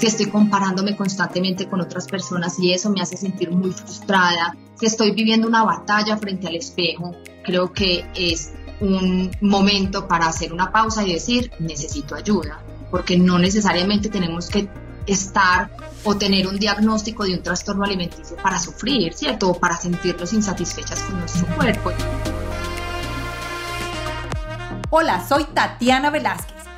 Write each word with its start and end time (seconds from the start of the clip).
si 0.00 0.06
estoy 0.06 0.26
comparándome 0.26 0.96
constantemente 0.96 1.68
con 1.68 1.82
otras 1.82 2.06
personas 2.06 2.58
y 2.58 2.72
eso 2.72 2.88
me 2.88 3.02
hace 3.02 3.18
sentir 3.18 3.50
muy 3.50 3.70
frustrada, 3.70 4.56
si 4.78 4.86
estoy 4.86 5.10
viviendo 5.10 5.46
una 5.46 5.62
batalla 5.62 6.16
frente 6.16 6.48
al 6.48 6.56
espejo, 6.56 7.14
creo 7.44 7.70
que 7.70 8.06
es 8.14 8.52
un 8.80 9.30
momento 9.42 10.08
para 10.08 10.26
hacer 10.26 10.54
una 10.54 10.72
pausa 10.72 11.06
y 11.06 11.12
decir, 11.12 11.52
necesito 11.58 12.14
ayuda, 12.14 12.62
porque 12.90 13.18
no 13.18 13.38
necesariamente 13.38 14.08
tenemos 14.08 14.48
que 14.48 14.70
estar 15.06 15.70
o 16.02 16.16
tener 16.16 16.46
un 16.46 16.58
diagnóstico 16.58 17.24
de 17.24 17.34
un 17.34 17.42
trastorno 17.42 17.84
alimenticio 17.84 18.36
para 18.36 18.58
sufrir, 18.58 19.12
¿cierto? 19.12 19.50
O 19.50 19.60
para 19.60 19.76
sentirnos 19.76 20.32
insatisfechas 20.32 20.98
con 21.02 21.18
nuestro 21.18 21.46
cuerpo. 21.56 21.92
Hola, 24.88 25.22
soy 25.28 25.44
Tatiana 25.52 26.08
Velázquez. 26.08 26.59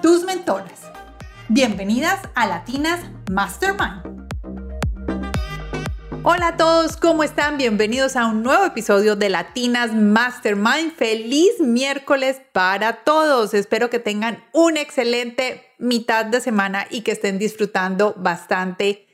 tus 0.00 0.24
mentoras. 0.24 0.82
Bienvenidas 1.48 2.20
a 2.34 2.46
Latinas 2.46 3.00
Mastermind. 3.30 4.28
Hola 6.22 6.48
a 6.48 6.56
todos, 6.56 6.96
¿cómo 6.96 7.24
están? 7.24 7.56
Bienvenidos 7.56 8.16
a 8.16 8.26
un 8.26 8.42
nuevo 8.42 8.64
episodio 8.64 9.16
de 9.16 9.30
Latinas 9.30 9.94
Mastermind. 9.94 10.92
Feliz 10.94 11.58
miércoles 11.60 12.40
para 12.52 13.04
todos. 13.04 13.54
Espero 13.54 13.88
que 13.90 13.98
tengan 13.98 14.44
una 14.52 14.80
excelente 14.80 15.64
mitad 15.78 16.26
de 16.26 16.40
semana 16.40 16.86
y 16.90 17.00
que 17.00 17.12
estén 17.12 17.38
disfrutando 17.38 18.14
bastante 18.18 19.06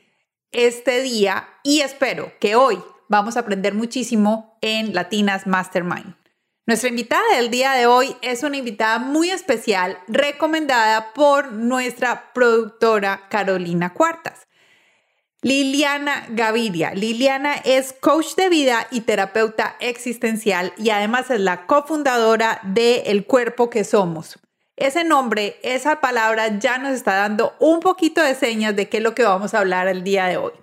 este 0.51 1.01
día. 1.01 1.47
Y 1.63 1.81
espero 1.81 2.31
que 2.39 2.55
hoy 2.55 2.79
vamos 3.07 3.37
a 3.37 3.41
aprender 3.41 3.73
muchísimo 3.73 4.57
en 4.61 4.93
Latinas 4.93 5.47
Mastermind. 5.47 6.24
Nuestra 6.67 6.89
invitada 6.89 7.35
del 7.35 7.51
día 7.51 7.73
de 7.73 7.85
hoy 7.85 8.15
es 8.23 8.41
una 8.41 8.57
invitada 8.57 8.97
muy 8.97 9.29
especial 9.29 9.99
recomendada 10.07 11.13
por 11.13 11.51
nuestra 11.51 12.33
productora 12.33 13.27
Carolina 13.29 13.93
Cuartas. 13.93 14.47
Liliana 15.43 16.25
Gaviria. 16.29 16.95
Liliana 16.95 17.53
es 17.53 17.93
coach 17.93 18.33
de 18.35 18.49
vida 18.49 18.87
y 18.89 19.01
terapeuta 19.01 19.75
existencial 19.79 20.73
y 20.75 20.89
además 20.89 21.29
es 21.29 21.39
la 21.39 21.67
cofundadora 21.67 22.59
de 22.63 23.03
El 23.11 23.27
Cuerpo 23.27 23.69
que 23.69 23.83
Somos. 23.83 24.39
Ese 24.75 25.03
nombre, 25.03 25.59
esa 25.61 26.01
palabra 26.01 26.57
ya 26.57 26.79
nos 26.79 26.93
está 26.93 27.13
dando 27.13 27.53
un 27.59 27.79
poquito 27.79 28.23
de 28.23 28.33
señas 28.33 28.75
de 28.75 28.89
qué 28.89 28.97
es 28.97 29.03
lo 29.03 29.13
que 29.13 29.21
vamos 29.21 29.53
a 29.53 29.59
hablar 29.59 29.87
el 29.87 30.03
día 30.03 30.25
de 30.25 30.37
hoy. 30.37 30.53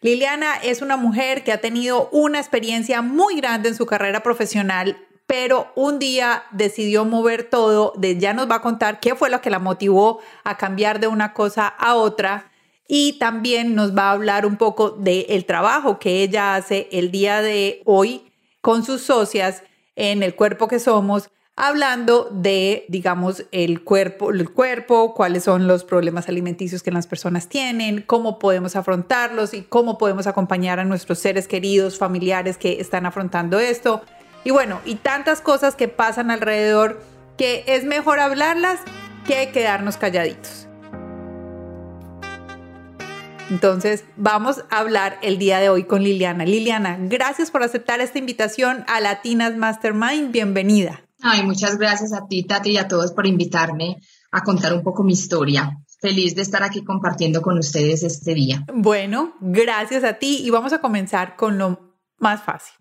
Liliana 0.00 0.56
es 0.56 0.82
una 0.82 0.96
mujer 0.96 1.44
que 1.44 1.52
ha 1.52 1.60
tenido 1.60 2.08
una 2.10 2.40
experiencia 2.40 3.02
muy 3.02 3.36
grande 3.36 3.68
en 3.68 3.76
su 3.76 3.86
carrera 3.86 4.24
profesional 4.24 4.96
pero 5.28 5.70
un 5.74 5.98
día 5.98 6.44
decidió 6.52 7.04
mover 7.04 7.44
todo, 7.44 7.92
de 7.98 8.18
ya 8.18 8.32
nos 8.32 8.50
va 8.50 8.56
a 8.56 8.62
contar 8.62 8.98
qué 8.98 9.14
fue 9.14 9.28
lo 9.28 9.42
que 9.42 9.50
la 9.50 9.58
motivó 9.58 10.20
a 10.42 10.56
cambiar 10.56 11.00
de 11.00 11.06
una 11.06 11.34
cosa 11.34 11.68
a 11.68 11.96
otra 11.96 12.50
y 12.88 13.18
también 13.18 13.74
nos 13.74 13.94
va 13.94 14.04
a 14.04 14.12
hablar 14.12 14.46
un 14.46 14.56
poco 14.56 14.88
del 14.88 15.44
trabajo 15.44 15.98
que 15.98 16.22
ella 16.22 16.54
hace 16.54 16.88
el 16.92 17.10
día 17.10 17.42
de 17.42 17.82
hoy 17.84 18.32
con 18.62 18.82
sus 18.86 19.02
socias 19.02 19.62
en 19.96 20.22
el 20.22 20.34
cuerpo 20.34 20.66
que 20.66 20.78
somos, 20.78 21.28
hablando 21.56 22.30
de, 22.32 22.86
digamos, 22.88 23.44
el 23.52 23.84
cuerpo, 23.84 24.30
el 24.30 24.48
cuerpo, 24.50 25.12
cuáles 25.12 25.44
son 25.44 25.66
los 25.66 25.84
problemas 25.84 26.30
alimenticios 26.30 26.82
que 26.82 26.90
las 26.90 27.06
personas 27.06 27.50
tienen, 27.50 28.00
cómo 28.00 28.38
podemos 28.38 28.76
afrontarlos 28.76 29.52
y 29.52 29.60
cómo 29.60 29.98
podemos 29.98 30.26
acompañar 30.26 30.80
a 30.80 30.84
nuestros 30.84 31.18
seres 31.18 31.46
queridos, 31.46 31.98
familiares 31.98 32.56
que 32.56 32.80
están 32.80 33.04
afrontando 33.04 33.58
esto. 33.58 34.00
Y 34.48 34.50
bueno, 34.50 34.80
y 34.86 34.94
tantas 34.94 35.42
cosas 35.42 35.76
que 35.76 35.88
pasan 35.88 36.30
alrededor 36.30 37.02
que 37.36 37.64
es 37.66 37.84
mejor 37.84 38.18
hablarlas 38.18 38.80
que 39.26 39.50
quedarnos 39.50 39.98
calladitos. 39.98 40.66
Entonces, 43.50 44.04
vamos 44.16 44.64
a 44.70 44.78
hablar 44.78 45.18
el 45.20 45.36
día 45.36 45.60
de 45.60 45.68
hoy 45.68 45.84
con 45.84 46.02
Liliana. 46.02 46.46
Liliana, 46.46 46.96
gracias 46.98 47.50
por 47.50 47.62
aceptar 47.62 48.00
esta 48.00 48.18
invitación 48.18 48.86
a 48.88 49.00
Latinas 49.00 49.54
Mastermind. 49.54 50.32
Bienvenida. 50.32 51.04
Ay, 51.20 51.44
muchas 51.44 51.76
gracias 51.76 52.14
a 52.14 52.26
ti, 52.26 52.42
Tati, 52.42 52.70
y 52.70 52.78
a 52.78 52.88
todos 52.88 53.12
por 53.12 53.26
invitarme 53.26 53.98
a 54.32 54.44
contar 54.44 54.72
un 54.72 54.82
poco 54.82 55.04
mi 55.04 55.12
historia. 55.12 55.76
Feliz 56.00 56.34
de 56.34 56.40
estar 56.40 56.62
aquí 56.62 56.82
compartiendo 56.82 57.42
con 57.42 57.58
ustedes 57.58 58.02
este 58.02 58.32
día. 58.32 58.64
Bueno, 58.72 59.34
gracias 59.42 60.04
a 60.04 60.14
ti 60.14 60.40
y 60.42 60.48
vamos 60.48 60.72
a 60.72 60.80
comenzar 60.80 61.36
con 61.36 61.58
lo 61.58 61.98
más 62.16 62.42
fácil. 62.42 62.72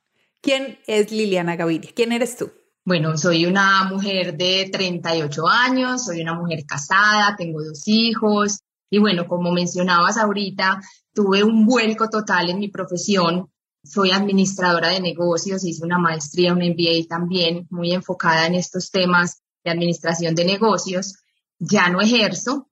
¿Quién 0.48 0.80
es 0.88 1.12
Liliana 1.12 1.58
Gaviria? 1.58 1.92
¿Quién 1.94 2.14
eres 2.14 2.38
tú? 2.38 2.50
Bueno, 2.86 3.18
soy 3.18 3.46
una 3.46 3.84
mujer 3.84 4.38
de 4.38 4.70
38 4.72 5.46
años, 5.46 6.06
soy 6.06 6.22
una 6.22 6.36
mujer 6.36 6.64
casada, 6.66 7.36
tengo 7.38 7.62
dos 7.62 7.86
hijos 7.86 8.62
y 8.90 8.98
bueno, 8.98 9.28
como 9.28 9.52
mencionabas 9.52 10.16
ahorita, 10.18 10.80
tuve 11.14 11.44
un 11.44 11.66
vuelco 11.66 12.08
total 12.08 12.50
en 12.50 12.60
mi 12.60 12.70
profesión. 12.70 13.52
Soy 13.84 14.12
administradora 14.12 14.88
de 14.88 15.02
negocios, 15.02 15.66
hice 15.66 15.84
una 15.84 15.98
maestría, 15.98 16.54
un 16.54 16.60
MBA 16.60 17.08
también, 17.10 17.68
muy 17.70 17.92
enfocada 17.92 18.48
en 18.48 18.56
estos 18.56 18.90
temas 18.90 19.42
de 19.66 19.72
administración 19.72 20.34
de 20.34 20.46
negocios. 20.46 21.16
Ya 21.60 21.90
no 21.90 22.00
ejerzo, 22.00 22.70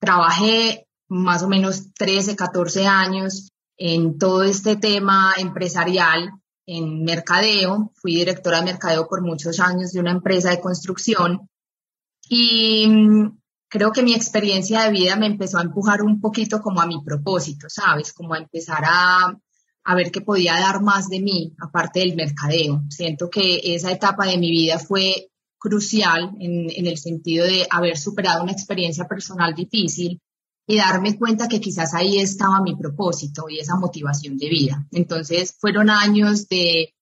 trabajé 0.00 0.88
más 1.06 1.44
o 1.44 1.48
menos 1.48 1.94
13, 1.94 2.34
14 2.34 2.88
años 2.88 3.52
en 3.76 4.18
todo 4.18 4.42
este 4.42 4.74
tema 4.74 5.34
empresarial 5.38 6.32
en 6.66 7.02
mercadeo, 7.02 7.92
fui 7.94 8.14
directora 8.14 8.58
de 8.58 8.66
mercadeo 8.66 9.08
por 9.08 9.22
muchos 9.22 9.60
años 9.60 9.92
de 9.92 10.00
una 10.00 10.12
empresa 10.12 10.50
de 10.50 10.60
construcción 10.60 11.48
y 12.28 12.86
mm, 12.88 13.38
creo 13.68 13.92
que 13.92 14.02
mi 14.02 14.14
experiencia 14.14 14.82
de 14.82 14.90
vida 14.90 15.16
me 15.16 15.26
empezó 15.26 15.58
a 15.58 15.62
empujar 15.62 16.02
un 16.02 16.20
poquito 16.20 16.60
como 16.60 16.80
a 16.80 16.86
mi 16.86 17.02
propósito, 17.02 17.68
¿sabes? 17.68 18.12
Como 18.12 18.34
a 18.34 18.38
empezar 18.38 18.82
a, 18.84 19.36
a 19.84 19.94
ver 19.94 20.10
que 20.10 20.20
podía 20.20 20.54
dar 20.54 20.82
más 20.82 21.08
de 21.08 21.20
mí, 21.20 21.54
aparte 21.60 22.00
del 22.00 22.16
mercadeo. 22.16 22.82
Siento 22.88 23.30
que 23.30 23.60
esa 23.64 23.90
etapa 23.90 24.26
de 24.26 24.38
mi 24.38 24.50
vida 24.50 24.78
fue 24.78 25.30
crucial 25.58 26.32
en, 26.40 26.70
en 26.70 26.86
el 26.86 26.98
sentido 26.98 27.46
de 27.46 27.66
haber 27.70 27.98
superado 27.98 28.42
una 28.42 28.52
experiencia 28.52 29.06
personal 29.06 29.54
difícil 29.54 30.20
y 30.66 30.76
darme 30.76 31.18
cuenta 31.18 31.48
que 31.48 31.60
quizás 31.60 31.94
ahí 31.94 32.18
estaba 32.18 32.60
mi 32.60 32.76
propósito 32.76 33.48
y 33.48 33.58
esa 33.58 33.76
motivación 33.76 34.36
de 34.38 34.48
vida. 34.48 34.86
Entonces 34.92 35.56
fueron 35.58 35.90
años 35.90 36.48
de 36.48 36.94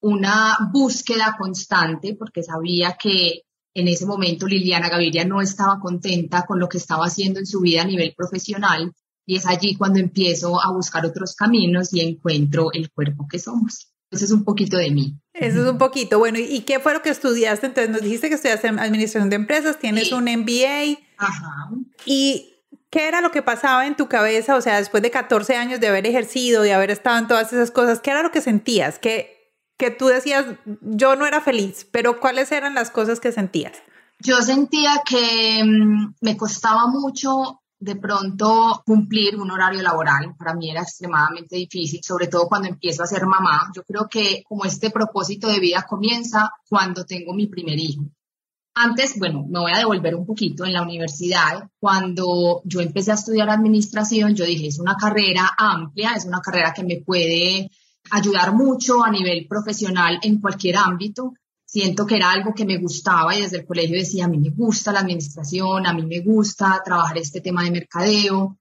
una 0.00 0.56
búsqueda 0.72 1.36
constante 1.38 2.14
porque 2.14 2.42
sabía 2.42 2.96
que 3.00 3.42
en 3.74 3.88
ese 3.88 4.06
momento 4.06 4.46
Liliana 4.46 4.88
Gaviria 4.88 5.24
no 5.24 5.40
estaba 5.40 5.80
contenta 5.80 6.44
con 6.44 6.58
lo 6.58 6.68
que 6.68 6.78
estaba 6.78 7.06
haciendo 7.06 7.38
en 7.38 7.46
su 7.46 7.60
vida 7.60 7.82
a 7.82 7.86
nivel 7.86 8.14
profesional 8.16 8.92
y 9.24 9.36
es 9.36 9.46
allí 9.46 9.76
cuando 9.76 10.00
empiezo 10.00 10.62
a 10.62 10.72
buscar 10.72 11.06
otros 11.06 11.34
caminos 11.34 11.92
y 11.92 12.00
encuentro 12.00 12.72
el 12.72 12.90
cuerpo 12.90 13.26
que 13.28 13.38
somos. 13.38 13.92
Eso 14.10 14.26
es 14.26 14.30
un 14.30 14.44
poquito 14.44 14.76
de 14.76 14.90
mí. 14.90 15.18
Eso 15.32 15.62
es 15.62 15.68
un 15.68 15.78
poquito. 15.78 16.18
Bueno, 16.18 16.38
¿y 16.38 16.60
qué 16.60 16.80
fue 16.80 16.92
lo 16.92 17.00
que 17.00 17.08
estudiaste? 17.08 17.66
Entonces 17.66 17.90
nos 17.90 18.02
dijiste 18.02 18.28
que 18.28 18.34
estudiaste 18.34 18.68
administración 18.68 19.30
de 19.30 19.36
empresas, 19.36 19.78
tienes 19.78 20.12
un 20.12 20.24
MBA. 20.24 20.98
Ajá. 21.16 21.70
Y 22.04 22.51
¿Qué 22.92 23.08
era 23.08 23.22
lo 23.22 23.30
que 23.30 23.40
pasaba 23.40 23.86
en 23.86 23.96
tu 23.96 24.06
cabeza? 24.06 24.54
O 24.54 24.60
sea, 24.60 24.76
después 24.76 25.02
de 25.02 25.10
14 25.10 25.56
años 25.56 25.80
de 25.80 25.88
haber 25.88 26.06
ejercido, 26.06 26.60
de 26.60 26.74
haber 26.74 26.90
estado 26.90 27.16
en 27.16 27.26
todas 27.26 27.50
esas 27.50 27.70
cosas, 27.70 28.00
¿qué 28.00 28.10
era 28.10 28.22
lo 28.22 28.30
que 28.30 28.42
sentías? 28.42 28.98
Que, 28.98 29.56
que 29.78 29.90
tú 29.90 30.08
decías, 30.08 30.44
yo 30.82 31.16
no 31.16 31.24
era 31.24 31.40
feliz, 31.40 31.88
pero 31.90 32.20
¿cuáles 32.20 32.52
eran 32.52 32.74
las 32.74 32.90
cosas 32.90 33.18
que 33.18 33.32
sentías? 33.32 33.72
Yo 34.18 34.42
sentía 34.42 35.00
que 35.08 35.64
mm, 35.64 36.16
me 36.20 36.36
costaba 36.36 36.86
mucho 36.86 37.62
de 37.78 37.96
pronto 37.96 38.82
cumplir 38.84 39.40
un 39.40 39.50
horario 39.50 39.80
laboral. 39.80 40.36
Para 40.36 40.52
mí 40.52 40.70
era 40.70 40.82
extremadamente 40.82 41.56
difícil, 41.56 42.00
sobre 42.04 42.26
todo 42.26 42.46
cuando 42.46 42.68
empiezo 42.68 43.02
a 43.02 43.06
ser 43.06 43.24
mamá. 43.24 43.70
Yo 43.74 43.84
creo 43.84 44.06
que 44.06 44.42
como 44.46 44.66
este 44.66 44.90
propósito 44.90 45.48
de 45.48 45.60
vida 45.60 45.86
comienza 45.88 46.50
cuando 46.68 47.06
tengo 47.06 47.32
mi 47.32 47.46
primer 47.46 47.78
hijo. 47.78 48.02
Antes, 48.74 49.18
bueno, 49.18 49.44
me 49.48 49.60
voy 49.60 49.72
a 49.72 49.78
devolver 49.78 50.14
un 50.14 50.24
poquito 50.24 50.64
en 50.64 50.72
la 50.72 50.82
universidad. 50.82 51.68
Cuando 51.78 52.62
yo 52.64 52.80
empecé 52.80 53.10
a 53.10 53.14
estudiar 53.14 53.50
administración, 53.50 54.34
yo 54.34 54.46
dije, 54.46 54.68
es 54.68 54.78
una 54.78 54.96
carrera 54.96 55.50
amplia, 55.58 56.12
es 56.16 56.24
una 56.24 56.40
carrera 56.40 56.72
que 56.72 56.82
me 56.82 57.02
puede 57.04 57.70
ayudar 58.10 58.54
mucho 58.54 59.04
a 59.04 59.10
nivel 59.10 59.46
profesional 59.46 60.18
en 60.22 60.40
cualquier 60.40 60.76
ámbito. 60.76 61.34
Siento 61.66 62.06
que 62.06 62.16
era 62.16 62.30
algo 62.30 62.54
que 62.54 62.64
me 62.64 62.78
gustaba 62.78 63.34
y 63.36 63.42
desde 63.42 63.58
el 63.58 63.66
colegio 63.66 63.98
decía, 63.98 64.24
a 64.24 64.28
mí 64.28 64.38
me 64.38 64.50
gusta 64.50 64.92
la 64.92 65.00
administración, 65.00 65.86
a 65.86 65.92
mí 65.92 66.06
me 66.06 66.20
gusta 66.20 66.80
trabajar 66.84 67.18
este 67.18 67.42
tema 67.42 67.64
de 67.64 67.70
mercadeo. 67.70 68.58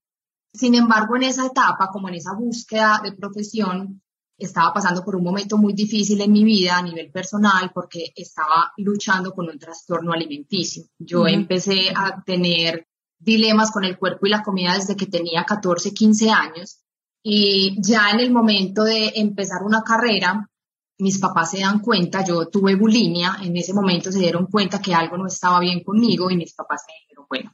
Sin 0.54 0.76
embargo, 0.76 1.16
en 1.16 1.24
esa 1.24 1.46
etapa, 1.46 1.88
como 1.88 2.10
en 2.10 2.16
esa 2.16 2.34
búsqueda 2.34 3.00
de 3.02 3.14
profesión, 3.14 4.02
estaba 4.46 4.74
pasando 4.74 5.04
por 5.04 5.16
un 5.16 5.24
momento 5.24 5.58
muy 5.58 5.74
difícil 5.74 6.20
en 6.22 6.32
mi 6.32 6.44
vida 6.44 6.78
a 6.78 6.82
nivel 6.82 7.12
personal 7.12 7.72
porque 7.74 8.12
estaba 8.16 8.72
luchando 8.78 9.32
con 9.34 9.50
un 9.50 9.60
trastorno 9.60 10.14
alimenticio. 10.14 10.84
Yo 10.98 11.28
empecé 11.28 11.90
a 11.96 12.24
tener 12.24 12.88
dilemas 13.20 13.72
con 13.72 13.86
el 13.86 13.98
cuerpo 13.98 14.26
y 14.26 14.30
la 14.30 14.44
comida 14.44 14.74
desde 14.74 14.96
que 14.96 15.06
tenía 15.06 15.44
14, 15.44 15.94
15 15.94 16.30
años 16.32 16.82
y 17.24 17.78
ya 17.80 18.10
en 18.10 18.20
el 18.20 18.32
momento 18.32 18.84
de 18.84 19.14
empezar 19.16 19.62
una 19.64 19.84
carrera, 19.84 20.50
mis 20.98 21.20
papás 21.20 21.52
se 21.52 21.60
dan 21.60 21.80
cuenta, 21.80 22.24
yo 22.24 22.48
tuve 22.48 22.76
bulimia, 22.76 23.38
en 23.42 23.56
ese 23.58 23.74
momento 23.74 24.12
se 24.12 24.20
dieron 24.20 24.48
cuenta 24.48 24.82
que 24.82 24.94
algo 24.94 25.18
no 25.18 25.28
estaba 25.28 25.60
bien 25.60 25.84
conmigo 25.84 26.32
y 26.32 26.38
mis 26.38 26.54
papás 26.54 26.84
me 26.88 26.94
dijeron, 27.02 27.26
bueno, 27.30 27.52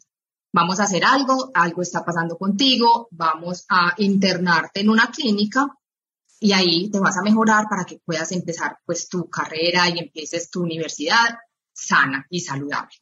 vamos 0.54 0.80
a 0.80 0.84
hacer 0.84 1.04
algo, 1.04 1.52
algo 1.54 1.82
está 1.82 2.04
pasando 2.06 2.38
contigo, 2.38 3.10
vamos 3.12 3.66
a 3.70 3.94
internarte 3.98 4.82
en 4.82 4.90
una 4.90 5.12
clínica 5.12 5.68
y 6.40 6.52
ahí 6.52 6.90
te 6.90 7.00
vas 7.00 7.18
a 7.18 7.22
mejorar 7.22 7.66
para 7.70 7.86
que 7.86 8.00
puedas 8.04 8.32
empezar 8.32 8.78
pues 8.86 9.10
tu 9.10 9.30
carrera 9.30 9.90
y 9.90 10.00
empieces 10.00 10.50
tu 10.50 10.62
universidad 10.62 11.38
sana 11.74 12.26
y 12.30 12.40
saludable. 12.40 12.94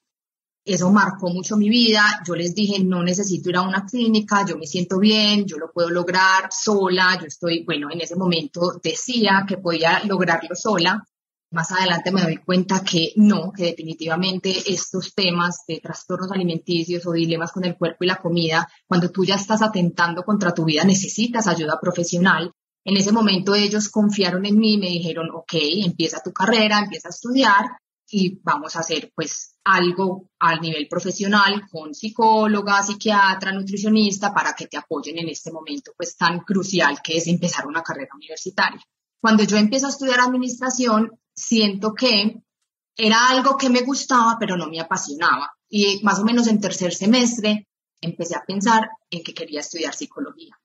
Eso 0.66 0.92
marcó 0.92 1.30
mucho 1.30 1.58
mi 1.58 1.70
vida. 1.70 2.24
Yo 2.26 2.36
les 2.36 2.56
dije, 2.56 2.84
no 2.84 3.04
necesito 3.04 3.50
ir 3.50 3.58
a 3.58 3.62
una 3.62 3.86
clínica, 3.86 4.44
yo 4.48 4.58
me 4.58 4.66
siento 4.66 4.98
bien, 4.98 5.46
yo 5.46 5.58
lo 5.58 5.72
puedo 5.72 5.92
lograr 5.92 6.50
sola. 6.52 7.18
Yo 7.22 7.28
estoy, 7.28 7.64
bueno, 7.64 7.90
en 7.92 8.02
ese 8.02 8.16
momento 8.16 8.80
decía 8.84 9.46
que 9.48 9.58
podía 9.58 10.04
lograrlo 10.06 10.56
sola. 10.56 11.06
Más 11.52 11.72
adelante 11.72 12.12
me 12.12 12.24
doy 12.24 12.38
cuenta 12.38 12.84
que 12.84 13.14
no, 13.16 13.52
que 13.52 13.66
definitivamente 13.66 14.52
estos 14.66 15.14
temas 15.14 15.64
de 15.68 15.80
trastornos 15.80 16.32
alimenticios 16.32 17.06
o 17.06 17.12
dilemas 17.12 17.52
con 17.52 17.64
el 17.64 17.78
cuerpo 17.78 18.04
y 18.04 18.08
la 18.08 18.18
comida, 18.18 18.68
cuando 18.88 19.12
tú 19.12 19.24
ya 19.24 19.36
estás 19.36 19.62
atentando 19.62 20.24
contra 20.24 20.52
tu 20.52 20.66
vida, 20.66 20.84
necesitas 20.84 21.46
ayuda 21.46 21.80
profesional. 21.80 22.52
En 22.88 22.98
ese 22.98 23.12
momento 23.12 23.56
ellos 23.56 23.90
confiaron 23.90 24.46
en 24.46 24.60
mí 24.60 24.74
y 24.74 24.78
me 24.78 24.90
dijeron, 24.90 25.30
ok, 25.34 25.54
empieza 25.84 26.22
tu 26.22 26.32
carrera, 26.32 26.80
empieza 26.80 27.08
a 27.08 27.12
estudiar 27.12 27.66
y 28.08 28.40
vamos 28.44 28.76
a 28.76 28.82
hacer 28.82 29.12
pues 29.16 29.58
algo 29.64 30.30
al 30.38 30.62
nivel 30.62 30.88
profesional 30.88 31.68
con 31.68 31.96
psicóloga, 31.96 32.84
psiquiatra, 32.84 33.52
nutricionista 33.54 34.32
para 34.32 34.54
que 34.54 34.68
te 34.68 34.78
apoyen 34.78 35.18
en 35.18 35.30
este 35.30 35.52
momento 35.52 35.94
pues 35.98 36.16
tan 36.16 36.42
crucial 36.42 37.02
que 37.04 37.18
es 37.18 37.26
empezar 37.26 37.66
una 37.66 37.82
carrera 37.82 38.12
universitaria. 38.14 38.82
Cuando 39.20 39.44
yo 39.44 39.58
empiezo 39.58 39.88
a 39.88 39.90
estudiar 39.90 40.20
administración, 40.20 41.20
siento 41.34 41.96
que 41.96 42.44
era 42.96 43.30
algo 43.30 43.58
que 43.58 43.72
me 43.72 43.82
gustaba, 43.82 44.38
pero 44.40 44.58
no 44.58 44.68
me 44.68 44.80
apasionaba. 44.80 45.52
Y 45.68 46.02
más 46.04 46.20
o 46.20 46.24
menos 46.24 46.46
en 46.46 46.62
tercer 46.62 46.94
semestre 46.94 47.68
empecé 48.00 48.36
a 48.36 48.46
pensar 48.46 48.88
en 49.10 49.24
que 49.24 49.34
quería 49.34 49.62
estudiar 49.62 49.96
psicología 49.96 50.56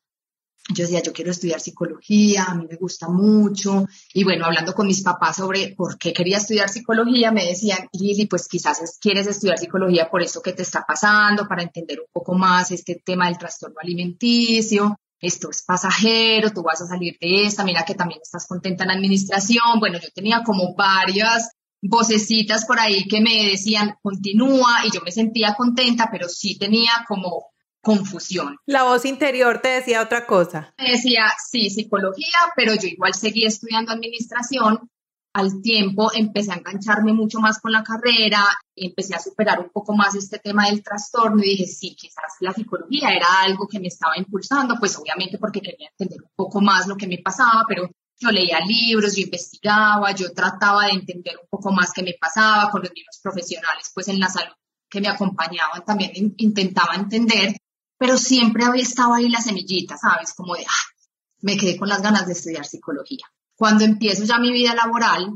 yo 0.69 0.85
decía, 0.85 1.03
yo 1.03 1.12
quiero 1.12 1.31
estudiar 1.31 1.61
psicología, 1.61 2.45
a 2.45 2.55
mí 2.55 2.67
me 2.69 2.77
gusta 2.77 3.09
mucho. 3.09 3.87
Y 4.15 4.25
bueno, 4.25 4.47
hablando 4.47 4.75
con 4.75 4.87
mis 4.87 5.03
papás 5.03 5.37
sobre 5.37 5.75
por 5.77 5.99
qué 5.99 6.12
quería 6.12 6.37
estudiar 6.37 6.69
psicología, 6.69 7.33
me 7.33 7.47
decían, 7.47 7.89
Lili, 7.93 8.27
pues 8.27 8.47
quizás 8.47 8.99
quieres 9.01 9.27
estudiar 9.27 9.59
psicología 9.59 10.11
por 10.11 10.23
eso 10.23 10.43
que 10.43 10.53
te 10.53 10.62
está 10.62 10.85
pasando, 10.87 11.49
para 11.49 11.62
entender 11.62 12.01
un 12.01 12.07
poco 12.12 12.35
más 12.35 12.71
este 12.71 13.03
tema 13.05 13.27
del 13.27 13.39
trastorno 13.39 13.77
alimenticio. 13.83 14.99
Esto 15.19 15.51
es 15.51 15.62
pasajero, 15.62 16.51
tú 16.51 16.63
vas 16.63 16.81
a 16.81 16.87
salir 16.87 17.17
de 17.21 17.45
esta, 17.45 17.65
mira 17.65 17.85
que 17.85 17.95
también 17.95 18.21
estás 18.23 18.47
contenta 18.47 18.85
en 18.85 18.89
la 18.89 18.95
administración. 18.95 19.79
Bueno, 19.79 19.99
yo 19.99 20.09
tenía 20.15 20.43
como 20.43 20.75
varias 20.75 21.51
vocecitas 21.83 22.65
por 22.65 22.79
ahí 22.79 23.06
que 23.06 23.21
me 23.21 23.51
decían, 23.51 23.97
continúa, 24.03 24.87
y 24.87 24.91
yo 24.95 25.01
me 25.03 25.13
sentía 25.13 25.55
contenta, 25.55 26.09
pero 26.11 26.29
sí 26.29 26.59
tenía 26.59 26.93
como 27.09 27.47
confusión. 27.82 28.56
La 28.67 28.85
voz 28.85 29.05
interior 29.05 29.61
te 29.61 29.69
decía 29.69 30.03
otra 30.03 30.27
cosa. 30.27 30.75
Me 30.79 30.93
decía, 30.93 31.27
sí, 31.50 31.71
psicología, 31.71 32.38
pero 32.56 32.75
yo 32.75 32.88
igual 32.88 33.15
seguí 33.15 33.44
estudiando 33.44 33.93
administración. 33.93 34.91
Al 35.32 35.62
tiempo 35.62 36.11
empecé 36.12 36.50
a 36.50 36.56
engancharme 36.56 37.12
mucho 37.12 37.38
más 37.38 37.61
con 37.61 37.71
la 37.71 37.85
carrera, 37.85 38.44
empecé 38.75 39.15
a 39.15 39.21
superar 39.21 39.61
un 39.61 39.71
poco 39.71 39.94
más 39.94 40.17
este 40.17 40.41
tema 40.41 40.67
del 40.67 40.82
trastorno 40.82 41.41
y 41.43 41.50
dije, 41.50 41.67
sí, 41.67 41.94
quizás 41.94 42.35
la 42.41 42.53
psicología 42.53 43.12
era 43.12 43.27
algo 43.43 43.69
que 43.69 43.79
me 43.79 43.87
estaba 43.87 44.19
impulsando, 44.19 44.75
pues 44.81 44.99
obviamente 44.99 45.38
porque 45.38 45.61
quería 45.61 45.88
entender 45.88 46.21
un 46.21 46.32
poco 46.35 46.61
más 46.61 46.88
lo 46.88 46.97
que 46.97 47.06
me 47.06 47.19
pasaba, 47.19 47.65
pero 47.69 47.88
yo 48.19 48.31
leía 48.31 48.59
libros, 48.67 49.15
yo 49.15 49.23
investigaba, 49.23 50.12
yo 50.12 50.32
trataba 50.32 50.87
de 50.87 50.94
entender 50.94 51.37
un 51.41 51.49
poco 51.49 51.71
más 51.71 51.93
qué 51.93 52.03
me 52.03 52.15
pasaba 52.21 52.69
con 52.71 52.82
los 52.82 52.93
mismos 52.93 53.21
profesionales, 53.23 53.93
pues 53.94 54.09
en 54.09 54.19
la 54.19 54.29
salud 54.29 54.53
que 54.91 55.00
me 55.00 55.09
acompañaban 55.09 55.85
también 55.85 56.35
intentaba 56.38 56.97
entender 56.97 57.56
pero 58.00 58.17
siempre 58.17 58.64
había 58.64 58.82
estado 58.82 59.12
ahí 59.12 59.29
la 59.29 59.43
semillita, 59.43 59.99
¿sabes? 59.99 60.32
Como 60.32 60.55
de, 60.55 60.64
ah, 60.67 60.87
me 61.43 61.58
quedé 61.58 61.76
con 61.76 61.87
las 61.87 62.00
ganas 62.00 62.26
de 62.26 62.32
estudiar 62.32 62.64
psicología. 62.64 63.26
Cuando 63.55 63.85
empiezo 63.85 64.25
ya 64.25 64.38
mi 64.38 64.50
vida 64.50 64.75
laboral, 64.75 65.31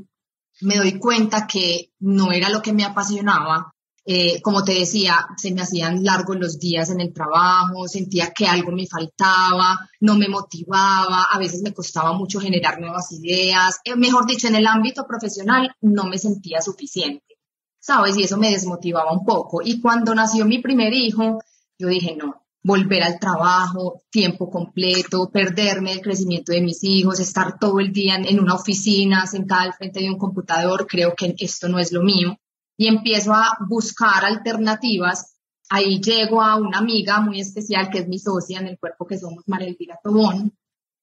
me 0.63 0.79
doy 0.79 0.99
cuenta 0.99 1.47
que 1.47 1.93
no 1.99 2.33
era 2.33 2.49
lo 2.49 2.63
que 2.63 2.73
me 2.73 2.83
apasionaba. 2.83 3.71
Eh, 4.07 4.41
como 4.41 4.65
te 4.65 4.73
decía, 4.73 5.27
se 5.37 5.53
me 5.53 5.61
hacían 5.61 6.05
largos 6.05 6.39
los 6.39 6.59
días 6.59 6.89
en 6.89 7.03
el 7.03 7.13
trabajo, 7.13 7.87
sentía 7.87 8.33
que 8.33 8.47
algo 8.47 8.73
me 8.73 8.87
faltaba, 8.87 9.79
no 10.01 10.15
me 10.15 10.29
motivaba, 10.29 11.25
a 11.31 11.39
veces 11.39 11.61
me 11.61 11.75
costaba 11.75 12.15
mucho 12.15 12.41
generar 12.41 12.81
nuevas 12.81 13.13
ideas. 13.13 13.79
Eh, 13.85 13.95
mejor 13.95 14.27
dicho, 14.27 14.49
en 14.49 14.55
el 14.55 14.67
ámbito 14.67 15.07
profesional 15.07 15.71
no 15.83 16.05
me 16.05 16.17
sentía 16.17 16.63
suficiente, 16.63 17.37
¿sabes? 17.79 18.17
Y 18.17 18.23
eso 18.23 18.39
me 18.39 18.51
desmotivaba 18.51 19.13
un 19.13 19.27
poco. 19.27 19.61
Y 19.63 19.83
cuando 19.83 20.15
nació 20.15 20.47
mi 20.47 20.61
primer 20.63 20.95
hijo, 20.95 21.43
yo 21.79 21.89
dije, 21.89 22.17
no, 22.17 22.44
volver 22.65 23.03
al 23.03 23.21
trabajo, 23.21 24.03
tiempo 24.11 24.51
completo, 24.51 25.31
perderme 25.31 25.93
el 25.93 26.01
crecimiento 26.01 26.51
de 26.51 26.63
mis 26.63 26.83
hijos, 26.83 27.21
estar 27.21 27.59
todo 27.59 27.79
el 27.79 27.93
día 27.93 28.17
en 28.17 28.41
una 28.41 28.55
oficina 28.55 29.27
sentada 29.27 29.63
al 29.63 29.75
frente 29.75 30.01
de 30.01 30.11
un 30.11 30.19
computador, 30.19 30.87
creo 30.87 31.15
que 31.15 31.35
esto 31.39 31.69
no 31.69 31.79
es 31.79 31.93
lo 31.93 32.03
mío. 32.03 32.39
Y 32.77 32.89
empiezo 32.89 33.35
a 33.35 33.59
buscar 33.69 34.25
alternativas. 34.25 35.37
Ahí 35.69 36.01
llego 36.01 36.41
a 36.41 36.57
una 36.57 36.79
amiga 36.79 37.21
muy 37.21 37.39
especial 37.39 37.91
que 37.91 37.99
es 37.99 38.09
mi 38.09 38.19
socia 38.19 38.59
en 38.61 38.69
el 38.69 38.79
cuerpo 38.79 39.07
que 39.07 39.19
somos 39.19 39.45
María 39.47 39.69
Elvira 39.69 40.01
Tobón. 40.03 40.57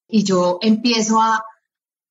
Y 0.09 0.23
yo 0.23 0.57
empiezo 0.61 1.21
a 1.21 1.43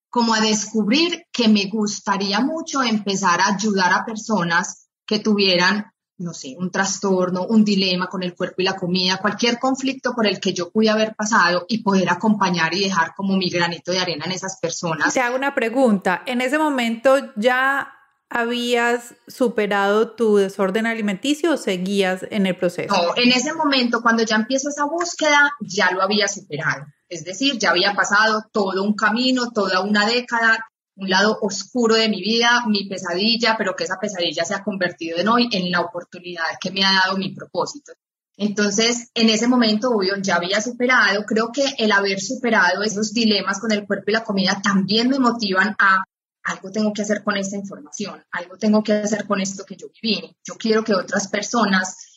como 0.09 0.35
a 0.35 0.41
descubrir 0.41 1.25
que 1.33 1.49
me 1.49 1.67
gustaría 1.67 2.41
mucho 2.41 2.83
empezar 2.83 3.41
a 3.41 3.55
ayudar 3.55 3.93
a 3.93 4.05
personas 4.05 4.89
que 5.07 5.19
tuvieran 5.19 5.93
no 6.21 6.35
sé, 6.35 6.55
un 6.59 6.71
trastorno, 6.71 7.47
un 7.47 7.65
dilema 7.65 8.07
con 8.07 8.23
el 8.23 8.35
cuerpo 8.35 8.57
y 8.59 8.65
la 8.65 8.77
comida, 8.77 9.17
cualquier 9.17 9.59
conflicto 9.59 10.13
por 10.15 10.27
el 10.27 10.39
que 10.39 10.53
yo 10.53 10.71
pude 10.71 10.91
haber 10.91 11.15
pasado 11.15 11.65
y 11.69 11.83
poder 11.83 12.11
acompañar 12.11 12.75
y 12.75 12.85
dejar 12.85 13.15
como 13.15 13.37
mi 13.37 13.49
granito 13.49 13.91
de 13.91 14.01
arena 14.01 14.27
en 14.27 14.33
esas 14.33 14.59
personas. 14.61 15.15
Te 15.15 15.21
hago 15.21 15.37
una 15.37 15.55
pregunta, 15.55 16.23
¿en 16.27 16.43
ese 16.43 16.59
momento 16.59 17.17
ya 17.37 17.95
habías 18.29 19.15
superado 19.27 20.13
tu 20.13 20.37
desorden 20.37 20.87
alimenticio 20.87 21.55
o 21.55 21.57
seguías 21.57 22.25
en 22.31 22.47
el 22.47 22.57
proceso? 22.57 22.95
No, 22.95 23.17
en 23.17 23.33
ese 23.33 23.55
momento, 23.55 24.03
cuando 24.03 24.23
ya 24.23 24.37
empiezo 24.37 24.69
esa 24.69 24.85
búsqueda, 24.85 25.51
ya 25.61 25.91
lo 25.91 26.03
había 26.03 26.29
superado. 26.29 26.87
Es 27.09 27.25
decir, 27.25 27.59
ya 27.59 27.71
había 27.71 27.95
pasado 27.95 28.45
todo 28.53 28.85
un 28.85 28.95
camino, 28.95 29.51
toda 29.51 29.81
una 29.81 30.07
década, 30.07 30.70
un 31.01 31.09
lado 31.09 31.39
oscuro 31.41 31.95
de 31.95 32.09
mi 32.09 32.21
vida, 32.21 32.65
mi 32.67 32.89
pesadilla, 32.89 33.57
pero 33.57 33.75
que 33.75 33.85
esa 33.85 33.99
pesadilla 33.99 34.45
se 34.45 34.55
ha 34.55 34.63
convertido 34.63 35.19
en 35.19 35.29
hoy 35.29 35.49
en 35.53 35.71
la 35.71 35.81
oportunidad 35.81 36.45
que 36.61 36.71
me 36.71 36.85
ha 36.85 36.93
dado 36.93 37.17
mi 37.17 37.31
propósito. 37.35 37.93
Entonces, 38.37 39.11
en 39.15 39.29
ese 39.29 39.49
momento, 39.49 39.91
obvio, 39.91 40.17
ya 40.17 40.37
había 40.37 40.61
superado. 40.61 41.25
Creo 41.27 41.51
que 41.53 41.65
el 41.79 41.93
haber 41.93 42.21
superado 42.21 42.83
esos 42.83 43.13
dilemas 43.13 43.61
con 43.61 43.73
el 43.73 43.87
cuerpo 43.87 44.05
y 44.09 44.13
la 44.13 44.25
comida 44.25 44.61
también 44.63 45.09
me 45.09 45.19
motivan 45.19 45.75
a 45.79 46.05
algo 46.43 46.71
tengo 46.71 46.93
que 46.93 47.03
hacer 47.03 47.23
con 47.23 47.37
esta 47.37 47.57
información, 47.57 48.25
algo 48.31 48.57
tengo 48.57 48.83
que 48.83 48.95
hacer 48.95 49.27
con 49.27 49.41
esto 49.41 49.65
que 49.65 49.77
yo 49.77 49.89
viví. 50.01 50.35
Yo 50.43 50.55
quiero 50.55 50.83
que 50.83 50.95
otras 50.95 51.29
personas 51.29 52.10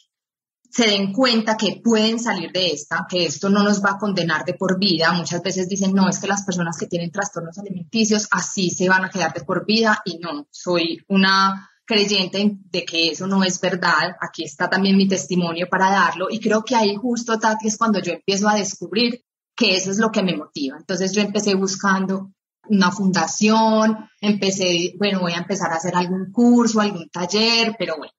se 0.74 0.88
den 0.88 1.13
cuenta 1.13 1.56
que 1.56 1.82
pueden 1.84 2.20
salir 2.20 2.51
de 2.51 2.72
esta, 2.72 3.06
que 3.08 3.25
esto 3.25 3.48
no 3.48 3.62
nos 3.62 3.84
va 3.84 3.92
a 3.92 3.98
condenar 4.00 4.44
de 4.44 4.56
por 4.56 4.80
vida. 4.80 5.13
Muchas 5.13 5.44
veces 5.44 5.70
dicen, 5.70 5.94
no, 5.94 6.10
es 6.10 6.18
que 6.18 6.25
las 6.25 6.44
personas 6.44 6.77
que 6.80 6.88
tienen 6.88 7.12
trastornos 7.12 7.60
alimenticios 7.60 8.27
así 8.32 8.72
se 8.72 8.89
van 8.89 9.06
a 9.06 9.12
quedar 9.12 9.32
de 9.34 9.44
por 9.44 9.68
vida 9.68 10.01
y 10.03 10.18
no, 10.18 10.48
soy 10.50 10.98
una 11.10 11.70
creyente 11.86 12.58
de 12.72 12.86
que 12.86 13.10
eso 13.10 13.27
no 13.27 13.44
es 13.44 13.62
verdad. 13.62 14.15
Aquí 14.20 14.44
está 14.44 14.68
también 14.68 14.98
mi 14.98 15.08
testimonio 15.08 15.68
para 15.70 15.92
darlo 15.92 16.27
y 16.32 16.39
creo 16.39 16.63
que 16.63 16.75
ahí 16.75 16.96
justo, 16.96 17.38
Tati, 17.38 17.68
es 17.68 17.77
cuando 17.77 18.00
yo 18.00 18.13
empiezo 18.13 18.50
a 18.50 18.56
descubrir 18.56 19.24
que 19.56 19.75
eso 19.75 19.92
es 19.92 20.00
lo 20.00 20.12
que 20.12 20.24
me 20.24 20.36
motiva. 20.36 20.77
Entonces 20.80 21.13
yo 21.13 21.22
empecé 21.22 21.53
buscando 21.53 22.32
una 22.68 22.92
fundación, 22.92 24.10
empecé, 24.20 24.96
bueno, 24.98 25.20
voy 25.20 25.34
a 25.34 25.38
empezar 25.38 25.72
a 25.72 25.75
hacer 25.75 25.96
algún 25.96 26.32
curso, 26.32 26.82
algún 26.82 27.10
taller, 27.10 27.75
pero 27.77 27.96
bueno, 27.98 28.13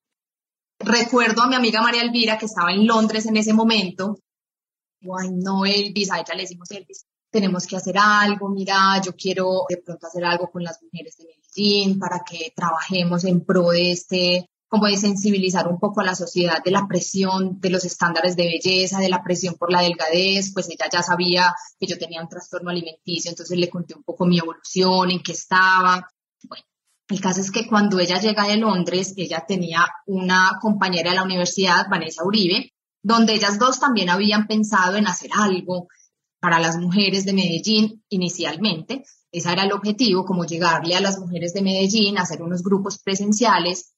Recuerdo 0.84 1.42
a 1.42 1.48
mi 1.48 1.54
amiga 1.54 1.80
María 1.80 2.02
Elvira, 2.02 2.38
que 2.38 2.46
estaba 2.46 2.72
en 2.72 2.86
Londres 2.86 3.26
en 3.26 3.36
ese 3.36 3.52
momento. 3.52 4.18
Ay, 5.02 5.30
no, 5.32 5.64
Elvis, 5.64 6.10
a 6.10 6.20
ella 6.20 6.34
le 6.34 6.42
decimos, 6.42 6.70
Elvis, 6.70 7.06
tenemos 7.30 7.66
que 7.66 7.76
hacer 7.76 7.96
algo, 7.98 8.48
mira, 8.48 9.00
yo 9.04 9.14
quiero 9.16 9.64
de 9.68 9.78
pronto 9.78 10.06
hacer 10.06 10.24
algo 10.24 10.50
con 10.50 10.62
las 10.62 10.80
mujeres 10.82 11.16
de 11.16 11.24
Medellín 11.24 11.98
para 11.98 12.20
que 12.20 12.52
trabajemos 12.54 13.24
en 13.24 13.44
pro 13.44 13.70
de 13.70 13.90
este 13.90 14.48
como 14.68 14.86
de 14.86 14.96
sensibilizar 14.96 15.68
un 15.68 15.78
poco 15.78 16.00
a 16.00 16.04
la 16.04 16.16
sociedad 16.16 16.62
de 16.62 16.72
la 16.72 16.88
presión, 16.88 17.60
de 17.60 17.70
los 17.70 17.84
estándares 17.84 18.34
de 18.34 18.44
belleza, 18.44 18.98
de 18.98 19.08
la 19.08 19.22
presión 19.22 19.54
por 19.54 19.70
la 19.70 19.82
delgadez, 19.82 20.52
pues 20.52 20.68
ella 20.68 20.86
ya 20.92 21.00
sabía 21.00 21.54
que 21.78 21.86
yo 21.86 21.96
tenía 21.96 22.20
un 22.20 22.28
trastorno 22.28 22.70
alimenticio, 22.70 23.30
entonces 23.30 23.56
le 23.56 23.70
conté 23.70 23.94
un 23.94 24.02
poco 24.02 24.26
mi 24.26 24.38
evolución, 24.38 25.12
en 25.12 25.22
qué 25.22 25.30
estaba. 25.30 26.10
Bueno, 26.42 26.64
el 27.08 27.20
caso 27.20 27.40
es 27.40 27.50
que 27.50 27.66
cuando 27.66 27.98
ella 27.98 28.18
llega 28.18 28.46
de 28.46 28.56
Londres, 28.56 29.12
ella 29.16 29.44
tenía 29.46 29.86
una 30.06 30.58
compañera 30.60 31.10
de 31.10 31.16
la 31.16 31.22
universidad, 31.22 31.86
Vanessa 31.90 32.24
Uribe, 32.24 32.72
donde 33.02 33.34
ellas 33.34 33.58
dos 33.58 33.78
también 33.78 34.08
habían 34.08 34.46
pensado 34.46 34.96
en 34.96 35.06
hacer 35.06 35.30
algo 35.34 35.88
para 36.40 36.58
las 36.58 36.78
mujeres 36.78 37.26
de 37.26 37.34
Medellín 37.34 38.02
inicialmente. 38.08 39.04
Ese 39.30 39.52
era 39.52 39.64
el 39.64 39.72
objetivo, 39.72 40.24
como 40.24 40.46
llegarle 40.46 40.94
a 40.94 41.00
las 41.00 41.18
mujeres 41.18 41.52
de 41.52 41.62
Medellín, 41.62 42.18
hacer 42.18 42.42
unos 42.42 42.62
grupos 42.62 42.98
presenciales 42.98 43.92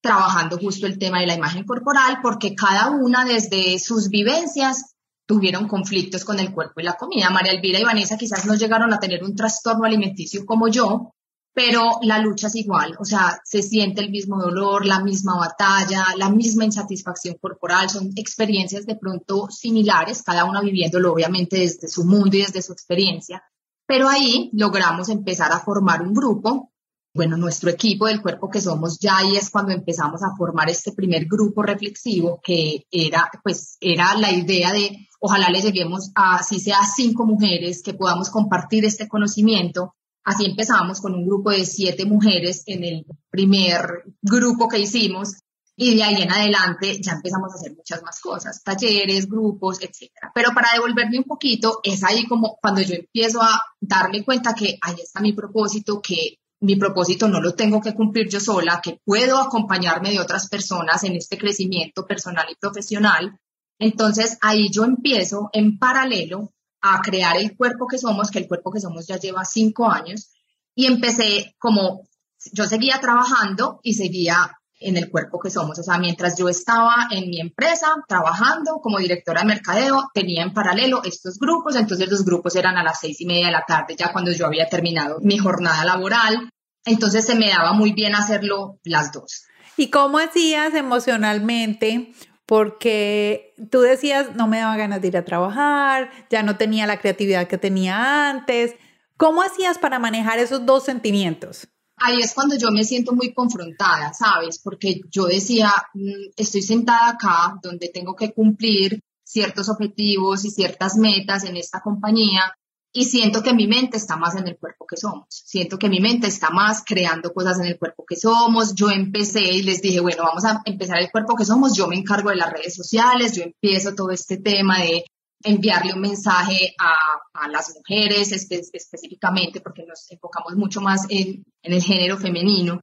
trabajando 0.00 0.58
justo 0.58 0.86
el 0.86 0.98
tema 0.98 1.20
de 1.20 1.26
la 1.26 1.34
imagen 1.34 1.64
corporal, 1.64 2.20
porque 2.22 2.54
cada 2.54 2.90
una 2.90 3.24
desde 3.24 3.78
sus 3.78 4.08
vivencias 4.08 4.94
tuvieron 5.26 5.66
conflictos 5.66 6.24
con 6.24 6.38
el 6.38 6.52
cuerpo 6.52 6.80
y 6.80 6.84
la 6.84 6.94
comida. 6.94 7.28
María 7.30 7.52
Elvira 7.52 7.80
y 7.80 7.84
Vanessa 7.84 8.16
quizás 8.16 8.46
no 8.46 8.54
llegaron 8.54 8.92
a 8.94 9.00
tener 9.00 9.24
un 9.24 9.34
trastorno 9.34 9.84
alimenticio 9.84 10.46
como 10.46 10.68
yo, 10.68 11.14
pero 11.56 12.00
la 12.02 12.18
lucha 12.18 12.48
es 12.48 12.56
igual, 12.56 12.94
o 12.98 13.04
sea, 13.06 13.40
se 13.42 13.62
siente 13.62 14.02
el 14.02 14.10
mismo 14.10 14.38
dolor, 14.38 14.84
la 14.84 15.02
misma 15.02 15.38
batalla, 15.38 16.04
la 16.18 16.28
misma 16.28 16.66
insatisfacción 16.66 17.38
corporal, 17.40 17.88
son 17.88 18.10
experiencias 18.14 18.84
de 18.84 18.94
pronto 18.94 19.48
similares, 19.48 20.22
cada 20.22 20.44
una 20.44 20.60
viviéndolo 20.60 21.14
obviamente 21.14 21.60
desde 21.60 21.88
su 21.88 22.04
mundo 22.04 22.36
y 22.36 22.40
desde 22.40 22.60
su 22.60 22.74
experiencia, 22.74 23.42
pero 23.86 24.06
ahí 24.06 24.50
logramos 24.52 25.08
empezar 25.08 25.50
a 25.50 25.60
formar 25.60 26.02
un 26.02 26.12
grupo 26.12 26.72
bueno, 27.14 27.38
nuestro 27.38 27.70
equipo 27.70 28.06
del 28.06 28.20
cuerpo 28.20 28.50
que 28.50 28.60
somos 28.60 28.98
ya 28.98 29.16
ahí 29.16 29.36
es 29.36 29.48
cuando 29.48 29.72
empezamos 29.72 30.22
a 30.22 30.36
formar 30.36 30.68
este 30.68 30.92
primer 30.92 31.24
grupo 31.24 31.62
reflexivo 31.62 32.38
que 32.44 32.84
era, 32.90 33.30
pues, 33.42 33.78
era 33.80 34.14
la 34.16 34.30
idea 34.30 34.70
de 34.70 35.08
ojalá 35.18 35.48
le 35.48 35.62
lleguemos 35.62 36.10
a, 36.14 36.42
si 36.42 36.60
sea 36.60 36.80
cinco 36.84 37.24
mujeres, 37.24 37.82
que 37.82 37.94
podamos 37.94 38.28
compartir 38.28 38.84
este 38.84 39.08
conocimiento. 39.08 39.95
Así 40.26 40.44
empezamos 40.44 41.00
con 41.00 41.14
un 41.14 41.24
grupo 41.24 41.52
de 41.52 41.64
siete 41.64 42.04
mujeres 42.04 42.64
en 42.66 42.82
el 42.82 43.06
primer 43.30 44.02
grupo 44.20 44.66
que 44.66 44.80
hicimos 44.80 45.36
y 45.76 45.94
de 45.94 46.02
ahí 46.02 46.20
en 46.20 46.32
adelante 46.32 47.00
ya 47.00 47.12
empezamos 47.12 47.52
a 47.52 47.54
hacer 47.54 47.76
muchas 47.76 48.02
más 48.02 48.18
cosas, 48.18 48.60
talleres, 48.64 49.28
grupos, 49.28 49.80
etcétera. 49.80 50.32
Pero 50.34 50.50
para 50.52 50.72
devolverme 50.72 51.18
un 51.18 51.24
poquito, 51.24 51.78
es 51.84 52.02
ahí 52.02 52.26
como 52.26 52.58
cuando 52.60 52.80
yo 52.80 52.96
empiezo 52.96 53.40
a 53.40 53.62
darme 53.80 54.24
cuenta 54.24 54.52
que 54.52 54.76
ahí 54.82 54.96
está 55.00 55.20
mi 55.20 55.32
propósito, 55.32 56.02
que 56.02 56.40
mi 56.58 56.74
propósito 56.74 57.28
no 57.28 57.40
lo 57.40 57.54
tengo 57.54 57.80
que 57.80 57.94
cumplir 57.94 58.28
yo 58.28 58.40
sola, 58.40 58.80
que 58.82 58.98
puedo 59.04 59.38
acompañarme 59.38 60.10
de 60.10 60.18
otras 60.18 60.48
personas 60.48 61.04
en 61.04 61.14
este 61.14 61.38
crecimiento 61.38 62.04
personal 62.04 62.46
y 62.50 62.56
profesional. 62.56 63.38
Entonces 63.78 64.38
ahí 64.40 64.70
yo 64.72 64.82
empiezo 64.82 65.50
en 65.52 65.78
paralelo 65.78 66.52
a 66.94 67.00
crear 67.00 67.36
el 67.36 67.56
cuerpo 67.56 67.86
que 67.86 67.98
somos, 67.98 68.30
que 68.30 68.38
el 68.38 68.48
cuerpo 68.48 68.70
que 68.70 68.80
somos 68.80 69.06
ya 69.06 69.18
lleva 69.18 69.44
cinco 69.44 69.90
años, 69.90 70.30
y 70.74 70.86
empecé 70.86 71.54
como, 71.58 72.06
yo 72.52 72.66
seguía 72.66 73.00
trabajando 73.00 73.80
y 73.82 73.94
seguía 73.94 74.58
en 74.78 74.96
el 74.96 75.10
cuerpo 75.10 75.38
que 75.38 75.50
somos. 75.50 75.78
O 75.78 75.82
sea, 75.82 75.98
mientras 75.98 76.36
yo 76.38 76.48
estaba 76.48 77.08
en 77.10 77.30
mi 77.30 77.40
empresa 77.40 77.94
trabajando 78.06 78.80
como 78.82 78.98
directora 78.98 79.40
de 79.40 79.46
mercadeo, 79.46 80.10
tenía 80.12 80.42
en 80.42 80.52
paralelo 80.52 81.02
estos 81.04 81.38
grupos, 81.38 81.76
entonces 81.76 82.10
los 82.10 82.24
grupos 82.24 82.56
eran 82.56 82.76
a 82.76 82.82
las 82.82 83.00
seis 83.00 83.20
y 83.20 83.26
media 83.26 83.46
de 83.46 83.52
la 83.52 83.64
tarde, 83.66 83.96
ya 83.96 84.12
cuando 84.12 84.32
yo 84.32 84.46
había 84.46 84.68
terminado 84.68 85.18
mi 85.22 85.38
jornada 85.38 85.84
laboral. 85.84 86.50
Entonces 86.84 87.24
se 87.24 87.34
me 87.34 87.48
daba 87.48 87.72
muy 87.72 87.92
bien 87.92 88.14
hacerlo 88.14 88.78
las 88.84 89.12
dos. 89.12 89.44
¿Y 89.76 89.88
cómo 89.88 90.18
hacías 90.18 90.74
emocionalmente? 90.74 92.12
Porque 92.46 93.54
tú 93.70 93.80
decías, 93.80 94.34
no 94.36 94.46
me 94.46 94.58
daba 94.58 94.76
ganas 94.76 95.02
de 95.02 95.08
ir 95.08 95.16
a 95.16 95.24
trabajar, 95.24 96.10
ya 96.30 96.42
no 96.42 96.56
tenía 96.56 96.86
la 96.86 97.00
creatividad 97.00 97.48
que 97.48 97.58
tenía 97.58 98.30
antes. 98.30 98.74
¿Cómo 99.16 99.42
hacías 99.42 99.78
para 99.78 99.98
manejar 99.98 100.38
esos 100.38 100.64
dos 100.64 100.84
sentimientos? 100.84 101.68
ahí 101.98 102.20
es 102.20 102.34
cuando 102.34 102.56
yo 102.56 102.70
me 102.70 102.84
siento 102.84 103.12
muy 103.12 103.32
confrontada, 103.32 104.12
¿sabes? 104.12 104.60
Porque 104.62 105.00
yo 105.10 105.26
decía, 105.26 105.72
mm, 105.94 106.30
estoy 106.36 106.62
sentada 106.62 107.10
acá 107.10 107.58
donde 107.62 107.88
tengo 107.88 108.14
que 108.14 108.32
cumplir 108.32 109.00
ciertos 109.24 109.68
objetivos 109.68 110.44
y 110.44 110.50
ciertas 110.50 110.96
metas 110.96 111.44
en 111.44 111.56
esta 111.56 111.80
compañía 111.80 112.54
y 112.96 113.04
siento 113.04 113.42
que 113.42 113.52
mi 113.52 113.66
mente 113.66 113.98
está 113.98 114.16
más 114.16 114.36
en 114.36 114.48
el 114.48 114.56
cuerpo 114.56 114.86
que 114.86 114.96
somos. 114.96 115.26
Siento 115.28 115.78
que 115.78 115.90
mi 115.90 116.00
mente 116.00 116.28
está 116.28 116.48
más 116.48 116.82
creando 116.82 117.30
cosas 117.34 117.60
en 117.60 117.66
el 117.66 117.78
cuerpo 117.78 118.06
que 118.08 118.16
somos. 118.16 118.74
Yo 118.74 118.88
empecé 118.90 119.42
y 119.42 119.62
les 119.62 119.82
dije, 119.82 120.00
bueno, 120.00 120.22
vamos 120.22 120.46
a 120.46 120.62
empezar 120.64 121.00
el 121.00 121.10
cuerpo 121.10 121.36
que 121.36 121.44
somos. 121.44 121.76
Yo 121.76 121.88
me 121.88 121.96
encargo 121.96 122.30
de 122.30 122.36
las 122.36 122.50
redes 122.50 122.74
sociales, 122.74 123.36
yo 123.36 123.42
empiezo 123.42 123.94
todo 123.94 124.12
este 124.12 124.38
tema 124.38 124.78
de 124.78 125.04
enviarle 125.44 125.92
un 125.92 126.00
mensaje 126.00 126.74
a, 126.78 127.48
las 127.50 127.74
mujeres 127.76 128.32
específicamente, 128.32 129.60
porque 129.60 129.84
nos 129.86 130.10
enfocamos 130.10 130.56
mucho 130.56 130.80
más 130.80 131.04
en, 131.10 131.44
en 131.62 131.72
el 131.74 131.82
género 131.82 132.16
femenino. 132.16 132.80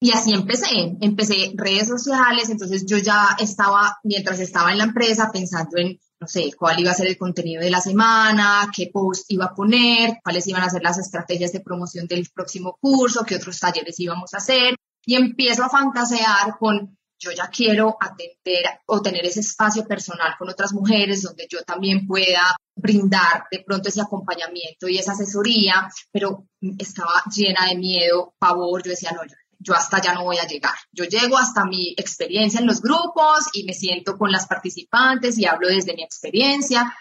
Y 0.00 0.10
así 0.10 0.34
empecé, 0.34 0.96
empecé 1.00 1.52
redes 1.54 1.86
sociales, 1.86 2.50
entonces 2.50 2.84
yo 2.84 2.98
ya 2.98 3.36
estaba, 3.38 3.96
mientras 4.02 4.40
estaba 4.40 4.72
en 4.72 4.78
la 4.78 4.84
empresa, 4.84 5.30
pensando 5.32 5.78
en, 5.78 6.00
no 6.22 6.28
sé, 6.28 6.52
cuál 6.56 6.78
iba 6.78 6.92
a 6.92 6.94
ser 6.94 7.08
el 7.08 7.18
contenido 7.18 7.60
de 7.60 7.70
la 7.70 7.80
semana, 7.80 8.70
qué 8.72 8.90
post 8.92 9.24
iba 9.28 9.46
a 9.46 9.54
poner, 9.54 10.20
cuáles 10.22 10.46
iban 10.46 10.62
a 10.62 10.70
ser 10.70 10.80
las 10.80 10.96
estrategias 10.96 11.50
de 11.50 11.58
promoción 11.58 12.06
del 12.06 12.28
próximo 12.32 12.78
curso, 12.80 13.24
qué 13.24 13.34
otros 13.34 13.58
talleres 13.58 13.98
íbamos 13.98 14.32
a 14.32 14.36
hacer. 14.36 14.76
Y 15.04 15.16
empiezo 15.16 15.64
a 15.64 15.68
fantasear 15.68 16.56
con 16.60 16.96
yo 17.18 17.32
ya 17.32 17.48
quiero 17.48 17.96
atender 18.00 18.64
o 18.86 19.02
tener 19.02 19.26
ese 19.26 19.40
espacio 19.40 19.84
personal 19.84 20.34
con 20.38 20.48
otras 20.48 20.72
mujeres 20.72 21.22
donde 21.22 21.48
yo 21.50 21.62
también 21.62 22.06
pueda 22.06 22.56
brindar 22.76 23.44
de 23.50 23.64
pronto 23.66 23.88
ese 23.88 24.00
acompañamiento 24.00 24.88
y 24.88 24.98
esa 24.98 25.12
asesoría, 25.12 25.88
pero 26.12 26.46
estaba 26.78 27.22
llena 27.34 27.66
de 27.66 27.76
miedo, 27.76 28.34
pavor, 28.38 28.84
yo 28.84 28.90
decía, 28.90 29.10
no, 29.10 29.24
yo, 29.24 29.34
hasta 29.70 30.00
ya 30.00 30.14
no 30.14 30.24
voy 30.24 30.38
a 30.38 30.46
llegar. 30.46 30.74
Yo 30.92 31.04
llego 31.04 31.38
hasta 31.38 31.64
mi 31.64 31.94
experiencia 31.96 32.60
en 32.60 32.66
los 32.66 32.80
grupos 32.80 33.48
y 33.52 33.64
me 33.64 33.74
siento 33.74 34.18
con 34.18 34.32
las 34.32 34.46
participantes 34.46 35.38
y 35.38 35.46
hablo 35.46 35.68
desde 35.68 35.94
mi 35.94 36.02
experiencia, 36.02 36.92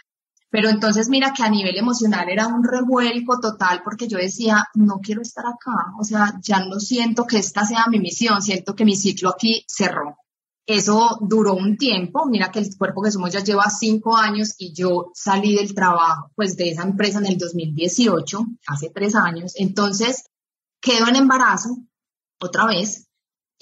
pero 0.52 0.70
entonces 0.70 1.08
mira 1.10 1.34
que 1.34 1.44
a 1.44 1.50
nivel 1.50 1.78
emocional 1.78 2.30
era 2.30 2.48
un 2.48 2.64
revuelco 2.64 3.40
total 3.40 3.82
porque 3.84 4.08
yo 4.08 4.18
decía, 4.18 4.68
no 4.76 5.00
quiero 5.02 5.22
estar 5.22 5.46
acá, 5.46 5.94
o 5.98 6.04
sea, 6.04 6.34
ya 6.42 6.60
no 6.66 6.80
siento 6.80 7.26
que 7.26 7.38
esta 7.38 7.66
sea 7.66 7.86
mi 7.90 8.00
misión, 8.00 8.42
siento 8.42 8.76
que 8.76 8.86
mi 8.86 8.96
ciclo 8.96 9.30
aquí 9.30 9.64
cerró. 9.68 10.18
Eso 10.66 11.18
duró 11.22 11.54
un 11.54 11.78
tiempo, 11.78 12.26
mira 12.26 12.52
que 12.52 12.60
el 12.60 12.78
cuerpo 12.78 13.02
que 13.02 13.12
somos 13.12 13.32
ya 13.32 13.44
lleva 13.44 13.70
cinco 13.70 14.16
años 14.16 14.54
y 14.58 14.74
yo 14.74 15.12
salí 15.14 15.56
del 15.56 15.74
trabajo 15.74 16.32
pues 16.36 16.56
de 16.58 16.70
esa 16.70 16.84
empresa 16.84 17.20
en 17.20 17.28
el 17.28 17.38
2018, 17.38 18.46
hace 18.68 18.90
tres 18.90 19.16
años, 19.16 19.54
entonces 19.56 20.26
quedo 20.82 21.08
en 21.08 21.16
embarazo 21.16 21.78
otra 22.42 22.66
vez 22.66 23.08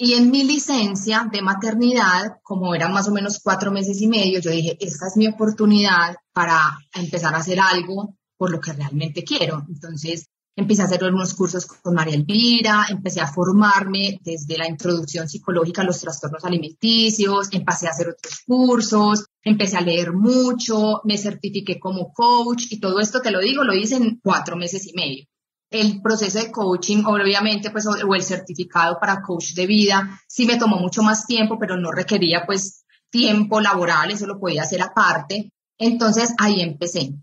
y 0.02 0.14
en 0.14 0.32
mi 0.32 0.46
licencia 0.46 1.28
de 1.30 1.42
maternidad, 1.42 2.38
como 2.42 2.74
eran 2.74 2.94
más 2.94 3.10
o 3.10 3.12
menos 3.12 3.42
cuatro 3.44 3.70
meses 3.70 4.02
y 4.02 4.08
medio, 4.08 4.40
yo 4.40 4.50
dije, 4.50 4.78
esta 4.80 5.08
es 5.08 5.18
mi 5.18 5.28
oportunidad 5.28 6.16
para 6.32 6.80
empezar 6.94 7.36
a 7.36 7.40
hacer 7.40 7.60
algo 7.60 8.16
por 8.38 8.50
lo 8.50 8.62
que 8.62 8.72
realmente 8.72 9.26
quiero. 9.26 9.66
Entonces, 9.68 10.28
empecé 10.56 10.84
a 10.84 10.86
hacer 10.86 11.04
unos 11.04 11.34
cursos 11.34 11.66
con 11.66 11.96
María 11.96 12.16
Elvira, 12.16 12.86
empecé 12.90 13.20
a 13.20 13.28
formarme 13.28 14.22
desde 14.24 14.58
la 14.58 14.70
introducción 14.70 15.28
psicológica 15.28 15.82
a 15.82 15.86
los 15.86 16.00
trastornos 16.00 16.46
alimenticios, 16.46 17.50
empecé 17.52 17.88
a 17.88 17.92
hacer 17.92 18.08
otros 18.08 18.40
cursos, 18.46 19.26
empecé 19.44 19.76
a 19.76 19.82
leer 19.82 20.14
mucho, 20.14 21.02
me 21.04 21.18
certifiqué 21.18 21.78
como 21.78 22.14
coach 22.14 22.68
y 22.70 22.80
todo 22.80 23.02
esto, 23.02 23.22
te 23.22 23.32
lo 23.32 23.42
digo, 23.42 23.66
lo 23.66 23.76
hice 23.76 23.98
en 23.98 24.22
cuatro 24.24 24.56
meses 24.56 24.88
y 24.88 24.94
medio 24.94 25.26
el 25.72 26.02
proceso 26.02 26.40
de 26.40 26.52
coaching, 26.52 27.04
obviamente, 27.06 27.70
pues, 27.70 27.86
o 27.86 28.16
el 28.16 28.24
certificado 28.24 28.98
para 29.00 29.22
coach 29.22 29.54
de 29.54 29.68
vida, 29.68 30.20
sí 30.28 30.46
me 30.46 30.58
tomó 30.58 30.78
mucho 30.78 31.04
más 31.04 31.26
tiempo, 31.28 31.58
pero 31.60 31.78
no 31.78 31.92
requería, 31.92 32.46
pues, 32.46 32.86
tiempo 33.10 33.62
laboral, 33.62 34.12
eso 34.12 34.26
lo 34.26 34.40
podía 34.40 34.64
hacer 34.64 34.82
aparte. 34.82 35.52
Entonces, 35.78 36.34
ahí 36.38 36.62
empecé. 36.62 37.14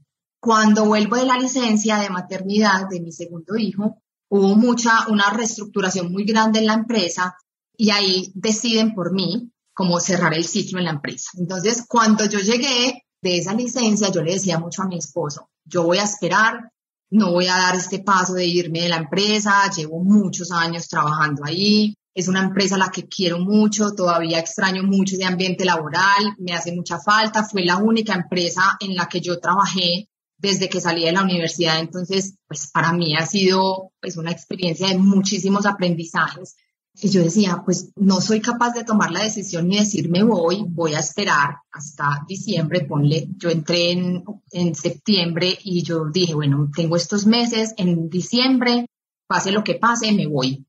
Cuando 0.41 0.85
vuelvo 0.85 1.17
de 1.17 1.27
la 1.27 1.39
licencia 1.39 1.99
de 1.99 2.11
maternidad 2.11 2.89
de 2.89 3.01
mi 3.01 3.13
segundo 3.13 3.57
hijo, 3.57 4.01
hubo 4.29 4.55
mucha, 4.55 5.09
una 5.09 5.31
reestructuración 5.31 6.13
muy 6.13 6.25
grande 6.25 6.61
en 6.61 6.67
la 6.67 6.75
empresa 6.75 7.37
y 7.77 7.91
ahí 7.91 8.31
deciden 8.35 8.95
por 8.95 9.13
mí 9.13 9.51
cómo 9.75 10.01
cerrar 10.01 10.35
el 10.35 10.45
ciclo 10.45 10.79
en 10.79 10.87
la 10.87 10.93
empresa. 10.93 11.31
Entonces, 11.35 11.85
cuando 11.87 12.25
yo 12.25 12.39
llegué 12.39 13.03
de 13.21 13.39
esa 13.39 13.55
licencia, 13.55 14.11
yo 14.11 14.23
le 14.23 14.35
decía 14.35 14.59
mucho 14.59 14.83
a 14.83 14.87
mi 14.87 14.97
esposo, 14.97 15.51
yo 15.65 15.83
voy 15.83 15.99
a 15.99 16.05
esperar 16.05 16.73
no 17.11 17.33
voy 17.33 17.47
a 17.47 17.57
dar 17.57 17.77
este 17.77 18.01
paso 18.01 18.35
de 18.35 18.47
irme 18.47 18.81
de 18.81 18.89
la 18.89 18.97
empresa, 18.97 19.71
llevo 19.71 20.03
muchos 20.03 20.51
años 20.51 20.89
trabajando 20.89 21.45
ahí, 21.45 21.95
es 22.15 22.29
una 22.29 22.43
empresa 22.43 22.77
a 22.77 22.79
la 22.79 22.89
que 22.89 23.07
quiero 23.07 23.39
mucho, 23.39 23.93
todavía 23.93 24.39
extraño 24.39 24.83
mucho 24.83 25.15
ese 25.15 25.25
ambiente 25.25 25.65
laboral, 25.65 26.35
me 26.39 26.55
hace 26.55 26.73
mucha 26.73 26.99
falta, 26.99 27.45
fue 27.45 27.65
la 27.65 27.77
única 27.77 28.15
empresa 28.15 28.77
en 28.81 28.95
la 28.95 29.07
que 29.07 29.21
yo 29.21 29.39
trabajé 29.39 30.09
desde 30.39 30.69
que 30.69 30.81
salí 30.81 31.05
de 31.05 31.13
la 31.13 31.23
universidad, 31.23 31.79
entonces 31.79 32.37
pues 32.47 32.71
para 32.73 32.93
mí 32.93 33.17
ha 33.17 33.27
sido 33.27 33.93
pues 34.01 34.17
una 34.17 34.31
experiencia 34.31 34.89
de 34.89 34.99
muchísimos 34.99 35.67
aprendizajes 35.67 36.57
Y 36.99 37.11
yo 37.11 37.23
decía, 37.23 37.63
pues 37.65 37.93
no 37.97 38.21
soy 38.21 38.41
capaz 38.41 38.73
de 38.73 38.85
tomar 38.85 39.11
la 39.11 39.23
decisión 39.23 39.69
ni 39.69 39.79
decirme 39.79 40.23
voy, 40.23 40.65
voy 40.67 40.95
a 40.95 41.01
esperar 41.01 41.57
hasta 41.71 42.25
diciembre, 42.27 42.87
ponle, 42.87 43.29
yo 43.37 43.51
entré 43.51 43.93
en, 43.93 44.25
en 44.51 44.75
septiembre 44.75 45.59
y 45.63 45.83
yo 45.83 46.07
dije, 46.07 46.35
bueno, 46.35 46.71
tengo 46.75 46.97
estos 46.97 47.27
meses, 47.27 47.75
en 47.77 48.09
diciembre, 48.09 48.87
pase 49.27 49.53
lo 49.53 49.63
que 49.63 49.75
pase, 49.75 50.13
me 50.13 50.27
voy. 50.27 50.67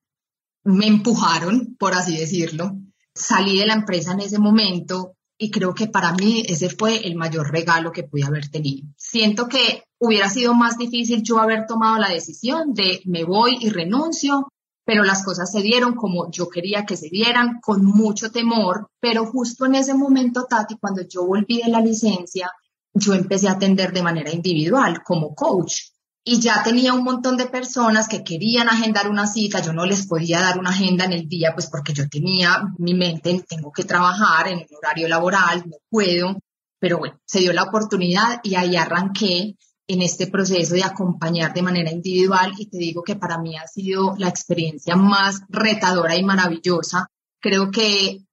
Me 0.66 0.88
empujaron, 0.88 1.78
por 1.80 1.94
así 1.94 2.18
decirlo. 2.18 2.78
Salí 3.16 3.58
de 3.60 3.66
la 3.66 3.74
empresa 3.74 4.12
en 4.12 4.20
ese 4.20 4.38
momento 4.38 5.16
y 5.38 5.50
creo 5.50 5.74
que 5.74 5.88
para 5.88 6.14
mí 6.14 6.44
ese 6.48 6.70
fue 6.70 7.08
el 7.08 7.16
mayor 7.16 7.52
regalo 7.52 7.92
que 7.92 8.04
pude 8.04 8.26
haber 8.26 8.50
tenido. 8.50 8.88
Siento 8.98 9.48
que 9.48 9.84
hubiera 10.00 10.30
sido 10.30 10.54
más 10.54 10.78
difícil 10.78 11.24
yo 11.24 11.40
haber 11.40 11.66
tomado 11.68 11.98
la 12.00 12.10
decisión 12.10 12.74
de 12.74 13.02
me 13.06 13.24
voy 13.24 13.58
y 13.62 13.70
renuncio 13.70 14.50
pero 14.88 15.04
las 15.04 15.22
cosas 15.22 15.52
se 15.52 15.62
dieron 15.62 15.96
como 15.96 16.32
yo 16.32 16.48
quería 16.48 16.86
que 16.86 16.96
se 16.96 17.10
dieran, 17.10 17.60
con 17.60 17.84
mucho 17.84 18.32
temor, 18.32 18.90
pero 19.02 19.26
justo 19.26 19.66
en 19.66 19.76
ese 19.76 19.94
momento, 19.94 20.46
Tati, 20.50 20.78
cuando 20.78 21.02
yo 21.06 21.26
volví 21.26 21.62
de 21.62 21.70
la 21.70 21.82
licencia, 21.82 22.50
yo 22.94 23.14
empecé 23.14 23.50
a 23.50 23.54
atender 23.54 23.92
de 23.92 24.02
manera 24.02 24.32
individual 24.32 25.04
como 25.04 25.36
coach. 25.36 25.90
Y 26.24 26.40
ya 26.40 26.64
tenía 26.64 26.94
un 26.94 27.04
montón 27.04 27.36
de 27.36 27.48
personas 27.48 28.08
que 28.08 28.24
querían 28.24 28.70
agendar 28.70 29.10
una 29.10 29.28
cita, 29.28 29.62
yo 29.62 29.74
no 29.74 29.86
les 29.86 30.08
podía 30.08 30.40
dar 30.40 30.58
una 30.58 30.70
agenda 30.70 31.04
en 31.04 31.12
el 31.12 31.28
día, 31.28 31.52
pues 31.54 31.68
porque 31.68 31.92
yo 31.92 32.08
tenía 32.08 32.64
mi 32.78 32.94
mente, 32.94 33.44
tengo 33.46 33.74
que 33.74 33.84
trabajar 33.84 34.48
en 34.48 34.60
un 34.60 34.78
horario 34.78 35.10
laboral, 35.10 35.66
no 35.66 35.76
puedo, 35.90 36.38
pero 36.80 36.98
bueno, 37.00 37.20
se 37.26 37.40
dio 37.40 37.52
la 37.52 37.64
oportunidad 37.64 38.40
y 38.42 38.56
ahí 38.56 38.78
arranqué 38.78 39.58
en 39.88 40.02
este 40.02 40.28
proceso 40.28 40.76
de 40.76 40.84
acompañar 40.84 41.54
de 41.54 41.62
manera 41.62 41.92
individual 41.92 42.54
y 42.58 42.66
te 42.66 42.78
digo 42.78 43.04
que 43.04 43.16
para 43.16 43.38
mí 43.38 43.58
ha 43.58 43.68
sido 43.68 44.16
la 44.18 44.28
experiencia 44.28 44.96
más 44.96 45.42
retadora 45.50 46.16
y 46.16 46.24
maravillosa. 46.24 47.10
Creo 47.40 47.72
que 47.72 48.26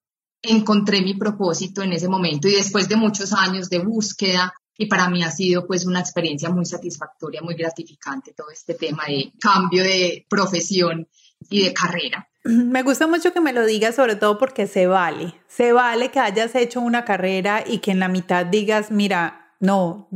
encontré 0.42 1.00
mi 1.00 1.14
propósito 1.14 1.82
en 1.82 1.92
ese 1.92 2.08
momento 2.08 2.48
y 2.48 2.56
después 2.56 2.88
de 2.88 2.96
muchos 2.96 3.32
años 3.32 3.70
de 3.70 3.78
búsqueda 3.78 4.52
y 4.76 4.86
para 4.86 5.08
mí 5.08 5.22
ha 5.22 5.30
sido 5.30 5.66
pues 5.66 5.86
una 5.86 6.00
experiencia 6.00 6.50
muy 6.50 6.64
satisfactoria, 6.64 7.40
muy 7.40 7.54
gratificante 7.54 8.34
todo 8.34 8.50
este 8.50 8.74
tema 8.74 9.04
de 9.06 9.32
cambio 9.40 9.84
de 9.84 10.26
profesión 10.28 11.08
y 11.48 11.62
de 11.64 11.72
carrera. 11.72 12.28
Me 12.42 12.82
gusta 12.82 13.06
mucho 13.06 13.32
que 13.32 13.40
me 13.40 13.52
lo 13.52 13.64
digas, 13.64 13.94
sobre 13.94 14.16
todo 14.16 14.36
porque 14.36 14.66
se 14.66 14.86
vale. 14.86 15.34
Se 15.46 15.72
vale 15.72 16.10
que 16.10 16.18
hayas 16.18 16.54
hecho 16.54 16.80
una 16.80 17.04
carrera 17.04 17.64
y 17.66 17.78
que 17.78 17.92
en 17.92 18.00
la 18.00 18.08
mitad 18.08 18.44
digas, 18.44 18.90
mira, 18.90 19.54
no, 19.60 20.08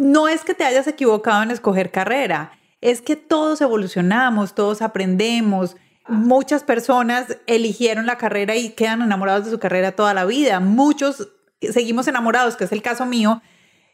no 0.00 0.28
es 0.28 0.44
que 0.44 0.54
te 0.54 0.64
hayas 0.64 0.86
equivocado 0.86 1.42
en 1.42 1.50
escoger 1.50 1.90
carrera, 1.90 2.52
es 2.80 3.02
que 3.02 3.16
todos 3.16 3.60
evolucionamos, 3.60 4.54
todos 4.54 4.82
aprendemos. 4.82 5.76
Muchas 6.06 6.62
personas 6.62 7.38
eligieron 7.46 8.06
la 8.06 8.18
carrera 8.18 8.56
y 8.56 8.70
quedan 8.70 9.02
enamorados 9.02 9.44
de 9.44 9.50
su 9.50 9.58
carrera 9.58 9.92
toda 9.92 10.14
la 10.14 10.24
vida. 10.24 10.60
Muchos 10.60 11.28
seguimos 11.60 12.08
enamorados, 12.08 12.56
que 12.56 12.64
es 12.64 12.72
el 12.72 12.82
caso 12.82 13.04
mío. 13.04 13.42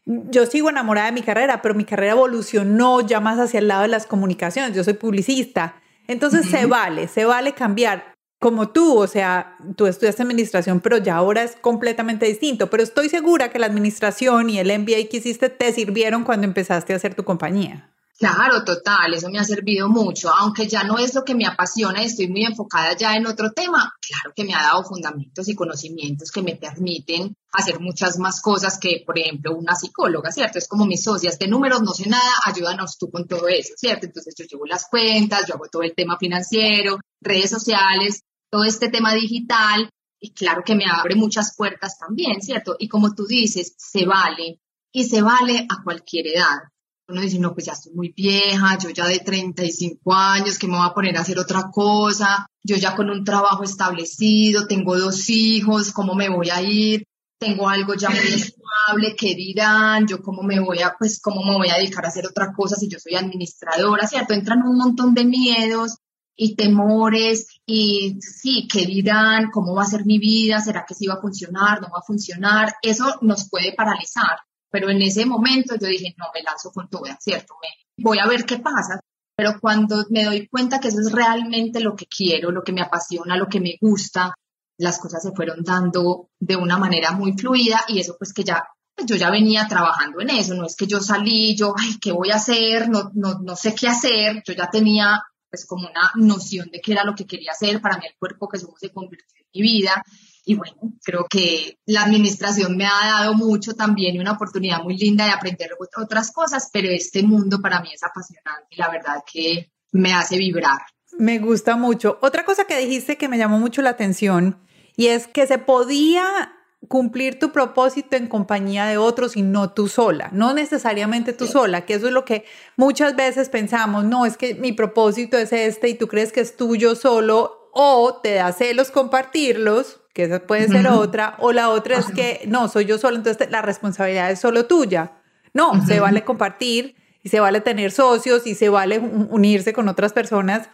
Yo 0.04 0.44
sigo 0.46 0.68
enamorada 0.68 1.06
de 1.06 1.12
mi 1.12 1.22
carrera, 1.22 1.62
pero 1.62 1.74
mi 1.74 1.84
carrera 1.84 2.12
evolucionó 2.12 3.00
ya 3.00 3.20
más 3.20 3.38
hacia 3.38 3.58
el 3.58 3.68
lado 3.68 3.82
de 3.82 3.88
las 3.88 4.06
comunicaciones. 4.06 4.76
Yo 4.76 4.84
soy 4.84 4.94
publicista. 4.94 5.76
Entonces 6.06 6.46
se 6.50 6.66
vale, 6.66 7.08
se 7.08 7.24
vale 7.24 7.52
cambiar 7.52 8.13
como 8.38 8.68
tú, 8.70 8.98
o 8.98 9.06
sea, 9.06 9.56
tú 9.76 9.86
estudiaste 9.86 10.22
administración, 10.22 10.80
pero 10.80 10.98
ya 10.98 11.16
ahora 11.16 11.42
es 11.42 11.56
completamente 11.56 12.26
distinto, 12.26 12.68
pero 12.68 12.82
estoy 12.82 13.08
segura 13.08 13.50
que 13.50 13.58
la 13.58 13.66
administración 13.66 14.50
y 14.50 14.58
el 14.58 14.78
MBA 14.78 15.08
que 15.10 15.16
hiciste 15.18 15.48
te 15.48 15.72
sirvieron 15.72 16.24
cuando 16.24 16.46
empezaste 16.46 16.92
a 16.92 16.96
hacer 16.96 17.14
tu 17.14 17.24
compañía. 17.24 17.94
Claro, 18.16 18.62
total, 18.64 19.12
eso 19.12 19.28
me 19.28 19.40
ha 19.40 19.44
servido 19.44 19.88
mucho, 19.88 20.30
aunque 20.30 20.68
ya 20.68 20.84
no 20.84 20.98
es 20.98 21.16
lo 21.16 21.24
que 21.24 21.34
me 21.34 21.46
apasiona 21.46 22.00
y 22.00 22.06
estoy 22.06 22.28
muy 22.28 22.44
enfocada 22.44 22.96
ya 22.96 23.16
en 23.16 23.26
otro 23.26 23.50
tema, 23.50 23.92
claro 24.00 24.32
que 24.36 24.44
me 24.44 24.54
ha 24.54 24.62
dado 24.62 24.84
fundamentos 24.84 25.48
y 25.48 25.56
conocimientos 25.56 26.30
que 26.30 26.40
me 26.40 26.54
permiten 26.54 27.34
hacer 27.52 27.80
muchas 27.80 28.18
más 28.20 28.40
cosas 28.40 28.78
que, 28.78 29.02
por 29.04 29.18
ejemplo, 29.18 29.56
una 29.56 29.74
psicóloga, 29.74 30.30
¿cierto? 30.30 30.58
Es 30.58 30.68
como 30.68 30.86
mis 30.86 31.02
socias 31.02 31.40
de 31.40 31.48
números, 31.48 31.82
no 31.82 31.92
sé 31.92 32.08
nada, 32.08 32.34
ayúdanos 32.44 32.98
tú 32.98 33.10
con 33.10 33.26
todo 33.26 33.48
eso, 33.48 33.74
¿cierto? 33.76 34.06
Entonces 34.06 34.32
yo 34.38 34.44
llevo 34.44 34.64
las 34.64 34.86
cuentas, 34.88 35.46
yo 35.48 35.54
hago 35.54 35.66
todo 35.66 35.82
el 35.82 35.94
tema 35.96 36.16
financiero, 36.16 37.00
redes 37.20 37.50
sociales, 37.50 38.22
todo 38.54 38.62
este 38.62 38.88
tema 38.88 39.12
digital 39.14 39.90
y 40.20 40.32
claro 40.32 40.62
que 40.64 40.76
me 40.76 40.84
abre 40.86 41.16
muchas 41.16 41.56
puertas 41.56 41.98
también, 41.98 42.40
¿cierto? 42.40 42.76
Y 42.78 42.86
como 42.86 43.12
tú 43.12 43.26
dices, 43.26 43.74
se 43.76 44.06
vale 44.06 44.60
y 44.92 45.02
se 45.06 45.22
vale 45.22 45.66
a 45.68 45.82
cualquier 45.82 46.28
edad. 46.28 46.60
Uno 47.08 47.20
dice, 47.20 47.40
no, 47.40 47.52
pues 47.52 47.66
ya 47.66 47.72
estoy 47.72 47.94
muy 47.94 48.12
vieja, 48.16 48.78
yo 48.78 48.90
ya 48.90 49.08
de 49.08 49.18
35 49.18 50.14
años, 50.14 50.56
que 50.56 50.68
me 50.68 50.76
voy 50.76 50.86
a 50.86 50.94
poner 50.94 51.16
a 51.16 51.22
hacer 51.22 51.36
otra 51.36 51.68
cosa, 51.72 52.46
yo 52.62 52.76
ya 52.76 52.94
con 52.94 53.10
un 53.10 53.24
trabajo 53.24 53.64
establecido, 53.64 54.68
tengo 54.68 54.96
dos 54.96 55.28
hijos, 55.30 55.90
¿cómo 55.90 56.14
me 56.14 56.28
voy 56.28 56.50
a 56.50 56.62
ir? 56.62 57.02
Tengo 57.40 57.68
algo 57.68 57.94
ya 57.94 58.08
muy 58.08 58.18
estable, 58.34 59.16
¿qué 59.18 59.34
dirán? 59.34 60.06
Yo 60.06 60.22
cómo 60.22 60.44
me 60.44 60.60
voy 60.60 60.80
a, 60.80 60.94
pues, 60.96 61.20
cómo 61.20 61.42
me 61.42 61.56
voy 61.56 61.70
a 61.70 61.78
dedicar 61.78 62.04
a 62.04 62.08
hacer 62.08 62.24
otra 62.24 62.52
cosa 62.52 62.76
si 62.76 62.88
yo 62.88 63.00
soy 63.00 63.16
administradora, 63.16 64.06
¿cierto? 64.06 64.32
Entran 64.32 64.62
un 64.62 64.78
montón 64.78 65.12
de 65.12 65.24
miedos 65.24 65.96
y 66.36 66.56
temores 66.56 67.60
y 67.66 68.18
sí, 68.20 68.68
¿qué 68.70 68.86
dirán? 68.86 69.50
¿Cómo 69.50 69.74
va 69.74 69.82
a 69.82 69.86
ser 69.86 70.04
mi 70.04 70.18
vida? 70.18 70.60
¿Será 70.60 70.84
que 70.86 70.94
sí 70.94 71.06
va 71.06 71.14
a 71.14 71.20
funcionar? 71.20 71.80
¿No 71.80 71.88
va 71.88 71.98
a 71.98 72.06
funcionar? 72.06 72.74
Eso 72.82 73.18
nos 73.22 73.48
puede 73.48 73.72
paralizar, 73.72 74.38
pero 74.70 74.90
en 74.90 75.02
ese 75.02 75.26
momento 75.26 75.76
yo 75.76 75.86
dije, 75.86 76.14
no, 76.18 76.26
me 76.34 76.42
lanzo 76.42 76.70
con 76.72 76.88
toda, 76.88 77.16
¿cierto? 77.20 77.54
Me, 77.62 78.04
voy 78.04 78.18
a 78.18 78.26
ver 78.26 78.44
qué 78.44 78.58
pasa. 78.58 79.00
Pero 79.36 79.58
cuando 79.60 80.04
me 80.10 80.24
doy 80.24 80.46
cuenta 80.46 80.78
que 80.78 80.88
eso 80.88 81.00
es 81.00 81.10
realmente 81.10 81.80
lo 81.80 81.96
que 81.96 82.06
quiero, 82.06 82.52
lo 82.52 82.62
que 82.62 82.72
me 82.72 82.82
apasiona, 82.82 83.36
lo 83.36 83.48
que 83.48 83.60
me 83.60 83.76
gusta, 83.80 84.34
las 84.78 84.98
cosas 84.98 85.22
se 85.22 85.32
fueron 85.32 85.62
dando 85.64 86.28
de 86.38 86.56
una 86.56 86.78
manera 86.78 87.12
muy 87.12 87.32
fluida 87.32 87.84
y 87.88 88.00
eso 88.00 88.16
pues 88.18 88.32
que 88.32 88.44
ya 88.44 88.64
pues 88.94 89.08
yo 89.08 89.16
ya 89.16 89.30
venía 89.30 89.66
trabajando 89.66 90.20
en 90.20 90.30
eso, 90.30 90.54
no 90.54 90.66
es 90.66 90.76
que 90.76 90.86
yo 90.86 91.00
salí, 91.00 91.56
yo, 91.56 91.74
ay, 91.76 91.98
¿qué 92.00 92.12
voy 92.12 92.30
a 92.30 92.36
hacer? 92.36 92.88
No, 92.88 93.10
no, 93.14 93.40
no 93.40 93.56
sé 93.56 93.74
qué 93.74 93.88
hacer, 93.88 94.42
yo 94.46 94.54
ya 94.54 94.70
tenía 94.70 95.20
pues 95.54 95.66
como 95.66 95.88
una 95.88 96.10
noción 96.16 96.68
de 96.72 96.80
qué 96.80 96.92
era 96.92 97.04
lo 97.04 97.14
que 97.14 97.26
quería 97.26 97.52
hacer. 97.52 97.80
Para 97.80 97.96
mí 97.96 98.06
el 98.06 98.16
cuerpo 98.18 98.48
que 98.48 98.58
somos 98.58 98.80
se 98.80 98.90
convirtió 98.90 99.38
en 99.38 99.46
mi 99.54 99.62
vida. 99.62 100.02
Y 100.44 100.56
bueno, 100.56 100.74
creo 101.04 101.26
que 101.30 101.78
la 101.86 102.02
administración 102.02 102.76
me 102.76 102.86
ha 102.86 103.20
dado 103.20 103.34
mucho 103.34 103.74
también 103.74 104.16
y 104.16 104.18
una 104.18 104.32
oportunidad 104.32 104.82
muy 104.82 104.98
linda 104.98 105.26
de 105.26 105.30
aprender 105.30 105.70
otras 105.96 106.32
cosas, 106.32 106.70
pero 106.72 106.88
este 106.90 107.22
mundo 107.22 107.60
para 107.60 107.80
mí 107.80 107.90
es 107.94 108.02
apasionante 108.02 108.66
y 108.70 108.76
la 108.76 108.90
verdad 108.90 109.22
que 109.32 109.70
me 109.92 110.12
hace 110.12 110.36
vibrar. 110.36 110.80
Me 111.18 111.38
gusta 111.38 111.76
mucho. 111.76 112.18
Otra 112.20 112.44
cosa 112.44 112.64
que 112.64 112.76
dijiste 112.76 113.16
que 113.16 113.28
me 113.28 113.38
llamó 113.38 113.60
mucho 113.60 113.80
la 113.80 113.90
atención 113.90 114.58
y 114.96 115.06
es 115.06 115.28
que 115.28 115.46
se 115.46 115.58
podía 115.58 116.52
cumplir 116.88 117.38
tu 117.38 117.52
propósito 117.52 118.16
en 118.16 118.26
compañía 118.26 118.86
de 118.86 118.96
otros 118.96 119.36
y 119.36 119.42
no 119.42 119.72
tú 119.72 119.88
sola, 119.88 120.28
no 120.32 120.54
necesariamente 120.54 121.32
tú 121.32 121.46
sola, 121.46 121.84
que 121.84 121.94
eso 121.94 122.06
es 122.06 122.12
lo 122.12 122.24
que 122.24 122.44
muchas 122.76 123.16
veces 123.16 123.48
pensamos, 123.48 124.04
no, 124.04 124.26
es 124.26 124.36
que 124.36 124.54
mi 124.54 124.72
propósito 124.72 125.38
es 125.38 125.52
este 125.52 125.88
y 125.88 125.94
tú 125.94 126.08
crees 126.08 126.32
que 126.32 126.40
es 126.40 126.56
tuyo 126.56 126.94
solo 126.94 127.70
o 127.72 128.20
te 128.22 128.34
da 128.34 128.52
celos 128.52 128.90
compartirlos, 128.90 130.00
que 130.12 130.24
esa 130.24 130.40
puede 130.40 130.68
ser 130.68 130.86
otra, 130.86 131.34
o 131.40 131.52
la 131.52 131.68
otra 131.70 131.98
es 131.98 132.06
que 132.06 132.42
no, 132.46 132.68
soy 132.68 132.84
yo 132.84 132.98
solo, 132.98 133.16
entonces 133.16 133.50
la 133.50 133.62
responsabilidad 133.62 134.30
es 134.30 134.38
solo 134.38 134.66
tuya. 134.66 135.12
No, 135.52 135.84
se 135.84 135.98
vale 136.00 136.24
compartir 136.24 136.94
y 137.22 137.30
se 137.30 137.40
vale 137.40 137.60
tener 137.60 137.90
socios 137.90 138.46
y 138.46 138.54
se 138.54 138.68
vale 138.68 138.98
unirse 138.98 139.72
con 139.72 139.88
otras 139.88 140.12
personas 140.12 140.68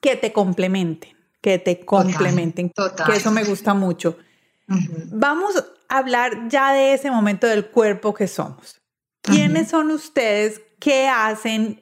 que 0.00 0.16
te 0.16 0.32
complementen, 0.32 1.16
que 1.40 1.58
te 1.58 1.84
complementen, 1.84 2.70
que 2.70 3.16
eso 3.16 3.30
me 3.30 3.44
gusta 3.44 3.74
mucho. 3.74 4.18
Vamos 4.66 5.56
a 5.88 5.98
hablar 5.98 6.48
ya 6.48 6.72
de 6.72 6.94
ese 6.94 7.10
momento 7.10 7.46
del 7.46 7.70
cuerpo 7.70 8.14
que 8.14 8.28
somos. 8.28 8.80
¿Quiénes 9.22 9.70
son 9.70 9.90
ustedes? 9.90 10.60
¿Qué 10.80 11.08
hacen? 11.08 11.80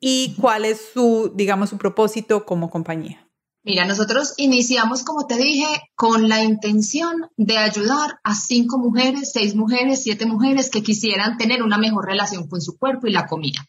¿Y 0.00 0.34
cuál 0.40 0.64
es 0.64 0.80
su, 0.92 1.32
digamos, 1.34 1.70
su 1.70 1.78
propósito 1.78 2.44
como 2.44 2.70
compañía? 2.70 3.26
Mira, 3.62 3.84
nosotros 3.84 4.32
iniciamos, 4.38 5.04
como 5.04 5.26
te 5.26 5.36
dije, 5.36 5.66
con 5.94 6.28
la 6.28 6.42
intención 6.42 7.28
de 7.36 7.58
ayudar 7.58 8.18
a 8.24 8.34
cinco 8.34 8.78
mujeres, 8.78 9.32
seis 9.32 9.54
mujeres, 9.54 10.02
siete 10.02 10.24
mujeres 10.24 10.70
que 10.70 10.82
quisieran 10.82 11.36
tener 11.36 11.62
una 11.62 11.76
mejor 11.76 12.06
relación 12.06 12.48
con 12.48 12.62
su 12.62 12.78
cuerpo 12.78 13.06
y 13.06 13.12
la 13.12 13.26
comida. 13.26 13.66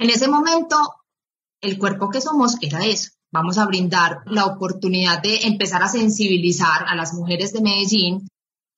En 0.00 0.10
ese 0.10 0.26
momento, 0.26 0.76
el 1.60 1.78
cuerpo 1.78 2.10
que 2.10 2.20
somos 2.20 2.56
era 2.60 2.84
eso, 2.84 3.12
vamos 3.32 3.56
a 3.56 3.66
brindar 3.66 4.22
la 4.26 4.44
oportunidad 4.44 5.22
de 5.22 5.46
empezar 5.46 5.82
a 5.82 5.88
sensibilizar 5.88 6.84
a 6.86 6.94
las 6.94 7.14
mujeres 7.14 7.52
de 7.52 7.62
Medellín, 7.62 8.28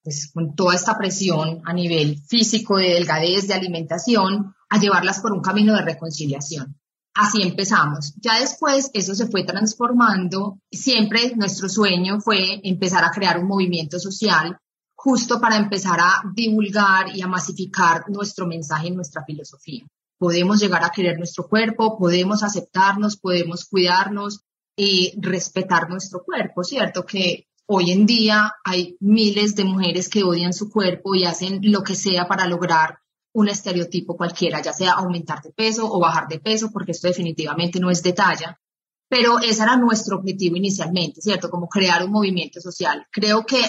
pues 0.02 0.30
con 0.32 0.54
toda 0.54 0.74
esta 0.74 0.96
presión 0.96 1.60
a 1.64 1.72
nivel 1.72 2.18
físico, 2.28 2.76
de 2.76 2.90
delgadez, 2.90 3.48
de 3.48 3.54
alimentación, 3.54 4.54
a 4.68 4.78
llevarlas 4.78 5.20
por 5.20 5.32
un 5.32 5.42
camino 5.42 5.74
de 5.74 5.82
reconciliación. 5.82 6.78
Así 7.14 7.42
empezamos. 7.42 8.14
Ya 8.16 8.40
después 8.40 8.90
eso 8.92 9.14
se 9.14 9.26
fue 9.26 9.44
transformando. 9.44 10.58
Siempre 10.70 11.34
nuestro 11.36 11.68
sueño 11.68 12.20
fue 12.20 12.60
empezar 12.64 13.04
a 13.04 13.10
crear 13.10 13.38
un 13.38 13.46
movimiento 13.46 13.98
social 13.98 14.58
justo 14.96 15.40
para 15.40 15.56
empezar 15.56 16.00
a 16.00 16.22
divulgar 16.34 17.14
y 17.14 17.22
a 17.22 17.28
masificar 17.28 18.04
nuestro 18.08 18.46
mensaje 18.46 18.88
y 18.88 18.90
nuestra 18.92 19.24
filosofía 19.24 19.84
podemos 20.18 20.60
llegar 20.60 20.84
a 20.84 20.90
querer 20.90 21.18
nuestro 21.18 21.48
cuerpo, 21.48 21.98
podemos 21.98 22.42
aceptarnos, 22.42 23.16
podemos 23.16 23.64
cuidarnos, 23.64 24.44
y 24.76 25.14
respetar 25.20 25.88
nuestro 25.88 26.22
cuerpo, 26.24 26.64
¿cierto? 26.64 27.04
Que 27.04 27.46
hoy 27.66 27.92
en 27.92 28.06
día 28.06 28.52
hay 28.64 28.96
miles 29.00 29.54
de 29.54 29.64
mujeres 29.64 30.08
que 30.08 30.24
odian 30.24 30.52
su 30.52 30.70
cuerpo 30.70 31.14
y 31.14 31.24
hacen 31.24 31.60
lo 31.62 31.82
que 31.82 31.94
sea 31.94 32.26
para 32.26 32.46
lograr 32.46 32.98
un 33.32 33.48
estereotipo 33.48 34.16
cualquiera, 34.16 34.62
ya 34.62 34.72
sea 34.72 34.92
aumentar 34.92 35.42
de 35.42 35.50
peso 35.50 35.90
o 35.90 35.98
bajar 35.98 36.28
de 36.28 36.38
peso, 36.38 36.70
porque 36.72 36.92
esto 36.92 37.08
definitivamente 37.08 37.80
no 37.80 37.90
es 37.90 38.02
de 38.02 38.12
talla. 38.12 38.60
Pero 39.08 39.38
ese 39.38 39.62
era 39.62 39.76
nuestro 39.76 40.16
objetivo 40.16 40.56
inicialmente, 40.56 41.20
¿cierto? 41.20 41.50
Como 41.50 41.68
crear 41.68 42.04
un 42.04 42.10
movimiento 42.10 42.60
social. 42.60 43.06
Creo 43.10 43.44
que 43.44 43.60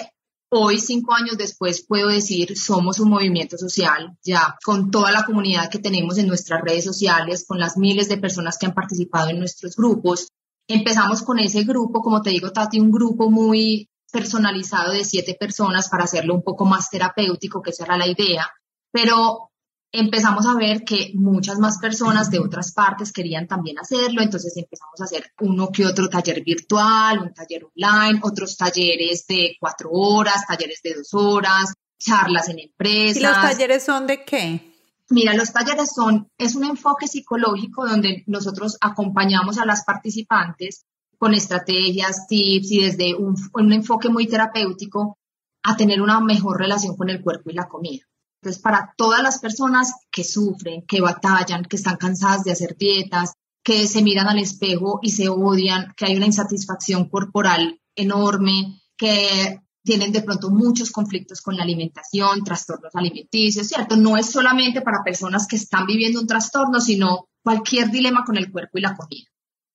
hoy, 0.48 0.78
cinco 0.78 1.14
años 1.14 1.36
después, 1.36 1.84
puedo 1.86 2.08
decir, 2.08 2.56
somos 2.56 3.00
un 3.00 3.10
movimiento 3.10 3.58
social, 3.58 4.16
ya 4.22 4.56
con 4.64 4.90
toda 4.90 5.10
la 5.10 5.24
comunidad 5.24 5.70
que 5.70 5.78
tenemos 5.78 6.18
en 6.18 6.28
nuestras 6.28 6.62
redes 6.62 6.84
sociales, 6.84 7.44
con 7.46 7.58
las 7.58 7.76
miles 7.76 8.08
de 8.08 8.18
personas 8.18 8.58
que 8.58 8.66
han 8.66 8.74
participado 8.74 9.30
en 9.30 9.38
nuestros 9.38 9.76
grupos. 9.76 10.28
Empezamos 10.68 11.22
con 11.22 11.38
ese 11.38 11.64
grupo, 11.64 12.02
como 12.02 12.22
te 12.22 12.30
digo, 12.30 12.52
Tati, 12.52 12.80
un 12.80 12.90
grupo 12.90 13.30
muy 13.30 13.88
personalizado 14.12 14.92
de 14.92 15.04
siete 15.04 15.36
personas 15.38 15.88
para 15.88 16.04
hacerlo 16.04 16.34
un 16.34 16.42
poco 16.42 16.64
más 16.64 16.90
terapéutico, 16.90 17.62
que 17.62 17.70
esa 17.70 17.84
era 17.84 17.96
la 17.96 18.06
idea. 18.06 18.48
Pero 18.90 19.50
empezamos 19.92 20.46
a 20.46 20.54
ver 20.54 20.84
que 20.84 21.12
muchas 21.14 21.58
más 21.58 21.78
personas 21.78 22.30
de 22.30 22.38
otras 22.38 22.72
partes 22.72 23.12
querían 23.12 23.46
también 23.46 23.78
hacerlo, 23.78 24.22
entonces 24.22 24.56
empezamos 24.56 25.00
a 25.00 25.04
hacer 25.04 25.32
uno 25.40 25.70
que 25.70 25.86
otro 25.86 26.08
taller 26.08 26.42
virtual, 26.42 27.18
un 27.18 27.32
taller 27.32 27.64
online, 27.64 28.20
otros 28.22 28.56
talleres 28.56 29.26
de 29.26 29.56
cuatro 29.58 29.90
horas, 29.90 30.46
talleres 30.46 30.80
de 30.82 30.94
dos 30.94 31.14
horas, 31.14 31.72
charlas 31.98 32.48
en 32.48 32.58
empresas. 32.60 33.16
¿Y 33.16 33.24
los 33.24 33.40
talleres 33.40 33.84
son 33.84 34.06
de 34.06 34.24
qué? 34.24 34.72
Mira, 35.08 35.34
los 35.34 35.52
talleres 35.52 35.92
son, 35.94 36.28
es 36.36 36.56
un 36.56 36.64
enfoque 36.64 37.06
psicológico 37.06 37.86
donde 37.86 38.24
nosotros 38.26 38.76
acompañamos 38.80 39.58
a 39.58 39.64
las 39.64 39.84
participantes 39.84 40.84
con 41.16 41.32
estrategias, 41.32 42.26
tips 42.26 42.70
y 42.72 42.80
desde 42.82 43.14
un, 43.14 43.36
un 43.54 43.72
enfoque 43.72 44.08
muy 44.08 44.26
terapéutico 44.26 45.16
a 45.62 45.76
tener 45.76 46.02
una 46.02 46.20
mejor 46.20 46.58
relación 46.58 46.96
con 46.96 47.08
el 47.08 47.22
cuerpo 47.22 47.50
y 47.50 47.54
la 47.54 47.68
comida. 47.68 48.04
Entonces, 48.46 48.62
para 48.62 48.94
todas 48.96 49.24
las 49.24 49.40
personas 49.40 49.92
que 50.08 50.22
sufren, 50.22 50.86
que 50.86 51.00
batallan, 51.00 51.64
que 51.64 51.74
están 51.74 51.96
cansadas 51.96 52.44
de 52.44 52.52
hacer 52.52 52.76
dietas, 52.78 53.32
que 53.64 53.88
se 53.88 54.02
miran 54.02 54.28
al 54.28 54.38
espejo 54.38 55.00
y 55.02 55.10
se 55.10 55.28
odian, 55.28 55.92
que 55.96 56.06
hay 56.06 56.16
una 56.16 56.26
insatisfacción 56.26 57.08
corporal 57.08 57.80
enorme, 57.96 58.80
que 58.96 59.62
tienen 59.82 60.12
de 60.12 60.22
pronto 60.22 60.50
muchos 60.50 60.92
conflictos 60.92 61.40
con 61.40 61.56
la 61.56 61.64
alimentación, 61.64 62.44
trastornos 62.44 62.94
alimenticios, 62.94 63.66
¿cierto? 63.66 63.96
No 63.96 64.16
es 64.16 64.30
solamente 64.30 64.80
para 64.80 65.02
personas 65.02 65.48
que 65.48 65.56
están 65.56 65.84
viviendo 65.84 66.20
un 66.20 66.28
trastorno, 66.28 66.80
sino 66.80 67.26
cualquier 67.42 67.90
dilema 67.90 68.22
con 68.24 68.36
el 68.36 68.52
cuerpo 68.52 68.78
y 68.78 68.82
la 68.82 68.94
comida. 68.94 69.26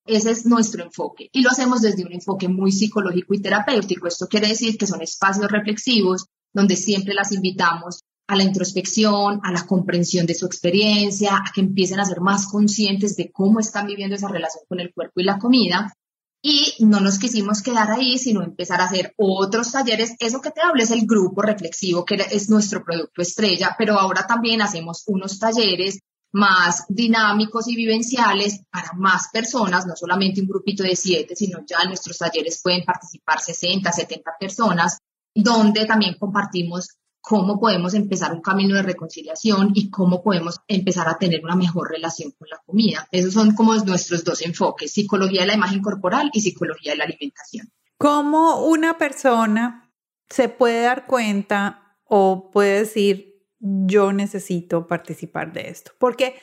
Ese 0.05 0.31
es 0.31 0.45
nuestro 0.45 0.81
enfoque 0.81 1.27
y 1.33 1.41
lo 1.41 1.49
hacemos 1.49 1.81
desde 1.81 2.05
un 2.05 2.13
enfoque 2.13 2.47
muy 2.47 2.71
psicológico 2.71 3.33
y 3.33 3.41
terapéutico. 3.41 4.07
Esto 4.07 4.27
quiere 4.29 4.47
decir 4.47 4.77
que 4.77 4.87
son 4.87 5.01
espacios 5.01 5.51
reflexivos 5.51 6.27
donde 6.53 6.77
siempre 6.77 7.13
las 7.13 7.33
invitamos 7.33 7.99
a 8.31 8.35
la 8.37 8.43
introspección, 8.43 9.41
a 9.43 9.51
la 9.51 9.65
comprensión 9.65 10.25
de 10.25 10.35
su 10.35 10.45
experiencia, 10.45 11.35
a 11.35 11.51
que 11.53 11.59
empiecen 11.59 11.99
a 11.99 12.05
ser 12.05 12.21
más 12.21 12.47
conscientes 12.47 13.17
de 13.17 13.29
cómo 13.29 13.59
están 13.59 13.87
viviendo 13.87 14.15
esa 14.15 14.29
relación 14.29 14.63
con 14.69 14.79
el 14.79 14.93
cuerpo 14.93 15.19
y 15.19 15.25
la 15.25 15.37
comida. 15.37 15.93
Y 16.41 16.75
no 16.79 17.01
nos 17.01 17.19
quisimos 17.19 17.61
quedar 17.61 17.91
ahí, 17.91 18.17
sino 18.17 18.41
empezar 18.41 18.79
a 18.79 18.85
hacer 18.85 19.13
otros 19.17 19.73
talleres. 19.73 20.15
Eso 20.17 20.39
que 20.39 20.51
te 20.51 20.61
hablo 20.61 20.81
es 20.81 20.91
el 20.91 21.05
grupo 21.05 21.41
reflexivo, 21.41 22.05
que 22.05 22.15
es 22.31 22.49
nuestro 22.49 22.85
producto 22.85 23.21
estrella, 23.21 23.75
pero 23.77 23.99
ahora 23.99 24.25
también 24.25 24.61
hacemos 24.61 25.03
unos 25.07 25.37
talleres 25.37 25.99
más 26.31 26.85
dinámicos 26.87 27.67
y 27.67 27.75
vivenciales 27.75 28.61
para 28.71 28.93
más 28.93 29.27
personas, 29.33 29.85
no 29.85 29.97
solamente 29.97 30.39
un 30.39 30.47
grupito 30.47 30.83
de 30.83 30.95
siete, 30.95 31.35
sino 31.35 31.65
ya 31.67 31.79
en 31.83 31.89
nuestros 31.89 32.17
talleres 32.17 32.61
pueden 32.63 32.85
participar 32.85 33.41
60, 33.41 33.91
70 33.91 34.31
personas, 34.39 34.99
donde 35.35 35.85
también 35.85 36.15
compartimos 36.17 36.95
cómo 37.21 37.59
podemos 37.59 37.93
empezar 37.93 38.33
un 38.33 38.41
camino 38.41 38.75
de 38.75 38.81
reconciliación 38.81 39.71
y 39.73 39.89
cómo 39.89 40.23
podemos 40.23 40.59
empezar 40.67 41.07
a 41.07 41.17
tener 41.17 41.43
una 41.43 41.55
mejor 41.55 41.91
relación 41.91 42.31
con 42.31 42.49
la 42.49 42.57
comida. 42.65 43.07
Esos 43.11 43.33
son 43.33 43.53
como 43.53 43.75
nuestros 43.75 44.23
dos 44.23 44.41
enfoques, 44.41 44.91
psicología 44.91 45.41
de 45.41 45.47
la 45.47 45.53
imagen 45.53 45.81
corporal 45.81 46.31
y 46.33 46.41
psicología 46.41 46.91
de 46.91 46.97
la 46.97 47.03
alimentación. 47.05 47.71
¿Cómo 47.97 48.65
una 48.65 48.97
persona 48.97 49.93
se 50.29 50.49
puede 50.49 50.81
dar 50.81 51.05
cuenta 51.05 51.97
o 52.05 52.49
puede 52.51 52.79
decir, 52.79 53.45
yo 53.59 54.11
necesito 54.11 54.87
participar 54.87 55.53
de 55.53 55.69
esto? 55.69 55.91
Porque 55.99 56.35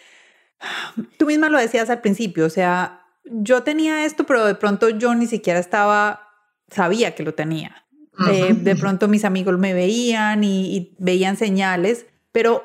tú 1.18 1.26
misma 1.26 1.48
lo 1.48 1.58
decías 1.58 1.90
al 1.90 2.00
principio, 2.00 2.46
o 2.46 2.50
sea, 2.50 3.04
yo 3.24 3.62
tenía 3.64 4.04
esto, 4.04 4.24
pero 4.24 4.46
de 4.46 4.54
pronto 4.54 4.88
yo 4.88 5.14
ni 5.14 5.26
siquiera 5.26 5.58
estaba, 5.58 6.28
sabía 6.68 7.14
que 7.14 7.24
lo 7.24 7.34
tenía. 7.34 7.87
Eh, 8.26 8.54
de 8.54 8.76
pronto 8.76 9.06
mis 9.06 9.24
amigos 9.24 9.58
me 9.58 9.74
veían 9.74 10.42
y, 10.42 10.96
veían 10.98 11.36
señales, 11.36 12.06
pero 12.32 12.64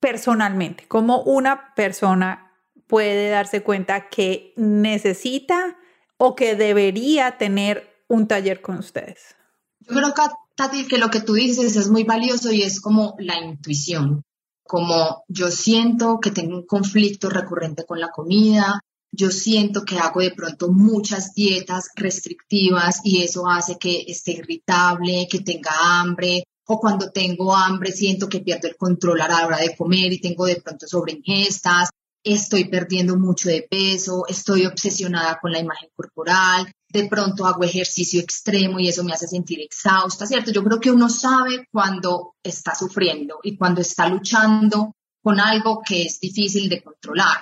personalmente, 0.00 0.86
¿cómo 0.88 1.22
una 1.22 1.74
persona 1.74 2.52
puede 2.86 3.28
darse 3.30 3.62
cuenta 3.62 4.08
que 4.08 4.52
necesita 4.56 5.76
o 6.16 6.34
que 6.34 6.56
debería 6.56 7.38
tener 7.38 8.02
un 8.08 8.26
taller 8.26 8.60
con 8.60 8.78
ustedes? 8.78 9.36
Yo 9.80 9.94
creo, 9.94 10.12
Tati, 10.56 10.88
que 10.88 10.98
lo 10.98 11.10
que 11.10 11.20
tú 11.20 11.34
dices 11.34 11.76
es 11.76 11.88
muy 11.88 12.02
valioso 12.02 12.50
y 12.50 12.62
es 12.62 12.80
como 12.80 13.14
la 13.18 13.38
intuición. 13.40 14.24
Como 14.64 15.24
yo 15.28 15.50
siento 15.50 16.18
que 16.20 16.30
tengo 16.30 16.56
un 16.56 16.66
conflicto 16.66 17.30
recurrente 17.30 17.86
con 17.86 18.00
la 18.00 18.10
comida, 18.10 18.80
yo 19.12 19.30
siento 19.30 19.84
que 19.84 19.98
hago 19.98 20.20
de 20.20 20.32
pronto 20.32 20.68
muchas 20.68 21.34
dietas 21.34 21.90
restrictivas 21.96 23.00
y 23.04 23.22
eso 23.22 23.48
hace 23.48 23.78
que 23.78 24.04
esté 24.06 24.32
irritable, 24.32 25.26
que 25.30 25.40
tenga 25.40 25.70
hambre, 26.00 26.44
o 26.66 26.78
cuando 26.78 27.10
tengo 27.10 27.54
hambre 27.56 27.92
siento 27.92 28.28
que 28.28 28.40
pierdo 28.40 28.68
el 28.68 28.76
control 28.76 29.22
a 29.22 29.28
la 29.28 29.46
hora 29.46 29.58
de 29.58 29.74
comer 29.74 30.12
y 30.12 30.20
tengo 30.20 30.44
de 30.44 30.60
pronto 30.60 30.86
sobreingestas, 30.86 31.88
estoy 32.22 32.66
perdiendo 32.66 33.16
mucho 33.16 33.48
de 33.48 33.66
peso, 33.68 34.24
estoy 34.28 34.66
obsesionada 34.66 35.38
con 35.40 35.52
la 35.52 35.60
imagen 35.60 35.88
corporal, 35.96 36.70
de 36.90 37.08
pronto 37.08 37.46
hago 37.46 37.64
ejercicio 37.64 38.20
extremo 38.20 38.78
y 38.78 38.88
eso 38.88 39.02
me 39.02 39.12
hace 39.12 39.26
sentir 39.26 39.60
exhausta, 39.60 40.26
¿cierto? 40.26 40.52
Yo 40.52 40.62
creo 40.62 40.80
que 40.80 40.90
uno 40.90 41.08
sabe 41.08 41.66
cuando 41.72 42.34
está 42.42 42.74
sufriendo 42.74 43.38
y 43.42 43.56
cuando 43.56 43.80
está 43.80 44.08
luchando 44.08 44.94
con 45.22 45.40
algo 45.40 45.82
que 45.82 46.02
es 46.02 46.20
difícil 46.20 46.68
de 46.68 46.82
controlar 46.82 47.38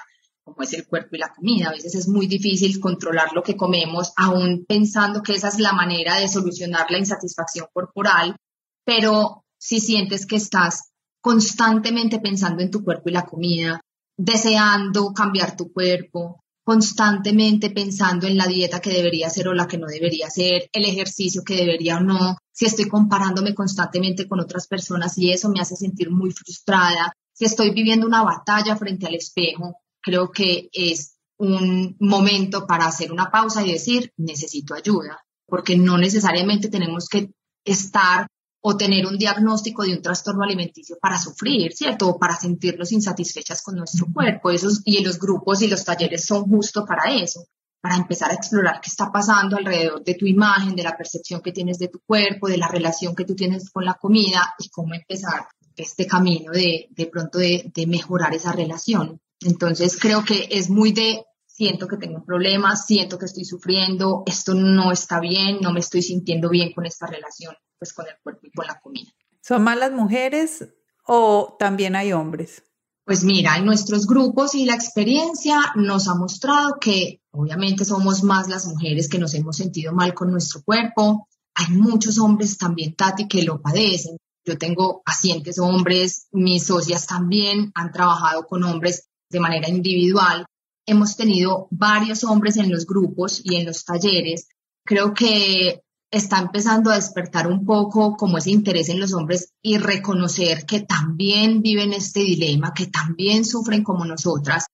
como 0.47 0.63
es 0.63 0.73
el 0.75 0.87
cuerpo 0.87 1.17
y 1.17 1.19
la 1.19 1.35
comida. 1.35 1.69
A 1.69 1.73
veces 1.73 1.97
es 1.97 2.09
muy 2.09 2.29
difícil 2.29 2.79
controlar 2.79 3.33
lo 3.35 3.43
que 3.43 3.57
comemos, 3.57 4.13
aún 4.17 4.65
pensando 4.67 5.21
que 5.21 5.35
esa 5.35 5.49
es 5.49 5.59
la 5.59 5.73
manera 5.73 6.21
de 6.21 6.29
solucionar 6.29 6.87
la 6.89 6.99
insatisfacción 6.99 7.67
corporal, 7.73 8.37
pero 8.85 9.45
si 9.59 9.81
sientes 9.81 10.25
que 10.25 10.37
estás 10.37 10.93
constantemente 11.21 12.21
pensando 12.21 12.63
en 12.63 12.71
tu 12.71 12.85
cuerpo 12.85 13.09
y 13.09 13.13
la 13.13 13.27
comida, 13.27 13.81
deseando 14.17 15.13
cambiar 15.13 15.57
tu 15.57 15.73
cuerpo, 15.73 16.45
constantemente 16.65 17.71
pensando 17.71 18.29
en 18.29 18.37
la 18.37 18.47
dieta 18.47 18.81
que 18.81 18.91
debería 18.91 19.29
ser 19.29 19.49
o 19.49 19.55
la 19.55 19.67
que 19.67 19.79
no 19.79 19.89
debería 19.89 20.31
ser, 20.31 20.69
el 20.73 20.85
ejercicio 20.85 21.43
que 21.43 21.57
debería 21.57 21.97
o 21.97 22.01
no, 22.01 22.39
si 22.53 22.67
estoy 22.67 22.87
comparándome 22.89 23.53
constantemente 23.53 24.29
con 24.29 24.39
otras 24.39 24.69
personas 24.69 25.19
y 25.19 25.33
eso 25.33 25.49
me 25.49 25.61
hace 25.61 25.75
sentir 25.75 26.11
muy 26.13 26.31
frustrada, 26.31 27.13
si 27.33 27.45
estoy 27.45 27.73
viviendo 27.73 28.07
una 28.07 28.23
batalla 28.23 28.77
frente 28.77 29.07
al 29.07 29.17
espejo, 29.17 29.77
creo 30.07 30.31
que 30.31 30.71
es 30.73 31.17
un 31.39 31.97
momento 31.99 32.65
para 32.65 32.87
hacer 32.87 33.11
una 33.11 33.29
pausa 33.29 33.67
y 33.67 33.73
decir, 33.73 34.13
necesito 34.17 34.73
ayuda, 34.75 35.27
porque 35.47 35.77
no 35.77 35.99
necesariamente 35.99 36.69
tenemos 36.69 37.09
que 37.09 37.33
estar 37.65 38.29
o 38.61 38.77
tener 38.77 39.05
un 39.05 39.19
diagnóstico 39.19 39.83
de 39.83 39.95
un 39.95 40.03
trastorno 40.03 40.45
alimenticio 40.45 40.97
para 41.01 41.19
sufrir, 41.19 41.73
¿cierto? 41.73 42.09
O 42.09 42.19
para 42.21 42.37
sentirnos 42.37 42.93
insatisfechas 42.93 43.63
con 43.63 43.75
nuestro 43.75 44.07
cuerpo. 44.13 44.51
Esos, 44.51 44.81
y 44.85 45.03
los 45.05 45.19
grupos 45.19 45.61
y 45.63 45.69
los 45.69 45.85
talleres 45.85 46.25
son 46.25 46.45
justo 46.45 46.85
para 46.85 47.13
eso, 47.13 47.45
para 47.81 47.97
empezar 47.97 48.31
a 48.31 48.35
explorar 48.35 48.81
qué 48.81 48.89
está 48.89 49.11
pasando 49.11 49.57
alrededor 49.57 50.05
de 50.05 50.15
tu 50.15 50.27
imagen, 50.27 50.77
de 50.77 50.85
la 50.85 50.97
percepción 50.97 51.41
que 51.41 51.53
tienes 51.53 51.79
de 51.81 51.89
tu 51.89 52.01
cuerpo, 52.07 52.47
de 52.47 52.59
la 52.59 52.69
relación 52.69 53.17
que 53.17 53.25
tú 53.25 53.35
tienes 53.35 53.71
con 53.71 53.85
la 53.85 53.95
comida 53.95 54.55
y 54.61 54.69
cómo 54.69 54.95
empezar 54.95 55.49
este 55.77 56.07
camino 56.07 56.53
de, 56.53 56.87
de 56.91 57.07
pronto 57.07 57.39
de, 57.39 57.71
de 57.75 57.87
mejorar 57.89 58.33
esa 58.35 58.53
relación. 58.53 59.21
Entonces 59.41 59.99
creo 60.01 60.25
que 60.25 60.49
es 60.51 60.71
muy 60.71 60.93
de 60.93 61.25
siento 61.57 61.89
que 61.89 61.97
tengo 61.97 62.17
un 62.17 62.25
problema, 62.25 62.77
siento 62.77 63.19
que 63.19 63.25
estoy 63.25 63.45
sufriendo, 63.45 64.23
esto 64.27 64.55
no 64.55 64.93
está 64.93 65.21
bien, 65.21 65.59
no 65.63 65.73
me 65.73 65.81
estoy 65.81 66.03
sintiendo 66.03 66.51
bien 66.51 66.73
con 66.75 66.85
esta 66.85 67.07
relación, 67.07 67.55
pues 67.79 67.95
con 67.95 68.07
el 68.07 68.15
cuerpo 68.23 68.47
y 68.47 68.51
con 68.51 68.67
la 68.67 68.79
comida. 68.79 69.11
¿Son 69.41 69.63
más 69.63 69.79
las 69.79 69.93
mujeres 69.93 70.69
o 71.07 71.57
también 71.59 71.97
hay 71.97 72.13
hombres? 72.13 72.63
Pues 73.07 73.25
mira, 73.25 73.57
en 73.57 73.65
nuestros 73.65 74.07
grupos 74.07 74.55
y 74.55 74.65
la 74.65 74.75
experiencia 74.75 75.73
nos 75.77 76.09
ha 76.09 76.15
mostrado 76.15 76.77
que 76.81 77.23
obviamente 77.31 77.85
somos 77.85 78.23
más 78.23 78.49
las 78.49 78.67
mujeres 78.67 79.09
que 79.09 79.19
nos 79.19 79.33
hemos 79.35 79.57
sentido 79.57 79.93
mal 79.93 80.13
con 80.13 80.31
nuestro 80.33 80.63
cuerpo. 80.63 81.29
Hay 81.55 81.69
muchos 81.69 82.19
hombres 82.19 82.59
también, 82.59 82.95
Tati, 82.97 83.29
que 83.29 83.45
lo 83.45 83.63
padecen. 83.63 84.19
Yo 84.45 84.59
tengo 84.59 85.03
pacientes 85.05 85.59
hombres, 85.59 86.27
mis 86.33 86.67
socias 86.67 87.07
también 87.07 87.71
han 87.75 87.93
trabajado 87.93 88.47
con 88.47 88.65
hombres 88.65 89.09
de 89.31 89.41
manera 89.41 89.69
individual 89.69 90.47
hemos 90.87 91.17
tenido 91.17 91.67
varios 91.71 92.25
hombres 92.25 92.57
en 92.57 92.71
los 92.71 92.87
grupos 92.87 93.41
y 93.45 93.57
en 93.57 93.67
los 93.67 93.85
talleres, 93.85 94.49
creo 94.85 95.13
que 95.13 95.83
está 96.11 96.39
empezando 96.39 96.91
a 96.91 96.95
despertar 96.95 97.49
un 97.49 97.67
poco 97.67 98.17
como 98.17 98.39
ese 98.39 98.51
interés 98.51 98.89
en 98.89 99.01
los 99.01 99.13
hombres 99.13 99.53
y 99.61 99.79
reconocer 99.79 100.65
que 100.65 100.81
también 100.81 101.61
viven 101.61 101.93
este 101.93 102.21
dilema, 102.21 102.73
que 102.73 102.87
también 102.87 103.45
sufren 103.45 103.83
como 103.83 104.05
nosotras. 104.05 104.67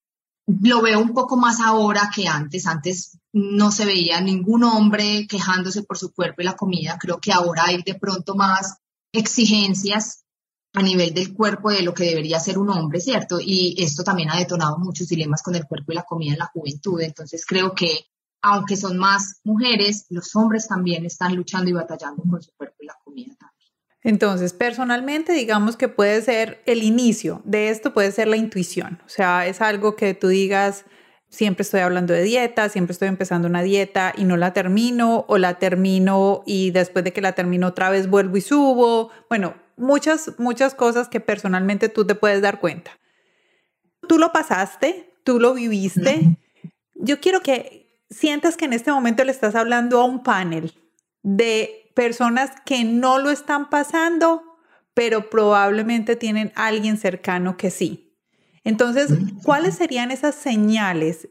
Lo 0.46 0.82
veo 0.82 1.00
un 1.00 1.14
poco 1.14 1.36
más 1.36 1.60
ahora 1.60 2.10
que 2.14 2.28
antes. 2.28 2.66
Antes 2.66 3.18
no 3.32 3.70
se 3.70 3.86
veía 3.86 4.20
ningún 4.20 4.64
hombre 4.64 5.26
quejándose 5.26 5.82
por 5.82 5.96
su 5.96 6.12
cuerpo 6.12 6.42
y 6.42 6.44
la 6.44 6.56
comida. 6.56 6.98
Creo 7.00 7.18
que 7.18 7.32
ahora 7.32 7.64
hay 7.66 7.82
de 7.82 7.94
pronto 7.94 8.34
más 8.34 8.76
exigencias 9.12 10.21
a 10.74 10.82
nivel 10.82 11.12
del 11.12 11.34
cuerpo 11.34 11.70
de 11.70 11.82
lo 11.82 11.92
que 11.92 12.04
debería 12.04 12.40
ser 12.40 12.58
un 12.58 12.70
hombre, 12.70 13.00
¿cierto? 13.00 13.38
Y 13.40 13.74
esto 13.78 14.02
también 14.02 14.30
ha 14.30 14.38
detonado 14.38 14.78
muchos 14.78 15.08
dilemas 15.08 15.42
con 15.42 15.54
el 15.54 15.66
cuerpo 15.66 15.92
y 15.92 15.96
la 15.96 16.04
comida 16.04 16.32
en 16.32 16.38
la 16.38 16.46
juventud. 16.46 17.00
Entonces 17.00 17.44
creo 17.46 17.74
que 17.74 18.06
aunque 18.42 18.76
son 18.76 18.98
más 18.98 19.40
mujeres, 19.44 20.06
los 20.10 20.34
hombres 20.34 20.66
también 20.66 21.04
están 21.04 21.36
luchando 21.36 21.70
y 21.70 21.74
batallando 21.74 22.22
con 22.28 22.42
su 22.42 22.52
cuerpo 22.56 22.76
y 22.80 22.86
la 22.86 22.96
comida 23.04 23.34
también. 23.38 23.52
Entonces, 24.04 24.52
personalmente, 24.52 25.32
digamos 25.32 25.76
que 25.76 25.88
puede 25.88 26.20
ser 26.22 26.60
el 26.66 26.82
inicio 26.82 27.40
de 27.44 27.68
esto, 27.68 27.94
puede 27.94 28.10
ser 28.10 28.26
la 28.26 28.36
intuición. 28.36 29.00
O 29.06 29.08
sea, 29.08 29.46
es 29.46 29.60
algo 29.60 29.94
que 29.94 30.14
tú 30.14 30.26
digas, 30.26 30.84
siempre 31.28 31.62
estoy 31.62 31.80
hablando 31.80 32.12
de 32.12 32.24
dieta, 32.24 32.68
siempre 32.68 32.92
estoy 32.92 33.06
empezando 33.06 33.46
una 33.46 33.62
dieta 33.62 34.12
y 34.16 34.24
no 34.24 34.36
la 34.36 34.52
termino, 34.52 35.24
o 35.28 35.38
la 35.38 35.60
termino 35.60 36.42
y 36.46 36.72
después 36.72 37.04
de 37.04 37.12
que 37.12 37.20
la 37.20 37.32
termino 37.32 37.68
otra 37.68 37.90
vez 37.90 38.10
vuelvo 38.10 38.36
y 38.36 38.40
subo. 38.40 39.10
Bueno, 39.28 39.54
muchas, 39.76 40.38
muchas 40.38 40.74
cosas 40.74 41.08
que 41.08 41.20
personalmente 41.20 41.88
tú 41.88 42.06
te 42.06 42.14
puedes 42.14 42.42
dar 42.42 42.60
cuenta. 42.60 42.92
Tú 44.08 44.18
lo 44.18 44.32
pasaste, 44.32 45.14
tú 45.24 45.40
lo 45.40 45.54
viviste. 45.54 46.36
Yo 46.94 47.20
quiero 47.20 47.40
que 47.40 48.00
sientas 48.10 48.56
que 48.56 48.64
en 48.64 48.72
este 48.72 48.92
momento 48.92 49.24
le 49.24 49.32
estás 49.32 49.54
hablando 49.54 50.00
a 50.00 50.04
un 50.04 50.22
panel 50.22 50.74
de 51.22 51.90
personas 51.94 52.50
que 52.64 52.84
no 52.84 53.18
lo 53.18 53.30
están 53.30 53.70
pasando, 53.70 54.42
pero 54.94 55.30
probablemente 55.30 56.16
tienen 56.16 56.52
alguien 56.54 56.96
cercano 56.96 57.56
que 57.56 57.70
sí. 57.70 58.18
Entonces, 58.64 59.10
¿cuáles 59.42 59.76
serían 59.76 60.10
esas 60.10 60.34
señales? 60.34 61.28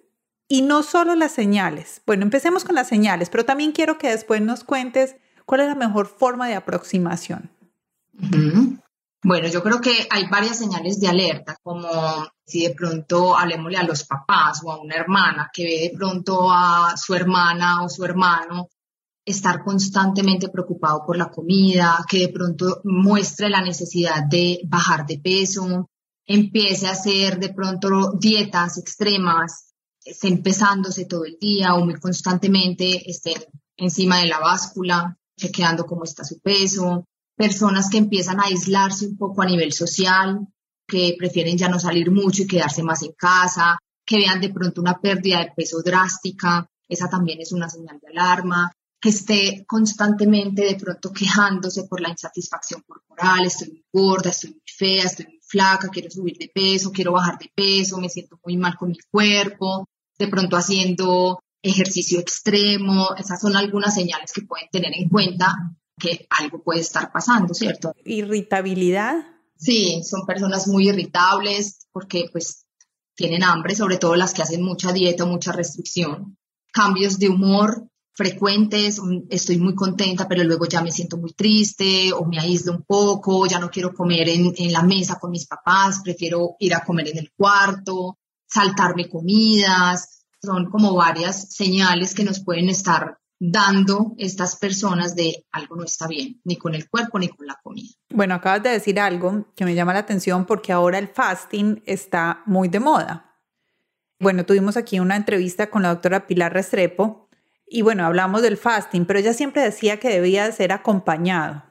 Y 0.48 0.64
no 0.64 0.84
solo 0.84 1.16
las 1.16 1.32
señales. 1.32 2.02
Bueno, 2.06 2.24
empecemos 2.24 2.66
con 2.66 2.76
las 2.76 2.88
señales, 2.88 3.30
pero 3.30 3.46
también 3.46 3.72
quiero 3.72 3.98
que 3.98 4.10
después 4.10 4.42
nos 4.42 4.64
cuentes 4.64 5.16
cuál 5.46 5.62
es 5.62 5.68
la 5.68 5.76
mejor 5.76 6.08
forma 6.08 6.48
de 6.48 6.56
aproximación. 6.56 7.50
Bueno, 9.24 9.48
yo 9.48 9.62
creo 9.62 9.80
que 9.80 10.08
hay 10.10 10.28
varias 10.30 10.58
señales 10.58 11.00
de 11.00 11.08
alerta, 11.08 11.56
como 11.62 11.88
si 12.46 12.64
de 12.68 12.74
pronto 12.74 13.38
hablemosle 13.38 13.78
a 13.78 13.84
los 13.84 14.04
papás 14.04 14.62
o 14.64 14.72
a 14.72 14.82
una 14.82 14.96
hermana 14.96 15.50
que 15.54 15.64
ve 15.64 15.80
de 15.90 15.92
pronto 15.96 16.52
a 16.52 16.96
su 16.98 17.14
hermana 17.14 17.84
o 17.84 17.90
su 17.90 18.04
hermano 18.04 18.70
estar 19.24 19.64
constantemente 19.64 20.50
preocupado 20.50 21.06
por 21.06 21.18
la 21.18 21.30
comida, 21.30 22.04
que 22.10 22.20
de 22.20 22.30
pronto 22.30 22.82
muestre 22.84 23.50
la 23.50 23.62
necesidad 23.62 24.24
de 24.28 24.62
bajar 24.66 25.06
de 25.06 25.20
peso, 25.20 25.90
empiece 26.26 26.88
a 26.88 26.92
hacer 26.92 27.40
de 27.40 27.54
pronto 27.54 28.14
dietas 28.20 28.78
extremas, 28.78 29.74
esté 30.04 30.28
empezándose 30.30 31.06
todo 31.06 31.26
el 31.26 31.38
día 31.40 31.76
o 31.76 31.86
muy 31.86 32.00
constantemente 32.00 33.10
esté 33.10 33.36
encima 33.78 34.20
de 34.20 34.28
la 34.28 34.40
báscula, 34.40 35.18
chequeando 35.38 35.86
cómo 35.86 36.04
está 36.04 36.24
su 36.24 36.40
peso, 36.40 37.06
personas 37.36 37.90
que 37.90 37.98
empiezan 37.98 38.40
a 38.40 38.46
aislarse 38.46 39.06
un 39.06 39.18
poco 39.18 39.42
a 39.42 39.46
nivel 39.46 39.72
social, 39.74 40.48
que 40.88 41.16
prefieren 41.18 41.58
ya 41.58 41.70
no 41.70 41.80
salir 41.80 42.12
mucho 42.12 42.44
y 42.44 42.48
quedarse 42.48 42.84
más 42.84 43.02
en 43.04 43.14
casa, 43.14 43.78
que 44.06 44.18
vean 44.18 44.42
de 44.42 44.50
pronto 44.50 44.82
una 44.82 45.00
pérdida 45.00 45.40
de 45.40 45.52
peso 45.56 45.82
drástica, 45.82 46.68
esa 46.88 47.10
también 47.10 47.40
es 47.40 47.52
una 47.54 47.70
señal 47.70 48.00
de 48.02 48.10
alarma, 48.10 48.72
que 49.00 49.10
esté 49.10 49.66
constantemente 49.66 50.64
de 50.64 50.76
pronto 50.76 51.12
quejándose 51.12 51.86
por 51.86 52.02
la 52.02 52.10
insatisfacción 52.10 52.84
corporal, 52.86 53.46
estoy 53.46 53.70
muy 53.70 53.86
gorda, 53.92 54.30
estoy 54.30 54.52
muy 54.52 54.62
fea, 54.66 55.06
estoy 55.06 55.26
muy 55.26 55.40
flaca, 55.42 55.90
quiero 55.90 56.12
subir 56.12 56.38
de 56.38 56.52
peso, 56.54 56.92
quiero 56.92 57.14
bajar 57.14 57.40
de 57.40 57.52
peso, 57.56 57.98
me 57.98 58.10
siento 58.10 58.40
muy 58.44 58.58
mal 58.58 58.76
con 58.76 58.90
mi 58.90 58.98
cuerpo, 59.10 59.88
de 60.20 60.28
pronto 60.28 60.56
haciendo 60.56 61.40
ejercicio 61.64 62.20
extremo, 62.20 63.16
esas 63.18 63.40
son 63.40 63.56
algunas 63.56 63.96
señales 63.96 64.32
que 64.34 64.44
pueden 64.44 64.68
tener 64.72 64.92
en 64.94 65.10
cuenta 65.10 65.56
que 66.02 66.28
algo 66.30 66.64
puede 66.64 66.82
estar 66.82 67.12
pasando, 67.12 67.54
¿cierto? 67.54 67.94
Irritabilidad. 68.04 69.24
Sí, 69.56 70.02
son 70.04 70.26
personas 70.26 70.68
muy 70.68 70.90
irritables 70.90 71.88
porque 71.92 72.26
pues 72.32 72.66
tienen 73.16 73.44
hambre, 73.44 73.76
sobre 73.76 73.98
todo 73.98 74.16
las 74.16 74.34
que 74.34 74.42
hacen 74.42 74.64
mucha 74.64 74.92
dieta 74.92 75.26
mucha 75.26 75.52
restricción. 75.52 76.38
Cambios 76.74 77.20
de 77.20 77.30
humor 77.30 77.88
frecuentes, 78.14 79.00
estoy 79.30 79.58
muy 79.58 79.76
contenta, 79.76 80.28
pero 80.28 80.44
luego 80.44 80.66
ya 80.66 80.82
me 80.82 80.92
siento 80.92 81.18
muy 81.18 81.34
triste 81.34 82.12
o 82.12 82.26
me 82.26 82.40
aíslo 82.40 82.74
un 82.74 82.84
poco, 82.84 83.46
ya 83.46 83.60
no 83.60 83.70
quiero 83.70 83.94
comer 83.94 84.28
en, 84.30 84.54
en 84.58 84.72
la 84.74 84.82
mesa 84.82 85.18
con 85.20 85.32
mis 85.32 85.48
papás, 85.48 86.02
prefiero 86.04 86.56
ir 86.60 86.74
a 86.74 86.84
comer 86.84 87.10
en 87.10 87.20
el 87.20 87.32
cuarto, 87.32 88.18
saltarme 88.48 89.10
comidas. 89.10 90.26
Son 90.42 90.70
como 90.72 90.96
varias 90.96 91.54
señales 91.54 92.16
que 92.16 92.24
nos 92.24 92.44
pueden 92.44 92.70
estar 92.70 93.21
dando 93.44 94.14
estas 94.20 94.56
personas 94.56 95.16
de 95.16 95.48
algo 95.52 95.76
no 95.76 95.84
está 95.84 96.08
bien, 96.08 96.40
ni 96.44 96.58
con 96.58 96.76
el 96.76 96.88
cuerpo 96.88 97.18
ni 97.18 97.28
con 97.28 97.48
la 97.48 97.60
comida. 97.64 97.90
Bueno, 98.12 98.36
acabas 98.36 98.62
de 98.62 98.70
decir 98.70 99.00
algo 99.00 99.48
que 99.56 99.66
me 99.66 99.74
llama 99.74 99.94
la 99.94 100.00
atención 100.02 100.46
porque 100.46 100.72
ahora 100.72 101.00
el 101.00 101.08
fasting 101.08 101.82
está 101.88 102.44
muy 102.46 102.68
de 102.68 102.80
moda. 102.80 103.34
Bueno, 104.20 104.46
tuvimos 104.46 104.78
aquí 104.78 105.00
una 105.00 105.16
entrevista 105.16 105.72
con 105.72 105.82
la 105.82 105.90
doctora 105.90 106.28
Pilar 106.28 106.54
Restrepo 106.54 107.30
y 107.66 107.82
bueno, 107.82 108.06
hablamos 108.06 108.44
del 108.44 108.58
fasting, 108.58 109.06
pero 109.06 109.18
ella 109.18 109.34
siempre 109.34 109.64
decía 109.64 109.98
que 109.98 110.10
debía 110.10 110.52
ser 110.52 110.72
acompañado, 110.72 111.64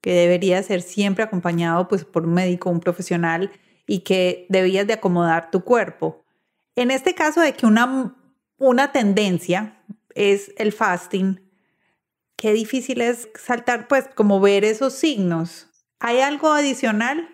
que 0.00 0.12
debería 0.12 0.62
ser 0.62 0.80
siempre 0.80 1.24
acompañado 1.24 1.88
pues 1.88 2.06
por 2.06 2.24
un 2.24 2.32
médico, 2.32 2.70
un 2.70 2.80
profesional 2.80 3.52
y 3.86 3.98
que 3.98 4.46
debías 4.48 4.86
de 4.86 4.94
acomodar 4.94 5.50
tu 5.50 5.62
cuerpo. 5.62 6.24
En 6.74 6.90
este 6.90 7.14
caso 7.14 7.42
de 7.42 7.52
que 7.52 7.66
una, 7.66 8.16
una 8.56 8.92
tendencia, 8.92 9.84
es 10.14 10.52
el 10.56 10.72
fasting, 10.72 11.40
qué 12.36 12.52
difícil 12.52 13.00
es 13.00 13.28
saltar, 13.34 13.88
pues 13.88 14.06
como 14.14 14.40
ver 14.40 14.64
esos 14.64 14.94
signos. 14.94 15.66
¿Hay 16.00 16.20
algo 16.20 16.52
adicional? 16.52 17.28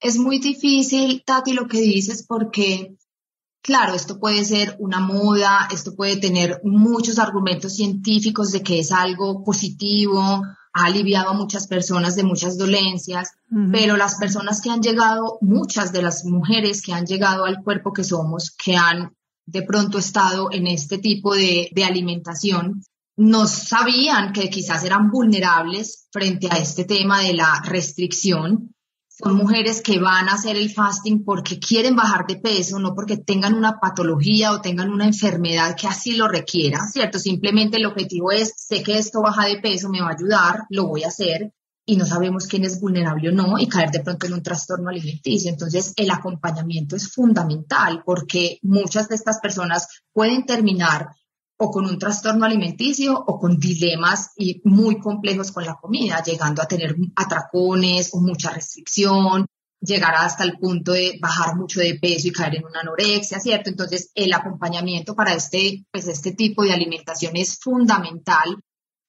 Es 0.00 0.18
muy 0.18 0.38
difícil, 0.38 1.22
Tati, 1.24 1.52
lo 1.52 1.68
que 1.68 1.80
dices, 1.80 2.24
porque, 2.26 2.96
claro, 3.62 3.94
esto 3.94 4.18
puede 4.18 4.44
ser 4.44 4.76
una 4.80 4.98
moda, 4.98 5.68
esto 5.72 5.94
puede 5.94 6.16
tener 6.16 6.60
muchos 6.64 7.18
argumentos 7.18 7.76
científicos 7.76 8.50
de 8.50 8.62
que 8.62 8.80
es 8.80 8.92
algo 8.92 9.44
positivo, 9.44 10.42
ha 10.72 10.84
aliviado 10.84 11.30
a 11.30 11.34
muchas 11.34 11.66
personas 11.66 12.16
de 12.16 12.22
muchas 12.22 12.56
dolencias, 12.56 13.32
pero 13.72 13.96
las 13.96 14.16
personas 14.16 14.60
que 14.60 14.70
han 14.70 14.80
llegado, 14.80 15.38
muchas 15.40 15.92
de 15.92 16.02
las 16.02 16.24
mujeres 16.24 16.80
que 16.80 16.92
han 16.92 17.06
llegado 17.06 17.44
al 17.44 17.62
cuerpo 17.62 17.92
que 17.92 18.04
somos, 18.04 18.50
que 18.52 18.76
han 18.76 19.16
de 19.50 19.62
pronto 19.62 19.98
estado 19.98 20.48
en 20.52 20.66
este 20.66 20.98
tipo 20.98 21.34
de, 21.34 21.70
alimentación, 21.84 22.82
no 23.16 23.46
sabían 23.46 24.32
que 24.32 24.48
quizás 24.48 24.84
eran 24.84 25.10
vulnerables 25.10 26.06
frente 26.12 26.48
a 26.50 26.58
este 26.58 26.84
tema 26.84 27.20
de 27.22 27.34
la 27.34 27.62
restricción. 27.64 28.74
Son 29.08 29.34
mujeres 29.34 29.82
que 29.82 29.98
van 29.98 30.28
a 30.28 30.34
hacer 30.34 30.56
el 30.56 30.70
fasting 30.70 31.24
porque 31.24 31.58
quieren 31.58 31.96
bajar 31.96 32.26
de 32.26 32.36
peso, 32.36 32.78
no 32.78 32.94
porque 32.94 33.18
tengan 33.18 33.54
una 33.54 33.78
patología 33.78 34.52
o 34.52 34.60
tengan 34.62 34.90
una 34.90 35.04
enfermedad 35.04 35.76
que 35.76 35.88
así 35.88 36.12
lo 36.12 36.28
requiera, 36.28 36.86
¿cierto? 36.90 37.18
Simplemente 37.18 37.76
el 37.76 37.86
objetivo 37.86 38.30
es, 38.30 38.54
sé 38.56 38.82
que 38.82 38.96
esto 38.96 39.20
baja 39.20 39.46
de 39.46 39.58
peso, 39.58 39.90
me 39.90 40.00
va 40.00 40.08
a 40.08 40.14
ayudar, 40.14 40.64
lo 40.70 40.86
voy 40.86 41.02
a 41.02 41.08
hacer, 41.08 41.52
y 41.90 41.96
no 41.96 42.06
sabemos 42.06 42.46
quién 42.46 42.64
es 42.64 42.80
vulnerable 42.80 43.30
o 43.30 43.32
no 43.32 43.58
y 43.58 43.66
caer 43.66 43.90
de 43.90 43.98
pronto 43.98 44.24
en 44.24 44.34
un 44.34 44.44
trastorno 44.44 44.90
alimenticio. 44.90 45.50
Entonces, 45.50 45.92
el 45.96 46.08
acompañamiento 46.12 46.94
es 46.94 47.12
fundamental 47.12 48.04
porque 48.06 48.60
muchas 48.62 49.08
de 49.08 49.16
estas 49.16 49.40
personas 49.40 49.88
pueden 50.12 50.46
terminar 50.46 51.08
o 51.58 51.68
con 51.72 51.86
un 51.86 51.98
trastorno 51.98 52.46
alimenticio 52.46 53.18
o 53.18 53.40
con 53.40 53.58
dilemas 53.58 54.30
y 54.36 54.60
muy 54.62 55.00
complejos 55.00 55.50
con 55.50 55.64
la 55.64 55.74
comida, 55.74 56.22
llegando 56.22 56.62
a 56.62 56.68
tener 56.68 56.94
atracones 57.16 58.10
o 58.14 58.20
mucha 58.20 58.52
restricción, 58.52 59.46
llegar 59.80 60.14
hasta 60.14 60.44
el 60.44 60.58
punto 60.58 60.92
de 60.92 61.18
bajar 61.20 61.56
mucho 61.56 61.80
de 61.80 61.98
peso 62.00 62.28
y 62.28 62.32
caer 62.32 62.54
en 62.54 62.66
una 62.66 62.82
anorexia, 62.82 63.40
¿cierto? 63.40 63.68
Entonces, 63.68 64.12
el 64.14 64.32
acompañamiento 64.32 65.16
para 65.16 65.34
este, 65.34 65.84
pues, 65.90 66.06
este 66.06 66.34
tipo 66.34 66.62
de 66.62 66.72
alimentación 66.72 67.32
es 67.34 67.58
fundamental 67.58 68.60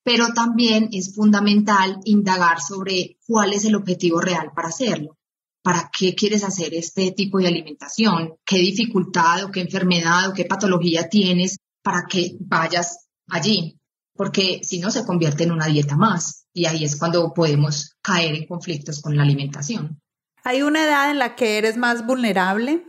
pero 0.03 0.27
también 0.33 0.89
es 0.91 1.15
fundamental 1.15 1.99
indagar 2.05 2.61
sobre 2.61 3.17
cuál 3.27 3.53
es 3.53 3.65
el 3.65 3.75
objetivo 3.75 4.19
real 4.19 4.51
para 4.55 4.69
hacerlo. 4.69 5.17
¿Para 5.63 5.91
qué 5.95 6.15
quieres 6.15 6.43
hacer 6.43 6.73
este 6.73 7.11
tipo 7.11 7.37
de 7.37 7.47
alimentación? 7.47 8.35
¿Qué 8.43 8.57
dificultad 8.57 9.43
o 9.43 9.51
qué 9.51 9.61
enfermedad 9.61 10.29
o 10.29 10.33
qué 10.33 10.45
patología 10.45 11.07
tienes 11.07 11.57
para 11.83 12.05
que 12.09 12.35
vayas 12.39 13.07
allí? 13.27 13.79
Porque 14.15 14.61
si 14.63 14.79
no, 14.79 14.89
se 14.89 15.05
convierte 15.05 15.43
en 15.43 15.51
una 15.51 15.67
dieta 15.67 15.95
más 15.95 16.47
y 16.53 16.65
ahí 16.65 16.83
es 16.83 16.95
cuando 16.95 17.31
podemos 17.33 17.95
caer 18.01 18.35
en 18.35 18.47
conflictos 18.47 19.01
con 19.01 19.15
la 19.15 19.23
alimentación. 19.23 20.01
¿Hay 20.43 20.63
una 20.63 20.83
edad 20.83 21.11
en 21.11 21.19
la 21.19 21.35
que 21.35 21.59
eres 21.59 21.77
más 21.77 22.05
vulnerable? 22.05 22.83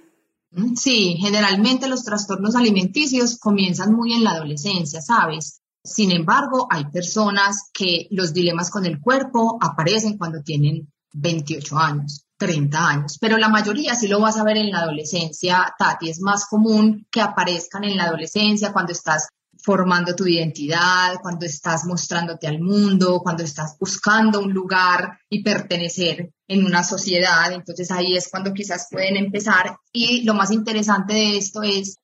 Mm, 0.50 0.74
sí, 0.74 1.16
generalmente 1.20 1.88
los 1.88 2.04
trastornos 2.04 2.56
alimenticios 2.56 3.38
comienzan 3.38 3.92
muy 3.92 4.14
en 4.14 4.24
la 4.24 4.32
adolescencia, 4.32 5.02
¿sabes? 5.02 5.61
Sin 5.84 6.12
embargo, 6.12 6.68
hay 6.70 6.84
personas 6.86 7.70
que 7.72 8.06
los 8.10 8.32
dilemas 8.32 8.70
con 8.70 8.86
el 8.86 9.00
cuerpo 9.00 9.58
aparecen 9.60 10.16
cuando 10.16 10.42
tienen 10.42 10.92
28 11.12 11.76
años, 11.76 12.24
30 12.36 12.88
años, 12.88 13.18
pero 13.20 13.36
la 13.36 13.48
mayoría 13.48 13.94
sí 13.94 14.08
lo 14.08 14.20
vas 14.20 14.36
a 14.38 14.44
ver 14.44 14.56
en 14.56 14.70
la 14.70 14.80
adolescencia, 14.80 15.74
Tati, 15.76 16.08
es 16.08 16.20
más 16.20 16.46
común 16.46 17.06
que 17.10 17.20
aparezcan 17.20 17.84
en 17.84 17.96
la 17.96 18.04
adolescencia 18.04 18.72
cuando 18.72 18.92
estás 18.92 19.28
formando 19.62 20.14
tu 20.14 20.26
identidad, 20.26 21.20
cuando 21.22 21.46
estás 21.46 21.84
mostrándote 21.84 22.46
al 22.46 22.60
mundo, 22.60 23.20
cuando 23.20 23.44
estás 23.44 23.76
buscando 23.78 24.40
un 24.40 24.52
lugar 24.52 25.18
y 25.28 25.42
pertenecer 25.42 26.32
en 26.48 26.64
una 26.64 26.82
sociedad. 26.82 27.52
Entonces 27.52 27.90
ahí 27.90 28.16
es 28.16 28.28
cuando 28.28 28.52
quizás 28.52 28.88
pueden 28.90 29.16
empezar. 29.16 29.76
Y 29.92 30.24
lo 30.24 30.34
más 30.34 30.50
interesante 30.50 31.14
de 31.14 31.36
esto 31.36 31.62
es 31.62 31.96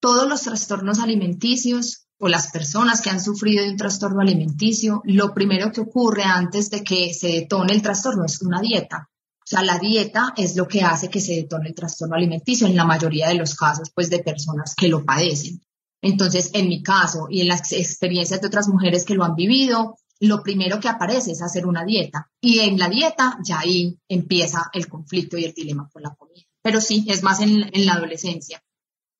todos 0.00 0.28
los 0.28 0.42
trastornos 0.42 0.98
alimenticios 0.98 2.03
o 2.18 2.28
las 2.28 2.50
personas 2.50 3.00
que 3.00 3.10
han 3.10 3.20
sufrido 3.20 3.64
de 3.64 3.70
un 3.70 3.76
trastorno 3.76 4.20
alimenticio, 4.20 5.02
lo 5.04 5.34
primero 5.34 5.72
que 5.72 5.80
ocurre 5.80 6.22
antes 6.22 6.70
de 6.70 6.82
que 6.82 7.12
se 7.12 7.28
detone 7.28 7.72
el 7.72 7.82
trastorno 7.82 8.24
es 8.24 8.40
una 8.42 8.60
dieta. 8.60 9.08
O 9.44 9.46
sea, 9.46 9.62
la 9.62 9.78
dieta 9.78 10.32
es 10.36 10.56
lo 10.56 10.66
que 10.66 10.82
hace 10.82 11.10
que 11.10 11.20
se 11.20 11.34
detone 11.34 11.68
el 11.68 11.74
trastorno 11.74 12.14
alimenticio 12.14 12.66
en 12.66 12.76
la 12.76 12.84
mayoría 12.84 13.28
de 13.28 13.34
los 13.34 13.54
casos, 13.54 13.90
pues, 13.94 14.08
de 14.08 14.20
personas 14.20 14.74
que 14.74 14.88
lo 14.88 15.04
padecen. 15.04 15.60
Entonces, 16.00 16.50
en 16.54 16.68
mi 16.68 16.82
caso 16.82 17.26
y 17.28 17.42
en 17.42 17.48
las 17.48 17.72
experiencias 17.72 18.40
de 18.40 18.46
otras 18.46 18.68
mujeres 18.68 19.04
que 19.04 19.14
lo 19.14 19.24
han 19.24 19.34
vivido, 19.34 19.98
lo 20.20 20.42
primero 20.42 20.80
que 20.80 20.88
aparece 20.88 21.32
es 21.32 21.42
hacer 21.42 21.66
una 21.66 21.84
dieta. 21.84 22.30
Y 22.40 22.60
en 22.60 22.78
la 22.78 22.88
dieta 22.88 23.38
ya 23.44 23.60
ahí 23.60 23.98
empieza 24.08 24.70
el 24.72 24.88
conflicto 24.88 25.36
y 25.36 25.44
el 25.44 25.52
dilema 25.52 25.90
con 25.92 26.02
la 26.02 26.14
comida. 26.14 26.46
Pero 26.62 26.80
sí, 26.80 27.04
es 27.08 27.22
más 27.22 27.40
en, 27.40 27.70
en 27.74 27.86
la 27.86 27.94
adolescencia. 27.94 28.62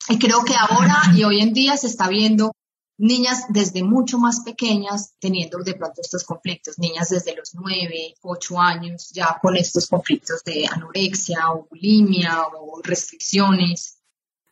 Y 0.09 0.19
creo 0.19 0.45
que 0.45 0.55
ahora 0.55 0.97
y 1.15 1.25
hoy 1.25 1.41
en 1.41 1.53
día 1.53 1.77
se 1.77 1.87
está 1.87 2.09
viendo 2.09 2.53
niñas 2.97 3.47
desde 3.49 3.83
mucho 3.83 4.19
más 4.19 4.41
pequeñas 4.41 5.15
teniendo 5.19 5.59
de 5.59 5.75
pronto 5.75 6.01
estos 6.01 6.25
conflictos, 6.25 6.79
niñas 6.79 7.09
desde 7.09 7.35
los 7.35 7.55
9, 7.55 8.15
8 8.23 8.61
años 8.61 9.11
ya 9.13 9.39
con 9.41 9.57
estos 9.57 9.87
conflictos 9.87 10.43
de 10.45 10.67
anorexia 10.71 11.51
o 11.51 11.67
bulimia 11.69 12.43
o 12.47 12.81
restricciones. 12.83 13.99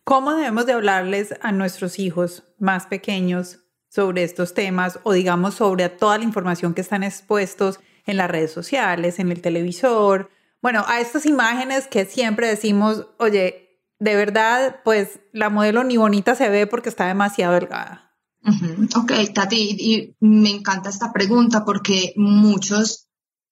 ¿Cómo 0.05 0.35
debemos 0.35 0.67
de 0.67 0.73
hablarles 0.73 1.35
a 1.43 1.53
nuestros 1.53 1.99
hijos 1.99 2.43
más 2.59 2.87
pequeños 2.87 3.61
sobre 3.89 4.25
estos 4.25 4.55
temas 4.55 4.99
o 5.05 5.13
digamos 5.13 5.55
sobre 5.55 5.89
toda 5.89 6.19
la 6.19 6.25
información 6.25 6.75
que 6.75 6.81
están 6.81 7.05
expuestos 7.05 7.79
en 8.07 8.17
las 8.17 8.31
redes 8.31 8.51
sociales, 8.51 9.21
en 9.21 9.31
el 9.31 9.41
televisor? 9.41 10.31
Bueno, 10.61 10.85
a 10.89 11.01
estas 11.01 11.27
imágenes 11.27 11.87
que 11.87 12.05
siempre 12.05 12.49
decimos, 12.49 13.07
oye, 13.19 13.81
de 14.01 14.17
verdad, 14.17 14.81
pues 14.85 15.21
la 15.33 15.51
modelo 15.51 15.85
ni 15.85 15.97
bonita 15.97 16.35
se 16.35 16.49
ve 16.49 16.67
porque 16.67 16.89
está 16.89 17.07
demasiado 17.07 17.55
delgada. 17.55 18.12
Ok, 18.97 19.13
Tati, 19.33 19.57
y 19.57 20.17
me 20.21 20.51
encanta 20.51 20.91
esta 20.91 21.13
pregunta 21.13 21.65
porque 21.65 22.13
muchos 22.17 23.07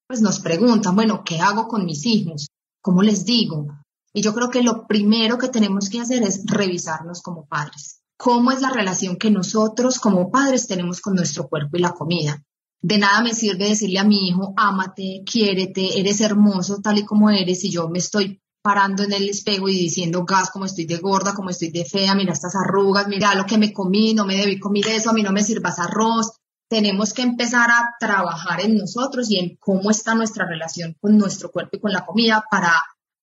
pues 0.08 0.20
nos 0.20 0.40
preguntan, 0.40 0.96
bueno, 0.96 1.22
¿qué 1.24 1.38
hago 1.38 1.68
con 1.68 1.86
mis 1.86 2.04
hijos? 2.04 2.48
¿Cómo 2.82 3.02
les 3.02 3.24
digo? 3.24 3.68
Y 4.12 4.22
yo 4.22 4.34
creo 4.34 4.50
que 4.50 4.62
lo 4.62 4.88
primero 4.88 5.38
que 5.38 5.48
tenemos 5.48 5.88
que 5.88 6.00
hacer 6.00 6.24
es 6.24 6.44
revisarnos 6.46 7.22
como 7.22 7.46
padres. 7.46 8.00
¿Cómo 8.16 8.50
es 8.50 8.60
la 8.60 8.70
relación 8.70 9.16
que 9.16 9.30
nosotros 9.30 10.00
como 10.00 10.30
padres 10.30 10.66
tenemos 10.66 11.00
con 11.00 11.14
nuestro 11.14 11.48
cuerpo 11.48 11.76
y 11.76 11.80
la 11.80 11.92
comida? 11.92 12.42
De 12.82 12.98
nada 12.98 13.22
me 13.22 13.34
sirve 13.34 13.68
decirle 13.68 14.00
a 14.00 14.04
mi 14.04 14.28
hijo, 14.28 14.52
ámate, 14.56 15.22
quiérete, 15.24 16.00
eres 16.00 16.20
hermoso 16.20 16.80
tal 16.82 16.98
y 16.98 17.04
como 17.04 17.30
eres, 17.30 17.62
y 17.64 17.70
yo 17.70 17.88
me 17.88 17.98
estoy 17.98 18.42
parando 18.62 19.02
en 19.02 19.12
el 19.12 19.28
espejo 19.28 19.68
y 19.68 19.74
diciendo, 19.74 20.24
gas, 20.24 20.50
como 20.50 20.66
estoy 20.66 20.84
de 20.84 20.98
gorda, 20.98 21.34
como 21.34 21.50
estoy 21.50 21.70
de 21.70 21.84
fea, 21.84 22.14
mira 22.14 22.32
estas 22.32 22.54
arrugas, 22.54 23.08
mira 23.08 23.34
lo 23.34 23.46
que 23.46 23.58
me 23.58 23.72
comí, 23.72 24.14
no 24.14 24.26
me 24.26 24.36
debí 24.36 24.58
comer 24.58 24.88
eso, 24.88 25.10
a 25.10 25.12
mí 25.12 25.22
no 25.22 25.32
me 25.32 25.42
sirvas 25.42 25.78
arroz. 25.78 26.32
Tenemos 26.68 27.12
que 27.12 27.22
empezar 27.22 27.70
a 27.70 27.94
trabajar 27.98 28.60
en 28.60 28.76
nosotros 28.76 29.30
y 29.30 29.38
en 29.38 29.56
cómo 29.56 29.90
está 29.90 30.14
nuestra 30.14 30.46
relación 30.46 30.96
con 31.00 31.16
nuestro 31.16 31.50
cuerpo 31.50 31.76
y 31.76 31.80
con 31.80 31.92
la 31.92 32.06
comida 32.06 32.44
para 32.50 32.72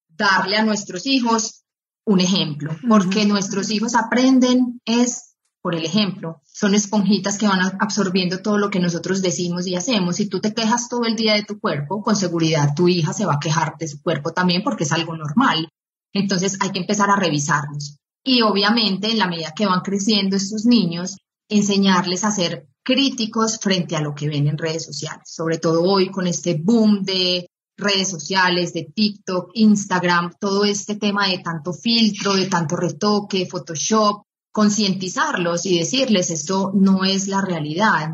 darle 0.07 0.57
a 0.57 0.65
nuestros 0.65 1.05
hijos 1.05 1.63
un 2.03 2.19
ejemplo, 2.19 2.75
porque 2.87 3.25
nuestros 3.25 3.69
hijos 3.69 3.93
aprenden 3.95 4.81
es 4.85 5.26
por 5.61 5.75
el 5.75 5.85
ejemplo. 5.85 6.41
Son 6.45 6.73
esponjitas 6.73 7.37
que 7.37 7.47
van 7.47 7.77
absorbiendo 7.79 8.41
todo 8.41 8.57
lo 8.57 8.69
que 8.69 8.79
nosotros 8.79 9.21
decimos 9.21 9.67
y 9.67 9.75
hacemos. 9.75 10.17
Si 10.17 10.27
tú 10.27 10.39
te 10.39 10.53
quejas 10.53 10.89
todo 10.89 11.05
el 11.05 11.15
día 11.15 11.33
de 11.33 11.43
tu 11.43 11.59
cuerpo, 11.59 12.01
con 12.01 12.15
seguridad 12.15 12.73
tu 12.75 12.87
hija 12.87 13.13
se 13.13 13.25
va 13.25 13.35
a 13.35 13.39
quejar 13.39 13.77
de 13.77 13.87
su 13.87 14.01
cuerpo 14.01 14.31
también 14.31 14.63
porque 14.63 14.83
es 14.83 14.91
algo 14.91 15.15
normal. 15.15 15.69
Entonces 16.13 16.57
hay 16.61 16.71
que 16.71 16.79
empezar 16.79 17.09
a 17.09 17.15
revisarnos. 17.15 17.97
Y 18.23 18.41
obviamente 18.41 19.09
en 19.11 19.19
la 19.19 19.27
medida 19.27 19.53
que 19.55 19.65
van 19.65 19.81
creciendo 19.81 20.35
estos 20.35 20.65
niños, 20.65 21.17
enseñarles 21.49 22.23
a 22.23 22.31
ser 22.31 22.67
críticos 22.83 23.59
frente 23.59 23.95
a 23.95 24.01
lo 24.01 24.13
que 24.13 24.29
ven 24.29 24.47
en 24.47 24.57
redes 24.57 24.85
sociales, 24.85 25.23
sobre 25.25 25.57
todo 25.57 25.83
hoy 25.83 26.09
con 26.09 26.27
este 26.27 26.55
boom 26.55 27.03
de 27.03 27.49
redes 27.77 28.09
sociales, 28.09 28.73
de 28.73 28.91
TikTok, 28.93 29.51
Instagram, 29.53 30.33
todo 30.39 30.65
este 30.65 30.95
tema 30.95 31.27
de 31.27 31.39
tanto 31.39 31.73
filtro, 31.73 32.33
de 32.33 32.47
tanto 32.47 32.75
retoque, 32.75 33.45
Photoshop, 33.45 34.23
concientizarlos 34.57 35.67
y 35.67 35.77
decirles 35.77 36.31
esto 36.31 36.71
no 36.73 37.03
es 37.03 37.27
la 37.27 37.41
realidad. 37.41 38.09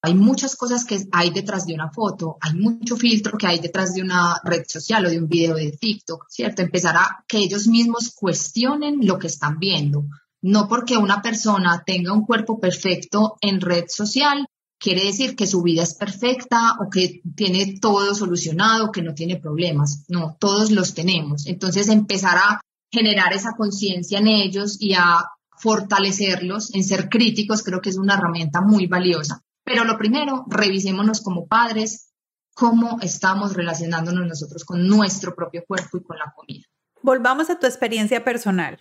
Hay 0.00 0.14
muchas 0.14 0.54
cosas 0.54 0.84
que 0.84 1.08
hay 1.10 1.30
detrás 1.30 1.66
de 1.66 1.74
una 1.74 1.90
foto, 1.90 2.36
hay 2.40 2.54
mucho 2.54 2.96
filtro 2.96 3.36
que 3.36 3.48
hay 3.48 3.58
detrás 3.58 3.94
de 3.94 4.02
una 4.02 4.40
red 4.44 4.62
social 4.68 5.06
o 5.06 5.10
de 5.10 5.18
un 5.18 5.28
video 5.28 5.56
de 5.56 5.72
TikTok, 5.72 6.26
¿cierto? 6.28 6.62
Empezar 6.62 6.96
a 6.96 7.24
que 7.26 7.38
ellos 7.38 7.66
mismos 7.66 8.12
cuestionen 8.14 9.08
lo 9.08 9.18
que 9.18 9.26
están 9.26 9.58
viendo. 9.58 10.04
No 10.40 10.68
porque 10.68 10.96
una 10.96 11.20
persona 11.20 11.82
tenga 11.84 12.12
un 12.12 12.24
cuerpo 12.24 12.60
perfecto 12.60 13.36
en 13.40 13.60
red 13.60 13.86
social, 13.88 14.46
quiere 14.78 15.04
decir 15.04 15.34
que 15.34 15.48
su 15.48 15.62
vida 15.62 15.82
es 15.82 15.94
perfecta 15.94 16.76
o 16.78 16.90
que 16.90 17.22
tiene 17.34 17.80
todo 17.80 18.14
solucionado, 18.14 18.92
que 18.92 19.02
no 19.02 19.14
tiene 19.14 19.38
problemas. 19.38 20.04
No, 20.06 20.36
todos 20.38 20.70
los 20.70 20.94
tenemos. 20.94 21.48
Entonces, 21.48 21.88
empezar 21.88 22.38
a 22.38 22.60
generar 22.88 23.32
esa 23.32 23.54
conciencia 23.56 24.20
en 24.20 24.28
ellos 24.28 24.76
y 24.80 24.94
a 24.94 25.24
fortalecerlos 25.60 26.74
en 26.74 26.84
ser 26.84 27.08
críticos, 27.08 27.62
creo 27.62 27.80
que 27.80 27.90
es 27.90 27.98
una 27.98 28.14
herramienta 28.14 28.60
muy 28.60 28.86
valiosa. 28.86 29.42
Pero 29.64 29.84
lo 29.84 29.98
primero, 29.98 30.44
revisémonos 30.48 31.20
como 31.20 31.46
padres 31.46 32.08
cómo 32.54 32.98
estamos 33.02 33.54
relacionándonos 33.54 34.26
nosotros 34.26 34.64
con 34.64 34.88
nuestro 34.88 35.34
propio 35.34 35.64
cuerpo 35.66 35.98
y 35.98 36.02
con 36.02 36.18
la 36.18 36.32
comida. 36.34 36.64
Volvamos 37.02 37.50
a 37.50 37.58
tu 37.60 37.66
experiencia 37.66 38.24
personal, 38.24 38.80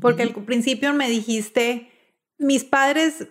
porque 0.00 0.22
al 0.22 0.30
principio 0.30 0.92
me 0.92 1.08
dijiste, 1.08 1.92
mis 2.38 2.64
padres 2.64 3.28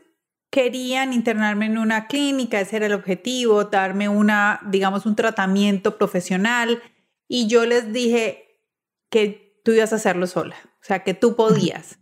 querían 0.50 1.12
internarme 1.12 1.66
en 1.66 1.78
una 1.78 2.08
clínica, 2.08 2.62
ese 2.62 2.78
era 2.78 2.86
el 2.86 2.94
objetivo, 2.94 3.66
darme 3.66 4.08
una, 4.08 4.62
digamos, 4.68 5.06
un 5.06 5.18
tratamiento 5.18 5.98
profesional 5.98 6.82
y 7.28 7.48
yo 7.48 7.66
les 7.66 7.92
dije 7.92 8.62
que 9.10 9.60
tú 9.66 9.74
ibas 9.74 9.92
a 9.92 9.98
hacerlo 9.98 10.28
sola, 10.28 10.56
o 10.64 10.84
sea, 10.84 11.04
que 11.04 11.14
tú 11.14 11.36
podías. 11.36 12.00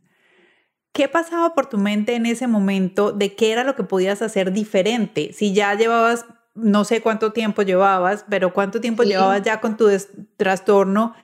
¿Qué 0.94 1.08
pasaba 1.08 1.56
por 1.56 1.66
tu 1.66 1.78
mente 1.78 2.16
en 2.16 2.26
ese 2.28 2.48
momento 2.48 3.12
de 3.12 3.36
qué 3.36 3.52
era 3.52 3.64
lo 3.64 3.76
que 3.76 3.84
podías 3.84 4.22
hacer 4.22 4.54
diferente? 4.54 5.34
Si 5.34 5.54
ya 5.54 5.74
llevabas, 5.74 6.26
no 6.54 6.86
sé 6.86 7.02
cuánto 7.02 7.34
tiempo 7.34 7.64
llevabas, 7.64 8.26
pero 8.30 8.54
cuánto 8.54 8.80
tiempo 8.80 9.04
llevabas 9.04 9.42
ya 9.42 9.60
con 9.60 9.76
tu 9.76 9.90
trastorno. 10.38 11.16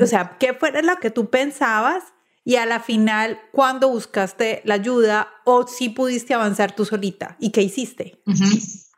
O 0.00 0.06
sea, 0.06 0.38
¿qué 0.40 0.54
fue 0.54 0.72
lo 0.82 0.96
que 0.96 1.10
tú 1.10 1.28
pensabas 1.28 2.02
y 2.44 2.56
a 2.56 2.66
la 2.66 2.80
final, 2.80 3.40
¿cuándo 3.52 3.88
buscaste 3.88 4.60
la 4.64 4.74
ayuda 4.74 5.28
o 5.44 5.66
si 5.66 5.88
pudiste 5.88 6.34
avanzar 6.34 6.76
tú 6.76 6.84
solita? 6.84 7.36
¿Y 7.40 7.50
qué 7.50 7.62
hiciste? 7.62 8.22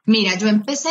Mira, 0.05 0.37
yo 0.37 0.49
empecé 0.49 0.91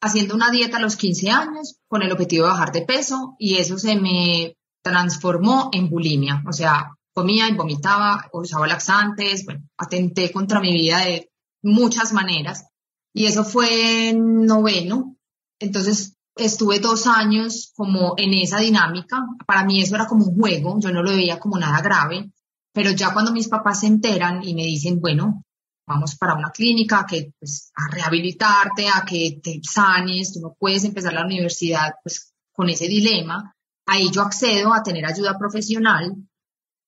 haciendo 0.00 0.34
una 0.34 0.50
dieta 0.50 0.76
a 0.76 0.80
los 0.80 0.96
15 0.96 1.30
años 1.30 1.80
con 1.88 2.02
el 2.02 2.12
objetivo 2.12 2.44
de 2.44 2.52
bajar 2.52 2.72
de 2.72 2.82
peso 2.82 3.36
y 3.38 3.56
eso 3.56 3.78
se 3.78 3.96
me 3.96 4.56
transformó 4.82 5.70
en 5.72 5.88
bulimia. 5.88 6.42
O 6.46 6.52
sea, 6.52 6.90
comía 7.14 7.48
y 7.48 7.54
vomitaba, 7.54 8.28
usaba 8.32 8.66
laxantes, 8.66 9.44
bueno, 9.44 9.62
atenté 9.78 10.32
contra 10.32 10.60
mi 10.60 10.72
vida 10.72 10.98
de 10.98 11.30
muchas 11.62 12.12
maneras. 12.12 12.66
Y 13.14 13.26
eso 13.26 13.44
fue 13.44 14.10
en 14.10 14.44
noveno. 14.44 15.16
Entonces 15.60 16.16
estuve 16.36 16.80
dos 16.80 17.06
años 17.06 17.72
como 17.76 18.14
en 18.16 18.34
esa 18.34 18.58
dinámica. 18.58 19.24
Para 19.46 19.64
mí 19.64 19.80
eso 19.80 19.94
era 19.94 20.06
como 20.06 20.26
un 20.26 20.36
juego, 20.36 20.78
yo 20.80 20.90
no 20.90 21.02
lo 21.02 21.12
veía 21.12 21.38
como 21.38 21.58
nada 21.58 21.80
grave, 21.80 22.30
pero 22.72 22.90
ya 22.90 23.12
cuando 23.12 23.32
mis 23.32 23.48
papás 23.48 23.80
se 23.80 23.86
enteran 23.86 24.42
y 24.42 24.54
me 24.54 24.64
dicen, 24.64 25.00
bueno, 25.00 25.44
vamos 25.86 26.16
para 26.16 26.34
una 26.34 26.50
clínica 26.50 27.00
a 27.00 27.06
que 27.06 27.32
pues, 27.38 27.70
a 27.76 27.94
rehabilitarte, 27.94 28.88
a 28.88 29.04
que 29.04 29.38
te 29.42 29.60
sanes, 29.62 30.32
tú 30.32 30.40
no 30.40 30.56
puedes 30.58 30.84
empezar 30.84 31.12
la 31.12 31.24
universidad 31.24 31.94
pues 32.02 32.32
con 32.52 32.68
ese 32.68 32.88
dilema. 32.88 33.54
Ahí 33.86 34.10
yo 34.10 34.22
accedo 34.22 34.72
a 34.72 34.82
tener 34.82 35.04
ayuda 35.04 35.38
profesional, 35.38 36.16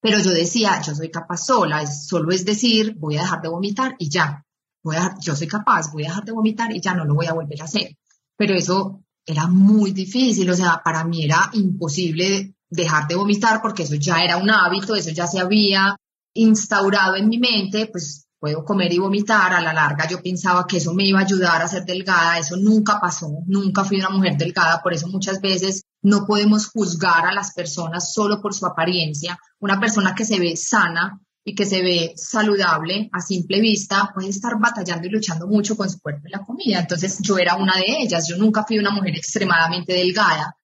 pero 0.00 0.18
yo 0.20 0.30
decía, 0.30 0.80
yo 0.82 0.94
soy 0.94 1.10
capaz 1.10 1.38
sola, 1.38 1.86
solo 1.86 2.30
es 2.30 2.44
decir, 2.44 2.94
voy 2.98 3.16
a 3.16 3.22
dejar 3.22 3.42
de 3.42 3.48
vomitar 3.48 3.96
y 3.98 4.08
ya. 4.08 4.44
Voy 4.82 4.96
a 4.96 5.16
yo 5.20 5.34
soy 5.34 5.48
capaz, 5.48 5.90
voy 5.92 6.04
a 6.04 6.08
dejar 6.08 6.24
de 6.24 6.32
vomitar 6.32 6.70
y 6.72 6.80
ya 6.80 6.94
no 6.94 7.04
lo 7.04 7.14
voy 7.14 7.26
a 7.26 7.32
volver 7.32 7.60
a 7.60 7.64
hacer. 7.64 7.96
Pero 8.36 8.54
eso 8.54 9.02
era 9.24 9.46
muy 9.46 9.90
difícil, 9.92 10.48
o 10.48 10.54
sea, 10.54 10.80
para 10.84 11.04
mí 11.04 11.24
era 11.24 11.50
imposible 11.54 12.54
dejar 12.70 13.08
de 13.08 13.16
vomitar 13.16 13.60
porque 13.60 13.82
eso 13.82 13.96
ya 13.96 14.22
era 14.22 14.36
un 14.36 14.50
hábito, 14.50 14.94
eso 14.94 15.10
ya 15.10 15.26
se 15.26 15.40
había 15.40 15.96
instaurado 16.34 17.16
en 17.16 17.28
mi 17.28 17.38
mente, 17.38 17.86
pues 17.86 18.26
puedo 18.38 18.64
comer 18.64 18.92
y 18.92 18.98
vomitar, 18.98 19.52
a 19.54 19.60
la 19.60 19.72
larga 19.72 20.06
yo 20.06 20.22
pensaba 20.22 20.66
que 20.66 20.76
eso 20.76 20.94
me 20.94 21.04
iba 21.04 21.18
a 21.18 21.22
ayudar 21.22 21.62
a 21.62 21.68
ser 21.68 21.84
delgada, 21.84 22.38
eso 22.38 22.56
nunca 22.56 23.00
pasó, 23.00 23.28
nunca 23.46 23.84
fui 23.84 23.98
una 23.98 24.10
mujer 24.10 24.36
delgada, 24.36 24.82
por 24.82 24.92
eso 24.92 25.08
muchas 25.08 25.40
veces 25.40 25.82
no 26.06 26.24
podemos 26.24 26.68
juzgar 26.68 27.26
a 27.26 27.34
las 27.34 27.52
personas 27.52 28.12
solo 28.12 28.40
por 28.40 28.54
su 28.54 28.64
apariencia. 28.64 29.36
Una 29.58 29.80
persona 29.80 30.14
que 30.14 30.24
se 30.24 30.38
ve 30.38 30.56
sana 30.56 31.20
y 31.44 31.52
que 31.52 31.66
se 31.66 31.82
ve 31.82 32.12
saludable 32.14 33.10
a 33.12 33.20
simple 33.20 33.60
vista 33.60 34.12
puede 34.14 34.28
estar 34.28 34.52
batallando 34.56 35.08
y 35.08 35.10
luchando 35.10 35.48
mucho 35.48 35.76
con 35.76 35.90
su 35.90 35.98
cuerpo 35.98 36.28
y 36.28 36.30
la 36.30 36.44
comida. 36.44 36.78
Entonces 36.78 37.18
yo 37.22 37.38
era 37.38 37.56
una 37.56 37.74
de 37.76 38.02
ellas, 38.02 38.28
yo 38.28 38.36
nunca 38.36 38.62
fui 38.62 38.78
una 38.78 38.92
mujer 38.92 39.16
extremadamente 39.16 39.94
delgada, 39.94 40.56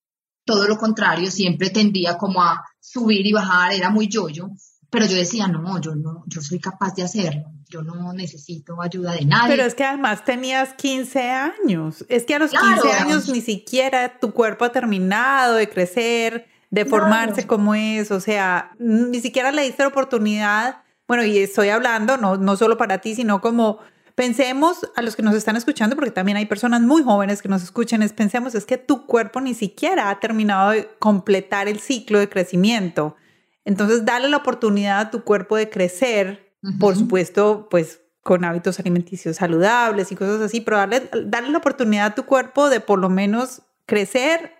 todo 0.45 0.69
lo 0.69 0.77
contrario, 0.77 1.29
siempre 1.29 1.71
tendía 1.71 2.17
como 2.17 2.41
a 2.41 2.65
subir 2.79 3.27
y 3.27 3.33
bajar, 3.33 3.73
era 3.73 3.91
muy 3.91 4.07
yo-yo. 4.07 4.49
Pero 4.91 5.07
yo 5.07 5.17
decía, 5.17 5.49
no, 5.49 5.81
yo 5.81 5.97
no, 5.97 6.23
yo 6.29 6.41
soy 6.41 6.61
capaz 6.61 6.95
de 6.95 7.03
hacerlo, 7.03 7.51
yo 7.73 7.83
no 7.83 8.13
necesito 8.13 8.83
ayuda 8.83 9.13
de 9.13 9.25
nadie. 9.25 9.57
Pero 9.57 9.67
es 9.67 9.75
que 9.75 9.85
además 9.85 10.25
tenías 10.25 10.75
15 10.75 11.31
años, 11.31 12.05
es 12.09 12.25
que 12.25 12.35
a 12.35 12.39
los 12.39 12.51
15 12.51 12.93
años 12.93 13.29
ni 13.29 13.41
siquiera 13.41 14.19
tu 14.19 14.33
cuerpo 14.33 14.65
ha 14.65 14.73
terminado 14.73 15.55
de 15.55 15.69
crecer, 15.69 16.47
de 16.71 16.85
formarse 16.85 17.47
como 17.47 17.75
es, 17.75 18.11
o 18.11 18.21
sea, 18.21 18.73
ni 18.79 19.21
siquiera 19.21 19.53
le 19.53 19.63
diste 19.63 19.83
la 19.83 19.89
oportunidad, 19.89 20.83
bueno, 21.09 21.25
y 21.25 21.39
estoy 21.39 21.69
hablando 21.69 22.17
no, 22.17 22.37
no 22.37 22.57
solo 22.57 22.77
para 22.77 22.99
ti, 22.99 23.15
sino 23.15 23.41
como 23.41 23.79
pensemos 24.15 24.89
a 24.97 25.03
los 25.03 25.17
que 25.17 25.23
nos 25.23 25.35
están 25.35 25.57
escuchando, 25.57 25.97
porque 25.97 26.11
también 26.11 26.37
hay 26.37 26.47
personas 26.47 26.83
muy 26.83 27.03
jóvenes 27.03 27.43
que 27.43 27.49
nos 27.49 27.63
escuchan, 27.63 28.03
es 28.03 28.13
pensemos, 28.13 28.55
es 28.55 28.67
que 28.67 28.79
tu 28.79 29.07
cuerpo 29.07 29.41
ni 29.41 29.55
siquiera 29.55 30.11
ha 30.11 30.21
terminado 30.21 30.71
de 30.71 30.89
completar 30.99 31.69
el 31.69 31.81
ciclo 31.81 32.19
de 32.19 32.29
crecimiento. 32.29 33.17
Entonces, 33.65 34.05
dale 34.05 34.29
la 34.29 34.39
oportunidad 34.39 35.01
a 35.01 35.11
tu 35.11 35.25
cuerpo 35.25 35.57
de 35.57 35.71
crecer, 35.71 36.52
por 36.79 36.97
supuesto, 36.97 37.69
pues 37.71 38.01
con 38.23 38.45
hábitos 38.45 38.79
alimenticios 38.79 39.37
saludables 39.37 40.13
y 40.13 40.17
cosas 40.17 40.41
así, 40.41 40.61
pero 40.61 40.77
darle, 40.77 41.11
darle 41.27 41.51
la 41.51 41.59
oportunidad 41.59 42.07
a 42.07 42.15
tu 42.15 42.25
cuerpo 42.25 42.69
de 42.71 42.81
por 42.81 42.99
lo 42.99 43.09
menos 43.09 43.63
crecer 43.85 44.53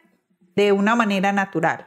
de 0.57 0.73
una 0.73 0.97
manera 0.97 1.33
natural. 1.33 1.87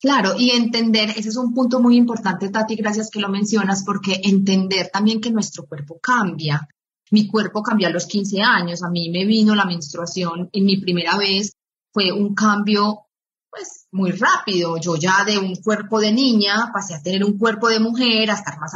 Claro, 0.00 0.34
y 0.36 0.50
entender, 0.50 1.10
ese 1.10 1.28
es 1.28 1.36
un 1.36 1.54
punto 1.54 1.80
muy 1.80 1.96
importante, 1.96 2.48
Tati, 2.48 2.74
gracias 2.74 3.08
que 3.10 3.20
lo 3.20 3.28
mencionas, 3.28 3.84
porque 3.84 4.20
entender 4.24 4.90
también 4.92 5.20
que 5.20 5.30
nuestro 5.30 5.64
cuerpo 5.66 6.00
cambia. 6.00 6.66
Mi 7.10 7.28
cuerpo 7.28 7.62
cambió 7.62 7.86
a 7.86 7.92
los 7.92 8.06
15 8.06 8.40
años, 8.40 8.82
a 8.82 8.90
mí 8.90 9.10
me 9.10 9.24
vino 9.26 9.54
la 9.54 9.64
menstruación 9.64 10.48
en 10.52 10.64
mi 10.64 10.78
primera 10.78 11.16
vez, 11.16 11.52
fue 11.92 12.10
un 12.10 12.34
cambio 12.34 13.06
pues 13.50 13.86
muy 13.92 14.12
rápido. 14.12 14.78
Yo 14.78 14.96
ya 14.96 15.24
de 15.24 15.38
un 15.38 15.56
cuerpo 15.56 16.00
de 16.00 16.10
niña 16.10 16.70
pasé 16.72 16.94
a 16.94 17.02
tener 17.02 17.22
un 17.22 17.38
cuerpo 17.38 17.68
de 17.68 17.80
mujer, 17.80 18.30
a 18.30 18.34
estar 18.34 18.58
más, 18.58 18.72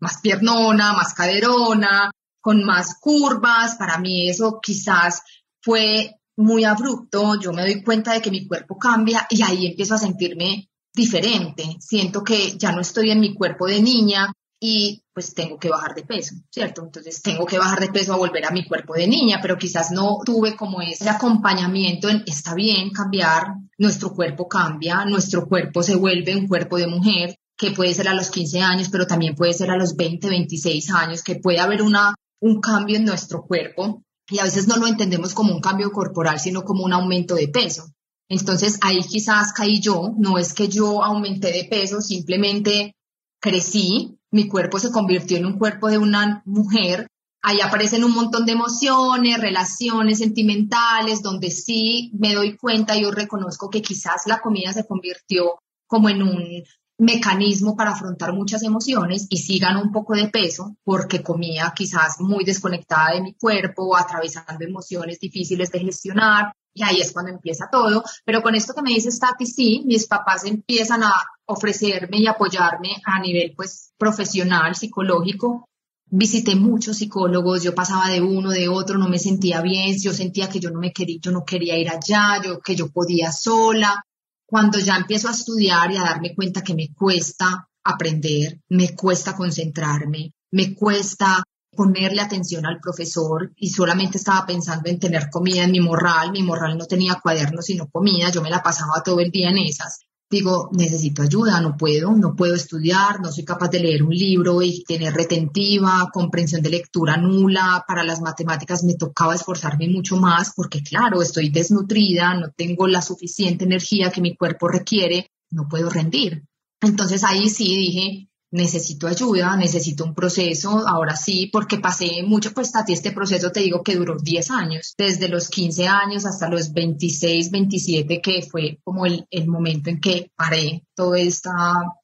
más 0.00 0.20
piernona, 0.20 0.92
más 0.92 1.14
caderona, 1.14 2.10
con 2.40 2.64
más 2.64 2.98
curvas. 3.00 3.76
Para 3.76 3.98
mí 3.98 4.28
eso 4.28 4.60
quizás 4.62 5.22
fue 5.60 6.16
muy 6.36 6.64
abrupto. 6.64 7.38
Yo 7.40 7.52
me 7.52 7.62
doy 7.62 7.82
cuenta 7.82 8.12
de 8.12 8.22
que 8.22 8.30
mi 8.30 8.46
cuerpo 8.46 8.78
cambia 8.78 9.26
y 9.30 9.42
ahí 9.42 9.66
empiezo 9.66 9.94
a 9.94 9.98
sentirme 9.98 10.68
diferente. 10.94 11.76
Siento 11.80 12.22
que 12.22 12.56
ya 12.56 12.72
no 12.72 12.80
estoy 12.80 13.10
en 13.10 13.20
mi 13.20 13.34
cuerpo 13.34 13.66
de 13.66 13.80
niña, 13.80 14.32
y 14.60 15.04
pues 15.12 15.34
tengo 15.34 15.58
que 15.58 15.68
bajar 15.68 15.94
de 15.94 16.02
peso, 16.02 16.34
¿cierto? 16.50 16.82
Entonces 16.82 17.22
tengo 17.22 17.46
que 17.46 17.58
bajar 17.58 17.80
de 17.80 17.88
peso 17.88 18.12
a 18.12 18.16
volver 18.18 18.44
a 18.44 18.50
mi 18.50 18.66
cuerpo 18.66 18.94
de 18.94 19.06
niña, 19.06 19.38
pero 19.40 19.56
quizás 19.56 19.90
no 19.90 20.18
tuve 20.24 20.56
como 20.56 20.82
ese 20.82 21.08
acompañamiento 21.08 22.08
en, 22.08 22.24
está 22.26 22.54
bien 22.54 22.90
cambiar, 22.90 23.54
nuestro 23.78 24.12
cuerpo 24.12 24.48
cambia, 24.48 25.04
nuestro 25.04 25.46
cuerpo 25.46 25.82
se 25.82 25.94
vuelve 25.94 26.36
un 26.36 26.48
cuerpo 26.48 26.76
de 26.76 26.88
mujer, 26.88 27.38
que 27.58 27.72
puede 27.72 27.92
ser 27.92 28.08
a 28.08 28.14
los 28.14 28.30
15 28.30 28.60
años, 28.60 28.88
pero 28.88 29.06
también 29.06 29.34
puede 29.34 29.52
ser 29.52 29.70
a 29.70 29.76
los 29.76 29.96
20, 29.96 30.30
26 30.30 30.90
años, 30.92 31.22
que 31.22 31.34
puede 31.34 31.58
haber 31.58 31.82
una, 31.82 32.14
un 32.40 32.60
cambio 32.60 32.96
en 32.96 33.04
nuestro 33.04 33.42
cuerpo 33.42 34.04
y 34.30 34.38
a 34.38 34.44
veces 34.44 34.68
no 34.68 34.76
lo 34.76 34.86
entendemos 34.86 35.34
como 35.34 35.52
un 35.52 35.60
cambio 35.60 35.90
corporal, 35.90 36.38
sino 36.38 36.62
como 36.62 36.84
un 36.84 36.92
aumento 36.92 37.34
de 37.34 37.48
peso. 37.48 37.92
Entonces 38.28 38.78
ahí 38.82 39.00
quizás 39.00 39.52
caí 39.52 39.80
yo, 39.80 40.14
no 40.16 40.38
es 40.38 40.54
que 40.54 40.68
yo 40.68 41.02
aumenté 41.02 41.50
de 41.50 41.64
peso, 41.64 42.00
simplemente 42.00 42.94
crecí, 43.40 44.18
mi 44.30 44.46
cuerpo 44.46 44.78
se 44.78 44.92
convirtió 44.92 45.36
en 45.36 45.46
un 45.46 45.58
cuerpo 45.58 45.88
de 45.88 45.98
una 45.98 46.42
mujer. 46.44 47.08
Ahí 47.42 47.60
aparecen 47.60 48.04
un 48.04 48.12
montón 48.12 48.46
de 48.46 48.52
emociones, 48.52 49.40
relaciones 49.40 50.18
sentimentales, 50.18 51.22
donde 51.22 51.50
sí 51.50 52.12
me 52.18 52.34
doy 52.34 52.56
cuenta, 52.56 52.96
yo 52.96 53.10
reconozco 53.10 53.70
que 53.70 53.82
quizás 53.82 54.26
la 54.26 54.40
comida 54.40 54.72
se 54.72 54.86
convirtió 54.86 55.58
como 55.86 56.08
en 56.08 56.22
un 56.22 56.64
mecanismo 56.98 57.76
para 57.76 57.92
afrontar 57.92 58.32
muchas 58.32 58.62
emociones 58.64 59.26
y 59.30 59.38
sí 59.38 59.58
gano 59.58 59.80
un 59.80 59.92
poco 59.92 60.14
de 60.14 60.28
peso 60.28 60.76
porque 60.84 61.22
comía 61.22 61.72
quizás 61.74 62.20
muy 62.20 62.44
desconectada 62.44 63.14
de 63.14 63.22
mi 63.22 63.34
cuerpo, 63.34 63.96
atravesando 63.96 64.64
emociones 64.64 65.20
difíciles 65.20 65.70
de 65.70 65.78
gestionar 65.78 66.52
y 66.74 66.82
ahí 66.82 67.00
es 67.00 67.12
cuando 67.12 67.32
empieza 67.32 67.68
todo. 67.70 68.04
Pero 68.24 68.42
con 68.42 68.54
esto 68.54 68.74
que 68.74 68.82
me 68.82 68.90
dice 68.90 69.10
Stati, 69.10 69.46
sí, 69.46 69.82
mis 69.86 70.06
papás 70.06 70.44
empiezan 70.44 71.02
a 71.04 71.12
ofrecerme 71.46 72.18
y 72.18 72.26
apoyarme 72.26 73.00
a 73.04 73.20
nivel 73.20 73.54
pues 73.56 73.92
profesional, 73.96 74.74
psicológico. 74.74 75.68
Visité 76.10 76.56
muchos 76.56 76.96
psicólogos, 76.96 77.62
yo 77.62 77.74
pasaba 77.74 78.08
de 78.08 78.22
uno, 78.22 78.50
de 78.50 78.68
otro, 78.68 78.96
no 78.96 79.08
me 79.08 79.18
sentía 79.18 79.60
bien, 79.60 79.94
yo 80.00 80.14
sentía 80.14 80.48
que 80.48 80.58
yo 80.58 80.70
no 80.70 80.80
me 80.80 80.92
quería, 80.92 81.18
yo 81.20 81.30
no 81.30 81.44
quería 81.44 81.76
ir 81.76 81.90
allá, 81.90 82.40
yo 82.42 82.60
que 82.60 82.74
yo 82.74 82.88
podía 82.90 83.30
sola. 83.30 84.02
Cuando 84.50 84.78
ya 84.78 84.96
empiezo 84.96 85.28
a 85.28 85.32
estudiar 85.32 85.92
y 85.92 85.98
a 85.98 86.04
darme 86.04 86.34
cuenta 86.34 86.62
que 86.62 86.74
me 86.74 86.94
cuesta 86.94 87.68
aprender, 87.84 88.62
me 88.70 88.94
cuesta 88.94 89.36
concentrarme, 89.36 90.32
me 90.52 90.74
cuesta 90.74 91.44
ponerle 91.70 92.22
atención 92.22 92.64
al 92.64 92.80
profesor 92.80 93.52
y 93.56 93.68
solamente 93.68 94.16
estaba 94.16 94.46
pensando 94.46 94.88
en 94.88 94.98
tener 94.98 95.28
comida 95.28 95.64
en 95.64 95.72
mi 95.72 95.80
morral. 95.80 96.32
Mi 96.32 96.42
morral 96.42 96.78
no 96.78 96.86
tenía 96.86 97.20
cuadernos 97.22 97.66
sino 97.66 97.90
comida, 97.90 98.30
yo 98.30 98.40
me 98.40 98.48
la 98.48 98.62
pasaba 98.62 99.02
todo 99.04 99.20
el 99.20 99.30
día 99.30 99.50
en 99.50 99.58
esas. 99.58 100.07
Digo, 100.30 100.68
necesito 100.72 101.22
ayuda, 101.22 101.58
no 101.62 101.76
puedo, 101.78 102.12
no 102.12 102.36
puedo 102.36 102.54
estudiar, 102.54 103.18
no 103.20 103.32
soy 103.32 103.46
capaz 103.46 103.68
de 103.68 103.80
leer 103.80 104.02
un 104.02 104.14
libro 104.14 104.60
y 104.60 104.84
tener 104.84 105.14
retentiva, 105.14 106.10
comprensión 106.12 106.60
de 106.60 106.68
lectura 106.68 107.16
nula. 107.16 107.82
Para 107.88 108.04
las 108.04 108.20
matemáticas 108.20 108.84
me 108.84 108.94
tocaba 108.94 109.34
esforzarme 109.34 109.88
mucho 109.88 110.18
más 110.18 110.52
porque, 110.54 110.82
claro, 110.82 111.22
estoy 111.22 111.48
desnutrida, 111.48 112.34
no 112.34 112.50
tengo 112.50 112.86
la 112.86 113.00
suficiente 113.00 113.64
energía 113.64 114.10
que 114.10 114.20
mi 114.20 114.36
cuerpo 114.36 114.68
requiere, 114.68 115.30
no 115.50 115.66
puedo 115.66 115.88
rendir. 115.88 116.44
Entonces 116.82 117.24
ahí 117.24 117.48
sí 117.48 117.76
dije, 117.76 118.27
necesito 118.50 119.06
ayuda, 119.06 119.56
necesito 119.56 120.04
un 120.04 120.14
proceso, 120.14 120.86
ahora 120.86 121.16
sí, 121.16 121.50
porque 121.52 121.78
pasé 121.78 122.22
mucho, 122.22 122.52
pues 122.52 122.74
a 122.74 122.84
ti 122.84 122.92
este 122.92 123.12
proceso 123.12 123.52
te 123.52 123.60
digo 123.60 123.82
que 123.82 123.96
duró 123.96 124.16
10 124.16 124.50
años, 124.50 124.94
desde 124.96 125.28
los 125.28 125.48
15 125.48 125.86
años 125.86 126.24
hasta 126.24 126.48
los 126.48 126.72
26, 126.72 127.50
27, 127.50 128.20
que 128.20 128.42
fue 128.42 128.80
como 128.82 129.06
el, 129.06 129.26
el 129.30 129.46
momento 129.48 129.90
en 129.90 130.00
que 130.00 130.30
paré 130.34 130.84
todo 130.94 131.14
este 131.14 131.50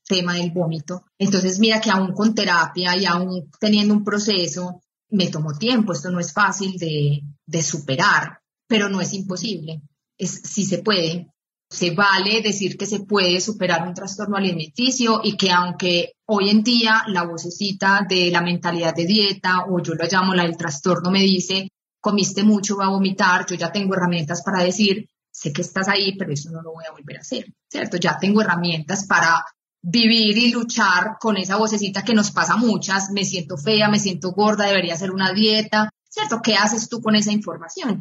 tema 0.07 0.35
del 0.35 0.51
vómito. 0.51 1.05
Entonces, 1.19 1.59
mira 1.59 1.81
que 1.81 1.91
aún 1.91 2.13
con 2.13 2.35
terapia 2.35 2.97
y 2.97 3.07
aún 3.07 3.51
teniendo 3.59 3.95
un 3.95 4.05
proceso, 4.05 4.81
me 5.11 5.29
tomó 5.29 5.57
tiempo, 5.57 5.93
esto 5.93 6.11
no 6.11 6.21
es 6.21 6.33
fácil 6.33 6.77
de, 6.77 7.23
de 7.47 7.63
superar, 7.63 8.41
pero 8.67 8.89
no 8.89 9.01
es 9.01 9.15
imposible, 9.15 9.83
es, 10.19 10.43
sí 10.45 10.65
se 10.65 10.79
puede, 10.79 11.34
se 11.75 11.91
vale 11.91 12.41
decir 12.41 12.77
que 12.77 12.87
se 12.87 13.01
puede 13.01 13.41
superar 13.41 13.87
un 13.87 13.95
trastorno 13.95 14.37
alimenticio 14.37 15.21
y 15.25 15.37
que 15.37 15.51
aunque 15.51 16.13
hoy 16.27 16.51
en 16.51 16.63
día 16.63 17.03
la 17.09 17.25
vocecita 17.25 18.07
de 18.09 18.31
la 18.31 18.43
mentalidad 18.43 18.95
de 18.95 19.05
dieta 19.05 19.65
o 19.69 19.83
yo 19.83 19.95
lo 19.95 20.05
llamo 20.07 20.35
la 20.35 20.45
del 20.45 20.57
trastorno 20.57 21.11
me 21.11 21.21
dice, 21.21 21.69
comiste 22.01 22.45
mucho, 22.45 22.77
va 22.77 22.87
a 22.87 22.91
vomitar, 22.91 23.45
yo 23.47 23.57
ya 23.57 23.73
tengo 23.73 23.95
herramientas 23.95 24.43
para 24.45 24.63
decir, 24.63 25.09
sé 25.33 25.53
que 25.53 25.63
estás 25.63 25.89
ahí, 25.89 26.17
pero 26.17 26.33
eso 26.33 26.49
no 26.53 26.63
lo 26.63 26.73
voy 26.75 26.85
a 26.89 26.93
volver 26.93 27.17
a 27.17 27.23
hacer, 27.23 27.47
¿cierto? 27.69 27.97
Ya 27.97 28.19
tengo 28.19 28.41
herramientas 28.41 29.07
para 29.09 29.45
vivir 29.83 30.39
y 30.39 30.53
luchar 30.53 31.17
con 31.19 31.37
esa 31.37 31.57
vocecita 31.57 32.05
que 32.05 32.15
nos 32.15 32.31
pasa 32.31 32.57
muchas, 32.57 33.11
me 33.11 33.25
siento 33.25 33.57
fea, 33.57 33.89
me 33.89 33.99
siento 33.99 34.31
gorda, 34.31 34.67
debería 34.67 34.95
hacer 34.95 35.11
una 35.11 35.33
dieta, 35.33 35.91
¿cierto? 36.09 36.41
¿Qué 36.41 36.55
haces 36.55 36.89
tú 36.89 37.03
con 37.03 37.17
esa 37.17 37.33
información? 37.33 38.01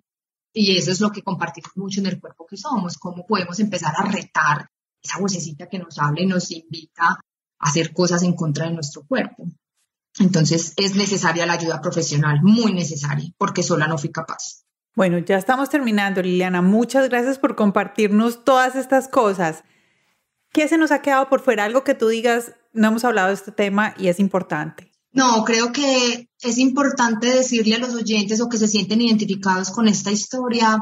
Y 0.53 0.77
eso 0.77 0.91
es 0.91 1.01
lo 1.01 1.11
que 1.11 1.23
compartimos 1.23 1.71
mucho 1.75 1.99
en 1.99 2.05
el 2.05 2.19
cuerpo 2.19 2.45
que 2.45 2.57
somos, 2.57 2.97
cómo 2.97 3.25
podemos 3.25 3.59
empezar 3.59 3.93
a 3.97 4.03
retar 4.03 4.69
esa 5.01 5.19
vocecita 5.19 5.67
que 5.67 5.79
nos 5.79 5.97
habla 5.97 6.21
y 6.21 6.27
nos 6.27 6.51
invita 6.51 7.07
a 7.09 7.19
hacer 7.59 7.91
cosas 7.91 8.23
en 8.23 8.35
contra 8.35 8.67
de 8.67 8.73
nuestro 8.73 9.03
cuerpo. 9.05 9.47
Entonces 10.19 10.73
es 10.77 10.95
necesaria 10.95 11.45
la 11.45 11.53
ayuda 11.53 11.81
profesional, 11.81 12.39
muy 12.43 12.71
necesaria, 12.71 13.31
porque 13.37 13.63
sola 13.63 13.87
no 13.87 13.97
fui 13.97 14.11
capaz. 14.11 14.63
Bueno, 14.95 15.17
ya 15.17 15.37
estamos 15.37 15.69
terminando, 15.69 16.21
Liliana. 16.21 16.61
Muchas 16.61 17.09
gracias 17.09 17.39
por 17.39 17.55
compartirnos 17.55 18.45
todas 18.45 18.75
estas 18.75 19.07
cosas. 19.07 19.63
¿Qué 20.51 20.67
se 20.67 20.77
nos 20.77 20.91
ha 20.91 21.01
quedado 21.01 21.29
por 21.29 21.41
fuera? 21.41 21.63
Algo 21.63 21.83
que 21.83 21.95
tú 21.95 22.09
digas, 22.09 22.53
no 22.73 22.89
hemos 22.89 23.03
hablado 23.03 23.29
de 23.29 23.33
este 23.33 23.51
tema 23.51 23.95
y 23.97 24.07
es 24.09 24.19
importante. 24.19 24.92
No, 25.13 25.43
creo 25.45 25.71
que 25.71 26.27
es 26.41 26.57
importante 26.57 27.27
decirle 27.27 27.75
a 27.75 27.79
los 27.79 27.93
oyentes 27.93 28.41
o 28.41 28.49
que 28.49 28.57
se 28.57 28.67
sienten 28.67 28.99
identificados 28.99 29.69
con 29.69 29.87
esta 29.87 30.11
historia 30.11 30.79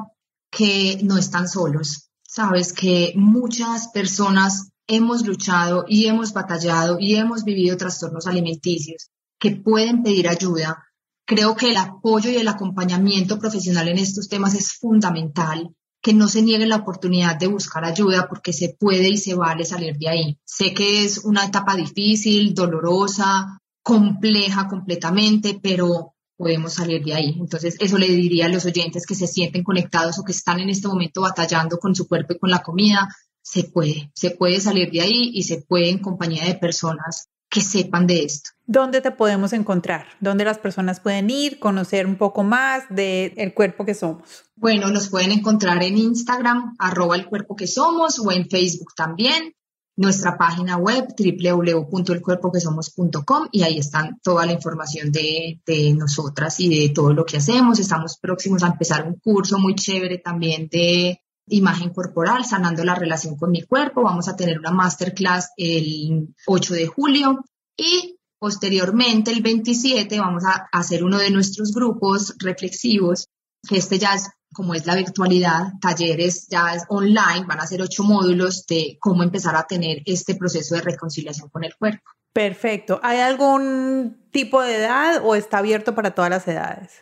que 0.49 0.99
no 1.03 1.17
están 1.17 1.47
solos. 1.47 2.07
sabes 2.23 2.71
que 2.71 3.11
muchas 3.17 3.89
personas 3.89 4.69
hemos 4.87 5.27
luchado 5.27 5.83
y 5.85 6.05
hemos 6.05 6.31
batallado 6.31 6.97
y 6.97 7.15
hemos 7.15 7.43
vivido 7.43 7.75
trastornos 7.75 8.25
alimenticios 8.25 9.09
que 9.37 9.51
pueden 9.51 10.01
pedir 10.01 10.29
ayuda. 10.29 10.81
Creo 11.25 11.57
que 11.57 11.71
el 11.71 11.77
apoyo 11.77 12.29
y 12.29 12.37
el 12.37 12.47
acompañamiento 12.47 13.37
profesional 13.37 13.89
en 13.89 13.97
estos 13.97 14.29
temas 14.29 14.55
es 14.55 14.71
fundamental, 14.71 15.75
que 16.01 16.13
no 16.13 16.29
se 16.29 16.41
niegue 16.41 16.65
la 16.67 16.77
oportunidad 16.77 17.37
de 17.37 17.47
buscar 17.47 17.83
ayuda 17.83 18.29
porque 18.29 18.53
se 18.53 18.75
puede 18.79 19.09
y 19.09 19.17
se 19.17 19.35
vale 19.35 19.65
salir 19.65 19.97
de 19.97 20.07
ahí. 20.07 20.39
Sé 20.45 20.73
que 20.73 21.03
es 21.03 21.25
una 21.25 21.45
etapa 21.45 21.75
difícil, 21.75 22.53
dolorosa, 22.53 23.60
compleja 23.83 24.67
completamente, 24.67 25.59
pero 25.61 26.13
podemos 26.37 26.73
salir 26.73 27.03
de 27.03 27.13
ahí. 27.13 27.37
Entonces, 27.39 27.75
eso 27.79 27.97
le 27.97 28.07
diría 28.07 28.47
a 28.47 28.49
los 28.49 28.65
oyentes 28.65 29.05
que 29.05 29.15
se 29.15 29.27
sienten 29.27 29.63
conectados 29.63 30.17
o 30.17 30.23
que 30.23 30.31
están 30.31 30.59
en 30.59 30.69
este 30.69 30.87
momento 30.87 31.21
batallando 31.21 31.77
con 31.77 31.95
su 31.95 32.07
cuerpo 32.07 32.33
y 32.33 32.39
con 32.39 32.49
la 32.49 32.63
comida, 32.63 33.07
se 33.41 33.63
puede, 33.63 34.11
se 34.13 34.31
puede 34.31 34.59
salir 34.59 34.91
de 34.91 35.01
ahí 35.01 35.31
y 35.33 35.43
se 35.43 35.61
puede 35.61 35.89
en 35.89 35.99
compañía 35.99 36.45
de 36.45 36.55
personas 36.55 37.29
que 37.49 37.61
sepan 37.61 38.07
de 38.07 38.23
esto. 38.23 38.51
¿Dónde 38.65 39.01
te 39.01 39.11
podemos 39.11 39.51
encontrar? 39.51 40.05
¿Dónde 40.21 40.45
las 40.45 40.57
personas 40.57 41.01
pueden 41.01 41.29
ir, 41.29 41.59
conocer 41.59 42.07
un 42.07 42.15
poco 42.15 42.43
más 42.43 42.83
del 42.89 43.33
el 43.35 43.53
cuerpo 43.53 43.83
que 43.83 43.93
somos? 43.93 44.45
Bueno, 44.55 44.89
nos 44.89 45.09
pueden 45.09 45.31
encontrar 45.31 45.83
en 45.83 45.97
Instagram, 45.97 46.75
arroba 46.79 47.17
el 47.17 47.25
cuerpo 47.25 47.55
que 47.55 47.67
somos, 47.67 48.19
o 48.19 48.31
en 48.31 48.49
Facebook 48.49 48.93
también 48.95 49.53
nuestra 50.01 50.37
página 50.37 50.75
web 50.77 51.15
www.elcuerpoquesomos.com 51.17 53.47
y 53.51 53.63
ahí 53.63 53.77
están 53.77 54.19
toda 54.21 54.45
la 54.45 54.51
información 54.53 55.11
de, 55.11 55.61
de, 55.65 55.93
nosotras 55.93 56.59
y 56.59 56.69
de 56.69 56.89
todo 56.89 57.13
lo 57.13 57.23
que 57.23 57.37
hacemos. 57.37 57.79
Estamos 57.79 58.17
próximos 58.17 58.63
a 58.63 58.67
empezar 58.67 59.07
un 59.07 59.15
curso 59.15 59.57
muy 59.59 59.75
chévere 59.75 60.17
también 60.17 60.67
de 60.69 61.21
imagen 61.47 61.91
corporal, 61.91 62.43
sanando 62.45 62.83
la 62.83 62.95
relación 62.95 63.37
con 63.37 63.51
mi 63.51 63.61
cuerpo. 63.61 64.03
Vamos 64.03 64.27
a 64.27 64.35
tener 64.35 64.57
una 64.57 64.71
masterclass 64.71 65.51
el 65.55 66.33
8 66.47 66.73
de 66.73 66.87
julio 66.87 67.45
y 67.77 68.17
posteriormente 68.39 69.29
el 69.31 69.43
27 69.43 70.19
vamos 70.19 70.43
a 70.45 70.67
hacer 70.71 71.03
uno 71.03 71.19
de 71.19 71.29
nuestros 71.29 71.73
grupos 71.73 72.33
reflexivos, 72.39 73.27
este 73.69 73.99
ya 73.99 74.15
es 74.15 74.31
como 74.53 74.73
es 74.73 74.85
la 74.85 74.95
virtualidad, 74.95 75.73
talleres 75.81 76.47
ya 76.47 76.73
es 76.73 76.83
online, 76.89 77.45
van 77.47 77.59
a 77.59 77.67
ser 77.67 77.81
ocho 77.81 78.03
módulos 78.03 78.65
de 78.65 78.97
cómo 78.99 79.23
empezar 79.23 79.55
a 79.55 79.65
tener 79.65 80.01
este 80.05 80.35
proceso 80.35 80.75
de 80.75 80.81
reconciliación 80.81 81.49
con 81.49 81.63
el 81.63 81.75
cuerpo. 81.75 82.03
Perfecto. 82.33 82.99
¿Hay 83.03 83.19
algún 83.19 84.27
tipo 84.31 84.61
de 84.61 84.77
edad 84.77 85.21
o 85.23 85.35
está 85.35 85.59
abierto 85.59 85.95
para 85.95 86.11
todas 86.11 86.29
las 86.29 86.47
edades? 86.47 87.01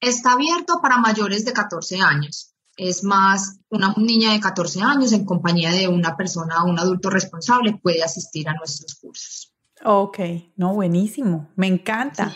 Está 0.00 0.32
abierto 0.32 0.80
para 0.82 0.98
mayores 0.98 1.44
de 1.44 1.52
14 1.52 2.00
años. 2.00 2.54
Es 2.76 3.04
más, 3.04 3.58
una 3.70 3.94
niña 3.96 4.32
de 4.32 4.40
14 4.40 4.82
años 4.82 5.12
en 5.12 5.24
compañía 5.24 5.70
de 5.70 5.86
una 5.86 6.16
persona, 6.16 6.64
un 6.64 6.78
adulto 6.78 7.08
responsable, 7.08 7.78
puede 7.80 8.02
asistir 8.02 8.48
a 8.48 8.54
nuestros 8.54 8.96
cursos. 8.96 9.53
Ok, 9.82 10.18
no, 10.56 10.72
buenísimo, 10.72 11.50
me 11.56 11.66
encanta. 11.66 12.34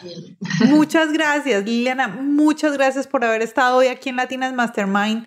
Muchas 0.66 1.12
gracias, 1.12 1.64
Liliana, 1.64 2.08
muchas 2.08 2.72
gracias 2.74 3.06
por 3.06 3.24
haber 3.24 3.42
estado 3.42 3.78
hoy 3.78 3.86
aquí 3.86 4.08
en 4.08 4.16
Latinas 4.16 4.52
Mastermind. 4.52 5.26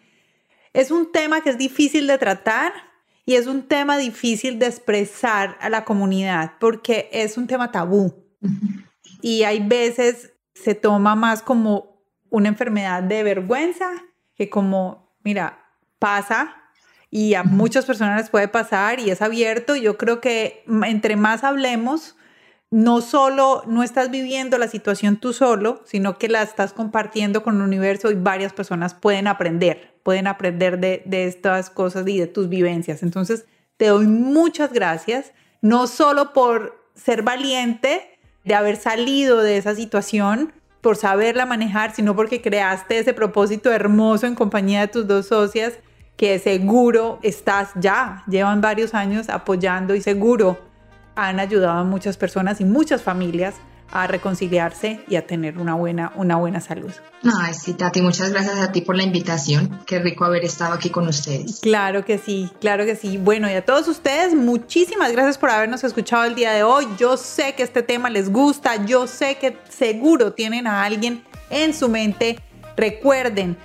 Es 0.74 0.92
un 0.92 1.12
tema 1.12 1.42
que 1.42 1.50
es 1.50 1.58
difícil 1.58 2.08
de 2.08 2.18
tratar 2.18 2.74
y 3.26 3.36
es 3.36 3.48
un 3.48 3.64
tema 3.68 3.98
difícil 3.98 4.60
de 4.60 4.68
expresar 4.68 5.58
a 5.62 5.70
la 5.70 5.86
comunidad 5.86 6.54
porque 6.60 7.10
es 7.12 7.38
un 7.38 7.48
tema 7.48 7.72
tabú. 7.72 8.14
Y 9.22 9.44
hay 9.44 9.60
veces 9.60 10.34
se 10.54 10.76
toma 10.76 11.16
más 11.16 11.42
como 11.42 12.04
una 12.30 12.50
enfermedad 12.50 13.04
de 13.04 13.24
vergüenza 13.24 13.90
que 14.36 14.50
como, 14.50 15.16
mira, 15.24 15.66
pasa, 16.00 16.61
y 17.12 17.34
a 17.36 17.44
muchas 17.44 17.86
personas 17.86 18.22
les 18.22 18.30
puede 18.30 18.48
pasar 18.48 19.02
y 19.02 19.12
es 19.12 19.22
abierto. 19.22 19.76
Yo 19.76 19.98
creo 19.98 20.22
que 20.22 20.64
entre 20.86 21.18
más 21.18 21.44
hablemos, 21.44 22.16
no 22.72 23.02
solo 23.02 23.64
no 23.68 23.84
estás 23.84 24.10
viviendo 24.10 24.58
la 24.58 24.70
situación 24.70 25.18
tú 25.18 25.34
solo, 25.34 25.82
sino 25.86 26.18
que 26.18 26.30
la 26.30 26.42
estás 26.42 26.72
compartiendo 26.72 27.44
con 27.44 27.58
el 27.58 27.64
universo 27.64 28.10
y 28.12 28.16
varias 28.16 28.54
personas 28.54 28.94
pueden 28.94 29.28
aprender, 29.28 29.94
pueden 30.04 30.26
aprender 30.26 30.80
de, 30.80 31.04
de 31.06 31.26
estas 31.28 31.70
cosas 31.70 32.08
y 32.08 32.18
de 32.18 32.28
tus 32.28 32.48
vivencias. 32.48 33.04
Entonces, 33.04 33.46
te 33.76 33.88
doy 33.88 34.08
muchas 34.08 34.72
gracias, 34.72 35.34
no 35.62 35.88
solo 35.88 36.32
por 36.32 36.82
ser 36.96 37.24
valiente 37.24 38.18
de 38.46 38.56
haber 38.56 38.78
salido 38.78 39.42
de 39.42 39.58
esa 39.58 39.76
situación, 39.76 40.54
por 40.80 40.96
saberla 40.96 41.46
manejar, 41.46 41.94
sino 41.94 42.16
porque 42.16 42.42
creaste 42.42 43.00
ese 43.00 43.14
propósito 43.14 43.70
hermoso 43.70 44.28
en 44.28 44.36
compañía 44.36 44.80
de 44.80 44.88
tus 44.88 45.08
dos 45.08 45.28
socias 45.28 45.74
que 46.22 46.38
seguro 46.38 47.18
estás 47.24 47.70
ya, 47.74 48.22
llevan 48.28 48.62
varios 48.62 48.94
años 48.94 49.28
apoyando 49.28 49.96
y 49.96 50.02
seguro 50.04 50.60
han 51.16 51.40
ayudado 51.40 51.80
a 51.80 51.84
muchas 51.84 52.16
personas 52.16 52.62
y 52.62 52.64
muchas 52.64 53.02
familias 53.02 53.56
a 53.92 54.06
reconciliarse 54.06 55.00
y 55.08 55.16
a 55.16 55.26
tener 55.26 55.58
una 55.58 55.74
buena, 55.74 56.12
una 56.16 56.36
buena 56.36 56.62
salud. 56.62 56.92
Ay, 57.24 57.56
sí, 57.56 57.74
Tati, 57.74 58.04
muchas 58.04 58.30
gracias 58.30 58.60
a 58.60 58.72
ti 58.72 58.82
por 58.82 58.96
la 58.96 59.02
invitación. 59.02 59.80
Qué 59.88 59.98
rico 59.98 60.24
haber 60.24 60.46
estado 60.46 60.76
aquí 60.76 60.92
con 60.92 61.08
ustedes. 61.08 61.60
Claro 61.60 62.06
que 62.06 62.20
sí, 62.20 62.52
claro 62.62 62.86
que 62.86 62.96
sí. 62.96 63.18
Bueno, 63.18 63.50
y 63.50 63.54
a 63.54 63.66
todos 63.66 63.88
ustedes, 63.88 64.36
muchísimas 64.36 65.12
gracias 65.14 65.40
por 65.40 65.50
habernos 65.50 65.84
escuchado 65.84 66.26
el 66.26 66.36
día 66.36 66.52
de 66.52 66.62
hoy. 66.62 66.86
Yo 67.00 67.18
sé 67.18 67.56
que 67.56 67.64
este 67.64 67.82
tema 67.82 68.12
les 68.12 68.32
gusta, 68.32 68.86
yo 68.86 69.08
sé 69.08 69.40
que 69.40 69.58
seguro 69.70 70.34
tienen 70.34 70.68
a 70.68 70.84
alguien 70.84 71.24
en 71.50 71.74
su 71.74 71.90
mente. 71.90 72.38
Recuerden, 72.78 73.58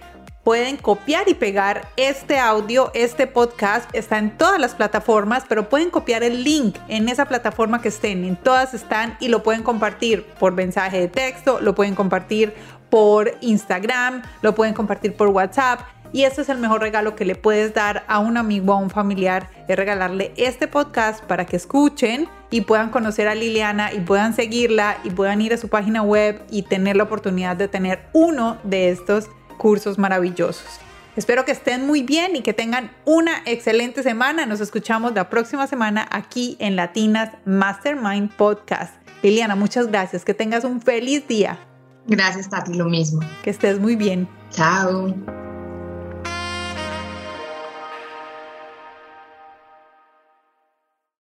pueden 0.46 0.76
copiar 0.76 1.28
y 1.28 1.34
pegar 1.34 1.88
este 1.96 2.38
audio, 2.38 2.92
este 2.94 3.26
podcast. 3.26 3.92
Está 3.92 4.18
en 4.18 4.38
todas 4.38 4.60
las 4.60 4.76
plataformas, 4.76 5.42
pero 5.48 5.68
pueden 5.68 5.90
copiar 5.90 6.22
el 6.22 6.44
link 6.44 6.76
en 6.86 7.08
esa 7.08 7.24
plataforma 7.24 7.82
que 7.82 7.88
estén. 7.88 8.24
En 8.24 8.36
todas 8.36 8.72
están 8.72 9.16
y 9.18 9.26
lo 9.26 9.42
pueden 9.42 9.64
compartir 9.64 10.24
por 10.38 10.52
mensaje 10.52 11.00
de 11.00 11.08
texto, 11.08 11.58
lo 11.60 11.74
pueden 11.74 11.96
compartir 11.96 12.54
por 12.90 13.32
Instagram, 13.40 14.22
lo 14.40 14.54
pueden 14.54 14.72
compartir 14.72 15.16
por 15.16 15.30
WhatsApp. 15.30 15.80
Y 16.12 16.22
ese 16.22 16.42
es 16.42 16.48
el 16.48 16.58
mejor 16.58 16.80
regalo 16.80 17.16
que 17.16 17.24
le 17.24 17.34
puedes 17.34 17.74
dar 17.74 18.04
a 18.06 18.20
un 18.20 18.36
amigo, 18.36 18.72
a 18.72 18.76
un 18.76 18.90
familiar, 18.90 19.50
es 19.66 19.74
regalarle 19.74 20.32
este 20.36 20.68
podcast 20.68 21.24
para 21.24 21.44
que 21.44 21.56
escuchen 21.56 22.28
y 22.52 22.60
puedan 22.60 22.90
conocer 22.90 23.26
a 23.26 23.34
Liliana 23.34 23.92
y 23.92 23.98
puedan 23.98 24.32
seguirla 24.32 24.98
y 25.02 25.10
puedan 25.10 25.40
ir 25.40 25.54
a 25.54 25.56
su 25.56 25.68
página 25.68 26.02
web 26.02 26.40
y 26.52 26.62
tener 26.62 26.96
la 26.96 27.02
oportunidad 27.02 27.56
de 27.56 27.66
tener 27.66 28.06
uno 28.12 28.58
de 28.62 28.90
estos 28.90 29.28
cursos 29.56 29.98
maravillosos. 29.98 30.80
Espero 31.16 31.46
que 31.46 31.52
estén 31.52 31.86
muy 31.86 32.02
bien 32.02 32.36
y 32.36 32.42
que 32.42 32.52
tengan 32.52 32.90
una 33.06 33.42
excelente 33.46 34.02
semana. 34.02 34.44
Nos 34.44 34.60
escuchamos 34.60 35.14
la 35.14 35.30
próxima 35.30 35.66
semana 35.66 36.06
aquí 36.10 36.56
en 36.60 36.76
Latinas 36.76 37.30
Mastermind 37.46 38.30
Podcast. 38.32 38.94
Liliana, 39.22 39.56
muchas 39.56 39.86
gracias. 39.86 40.24
Que 40.24 40.34
tengas 40.34 40.64
un 40.64 40.82
feliz 40.82 41.26
día. 41.26 41.58
Gracias, 42.06 42.50
Tati, 42.50 42.74
lo 42.74 42.84
mismo. 42.84 43.20
Que 43.42 43.50
estés 43.50 43.80
muy 43.80 43.96
bien. 43.96 44.28
Chao. 44.50 45.45